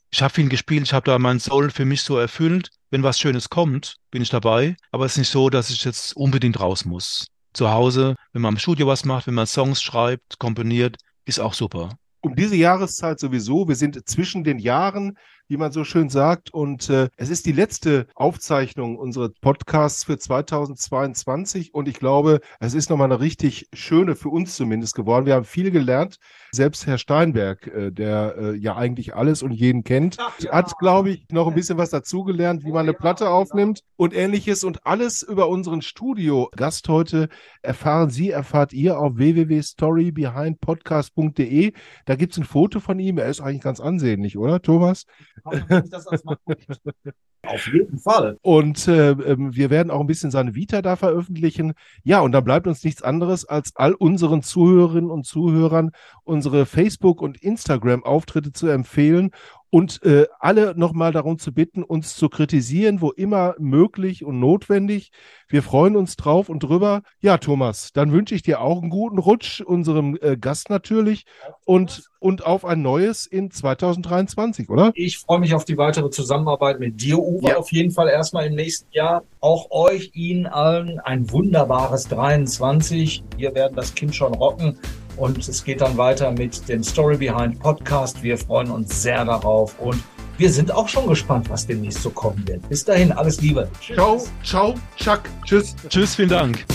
Ich 0.10 0.22
habe 0.22 0.34
viel 0.34 0.48
gespielt, 0.48 0.84
ich 0.84 0.94
habe 0.94 1.04
da 1.04 1.20
mein 1.20 1.42
Soul 1.42 1.70
für 1.70 1.84
mich 1.84 2.04
so 2.04 2.18
erfüllt. 2.18 2.70
Wenn 2.92 3.04
was 3.04 3.20
Schönes 3.20 3.50
kommt, 3.50 3.98
bin 4.10 4.22
ich 4.22 4.30
dabei. 4.30 4.78
Aber 4.92 5.06
es 5.06 5.14
ist 5.14 5.18
nicht 5.18 5.30
so, 5.30 5.50
dass 5.50 5.70
ich 5.70 5.84
jetzt 5.84 6.16
unbedingt 6.16 6.58
raus 6.62 6.86
muss. 6.86 7.28
Zu 7.52 7.72
Hause, 7.72 8.16
wenn 8.32 8.42
man 8.42 8.54
im 8.54 8.60
Studio 8.60 8.88
was 8.88 9.04
macht, 9.04 9.28
wenn 9.28 9.34
man 9.34 9.48
Songs 9.48 9.82
schreibt, 9.82 10.40
komponiert, 10.40 10.96
ist 11.26 11.42
auch 11.42 11.54
super. 11.54 11.90
Um 12.22 12.36
diese 12.38 12.56
Jahreszeit 12.56 13.20
sowieso. 13.20 13.68
Wir 13.68 13.76
sind 13.76 14.08
zwischen 14.08 14.46
den 14.46 14.60
Jahren, 14.60 15.18
wie 15.50 15.58
man 15.58 15.72
so 15.72 15.84
schön 15.84 16.10
sagt. 16.10 16.54
Und 16.54 16.90
äh, 16.90 17.10
es 17.18 17.30
ist 17.30 17.48
die 17.48 17.52
letzte 17.52 18.06
Aufzeichnung 18.16 18.98
unseres 18.98 19.32
Podcasts 19.42 20.06
für 20.06 20.18
2022. 20.18 21.74
Und 21.74 21.88
ich 21.88 21.96
glaube, 21.96 22.40
es 22.60 22.76
ist 22.76 22.92
nochmal 22.92 23.12
eine 23.12 23.20
richtig 23.20 23.68
schöne, 23.74 24.16
für 24.16 24.30
uns 24.30 24.56
zumindest 24.56 24.96
geworden. 24.96 25.26
Wir 25.26 25.34
haben 25.34 25.46
viel 25.46 25.72
gelernt. 25.72 26.20
Selbst 26.52 26.86
Herr 26.86 27.00
Steinberg, 27.00 27.66
äh, 27.68 27.92
der 27.92 28.36
äh, 28.38 28.56
ja 28.56 28.76
eigentlich 28.76 29.16
alles 29.16 29.42
und 29.42 29.52
jeden 29.52 29.84
kennt, 29.84 30.18
hat, 30.50 30.78
glaube 30.78 31.10
ich, 31.12 31.26
noch 31.32 31.48
ein 31.48 31.56
bisschen 31.56 31.80
was 31.80 31.90
dazugelernt, 31.90 32.64
wie 32.64 32.72
man 32.72 32.82
eine 32.82 32.94
Platte 32.94 33.30
aufnimmt 33.30 33.82
und 33.96 34.14
ähnliches. 34.14 34.64
Und 34.64 34.86
alles 34.86 35.24
über 35.24 35.50
unseren 35.50 35.82
Studio-Gast 35.82 36.88
heute 36.90 37.28
erfahren 37.64 38.12
Sie, 38.12 38.30
erfahrt 38.30 38.72
ihr 38.72 39.00
auf 39.00 39.18
www.storybehindpodcast.de. 39.18 41.74
Da 42.06 42.16
gibt 42.16 42.34
es 42.34 42.38
ein 42.38 42.44
Foto 42.44 42.80
von 42.80 43.00
ihm. 43.00 43.18
Er 43.18 43.30
ist 43.30 43.42
eigentlich 43.42 43.64
ganz 43.64 43.80
ansehnlich, 43.80 44.38
oder, 44.38 44.62
Thomas? 44.62 45.08
Auf 47.47 47.67
jeden 47.67 47.97
Fall. 47.99 48.38
Und 48.41 48.88
äh, 48.88 49.12
ähm, 49.12 49.56
wir 49.56 49.69
werden 49.69 49.91
auch 49.91 50.02
ein 50.02 50.08
bisschen 50.08 50.30
seine 50.30 50.56
Vita 50.56 50.82
da 50.82 50.95
veröffentlichen. 50.95 51.73
Ja, 52.04 52.19
und 52.19 52.34
dann 52.34 52.43
bleibt 52.43 52.67
uns 52.67 52.84
nichts 52.84 53.02
anderes, 53.02 53.45
als 53.45 53.75
all 53.75 53.93
unseren 53.93 54.43
Zuhörerinnen 54.43 55.10
und 55.10 55.25
Zuhörern 55.25 55.91
unsere 56.23 56.65
Facebook- 56.65 57.21
und 57.21 57.41
Instagram-Auftritte 57.41 58.52
zu 58.52 58.67
empfehlen 58.67 59.32
und 59.72 60.02
äh, 60.04 60.26
alle 60.40 60.74
nochmal 60.76 61.12
darum 61.12 61.38
zu 61.38 61.54
bitten, 61.54 61.84
uns 61.84 62.16
zu 62.16 62.30
kritisieren, 62.30 63.02
wo 63.02 63.12
immer 63.12 63.56
möglich 63.60 64.26
und 64.26 64.40
notwendig. 64.40 65.12
Wir 65.48 65.62
freuen 65.64 65.96
uns 65.96 66.15
drauf 66.15 66.50
und 66.50 66.60
drüber. 66.63 67.02
Ja, 67.20 67.38
Thomas, 67.38 67.92
dann 67.94 68.12
wünsche 68.12 68.34
ich 68.36 68.42
dir 68.42 68.62
auch 68.62 68.82
einen 68.82 68.90
guten 68.90 69.20
Rutsch, 69.20 69.62
unserem 69.62 70.17
äh, 70.22 70.38
Gast 70.38 70.70
natürlich, 70.70 71.26
und, 71.65 72.10
und 72.20 72.46
auf 72.46 72.65
ein 72.65 72.82
neues 72.82 73.26
in 73.26 73.52
2023, 73.52 74.70
oder? 74.70 74.92
Ich 74.96 75.20
freue 75.20 75.40
mich 75.40 75.54
auf 75.54 75.65
die 75.65 75.78
weitere 75.78 76.10
Zusammenarbeit 76.10 76.80
mit 76.80 77.02
dir, 77.02 77.20
Uwe, 77.20 77.50
Ja. 77.50 77.58
auf 77.58 77.72
jeden 77.72 77.92
Fall 77.92 78.10
erstmal 78.10 78.48
im 78.48 78.56
nächsten 78.56 78.92
Jahr. 78.92 79.24
Auch 79.40 79.70
euch, 79.72 80.12
Ihnen 80.13 80.48
allen 80.48 81.00
ein 81.00 81.30
wunderbares 81.32 82.08
23. 82.08 83.24
Wir 83.38 83.54
werden 83.56 83.76
das 83.76 83.94
Kind 83.94 84.15
schon 84.15 84.34
rocken. 84.34 84.78
Und 85.20 85.38
es 85.38 85.63
geht 85.65 85.82
dann 85.82 85.98
weiter 85.98 86.32
mit 86.32 86.67
dem 86.70 86.82
Story 86.82 87.17
Behind 87.17 87.60
Podcast. 87.60 88.24
Wir 88.24 88.38
freuen 88.38 88.72
uns 88.72 89.04
sehr 89.04 89.26
darauf 89.26 89.78
und 89.80 90.02
Wir 90.38 90.50
sind 90.50 90.72
auch 90.72 90.88
schon 90.88 91.06
gespannt, 91.06 91.50
was 91.50 91.67
demnächst 91.67 92.02
so 92.02 92.10
kommen 92.12 92.42
wird. 92.48 92.70
Bis 92.70 92.86
dahin, 92.86 93.12
alles 93.12 93.42
Liebe. 93.42 93.70
Ciao, 93.82 94.26
ciao, 94.42 94.74
Chuck. 94.96 95.24
Tschüss. 95.44 95.76
Tschüss, 95.90 96.15
vielen 96.15 96.30
Dank. 96.30 96.65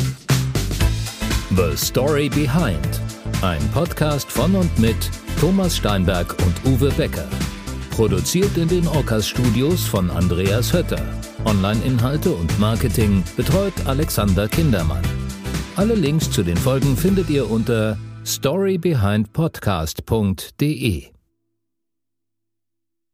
The 1.56 1.74
Story 1.74 2.28
Behind. 2.28 3.00
Ein 3.40 3.66
Podcast 3.72 4.30
von 4.30 4.54
und 4.54 4.78
mit 4.78 5.10
Thomas 5.40 5.78
Steinberg 5.78 6.36
und 6.44 6.72
Uwe 6.74 6.90
Becker. 6.90 7.26
Produziert 7.92 8.54
in 8.58 8.68
den 8.68 8.86
Orcas 8.86 9.26
Studios 9.26 9.86
von 9.86 10.10
Andreas 10.10 10.70
Hötter. 10.70 11.00
Online-Inhalte 11.46 12.32
und 12.32 12.60
Marketing 12.60 13.24
betreut 13.34 13.72
Alexander 13.86 14.46
Kindermann. 14.46 15.02
Alle 15.76 15.94
Links 15.94 16.30
zu 16.30 16.42
den 16.42 16.58
Folgen 16.58 16.98
findet 16.98 17.30
ihr 17.30 17.50
unter 17.50 17.96
storybehindpodcast.de. 18.24 21.13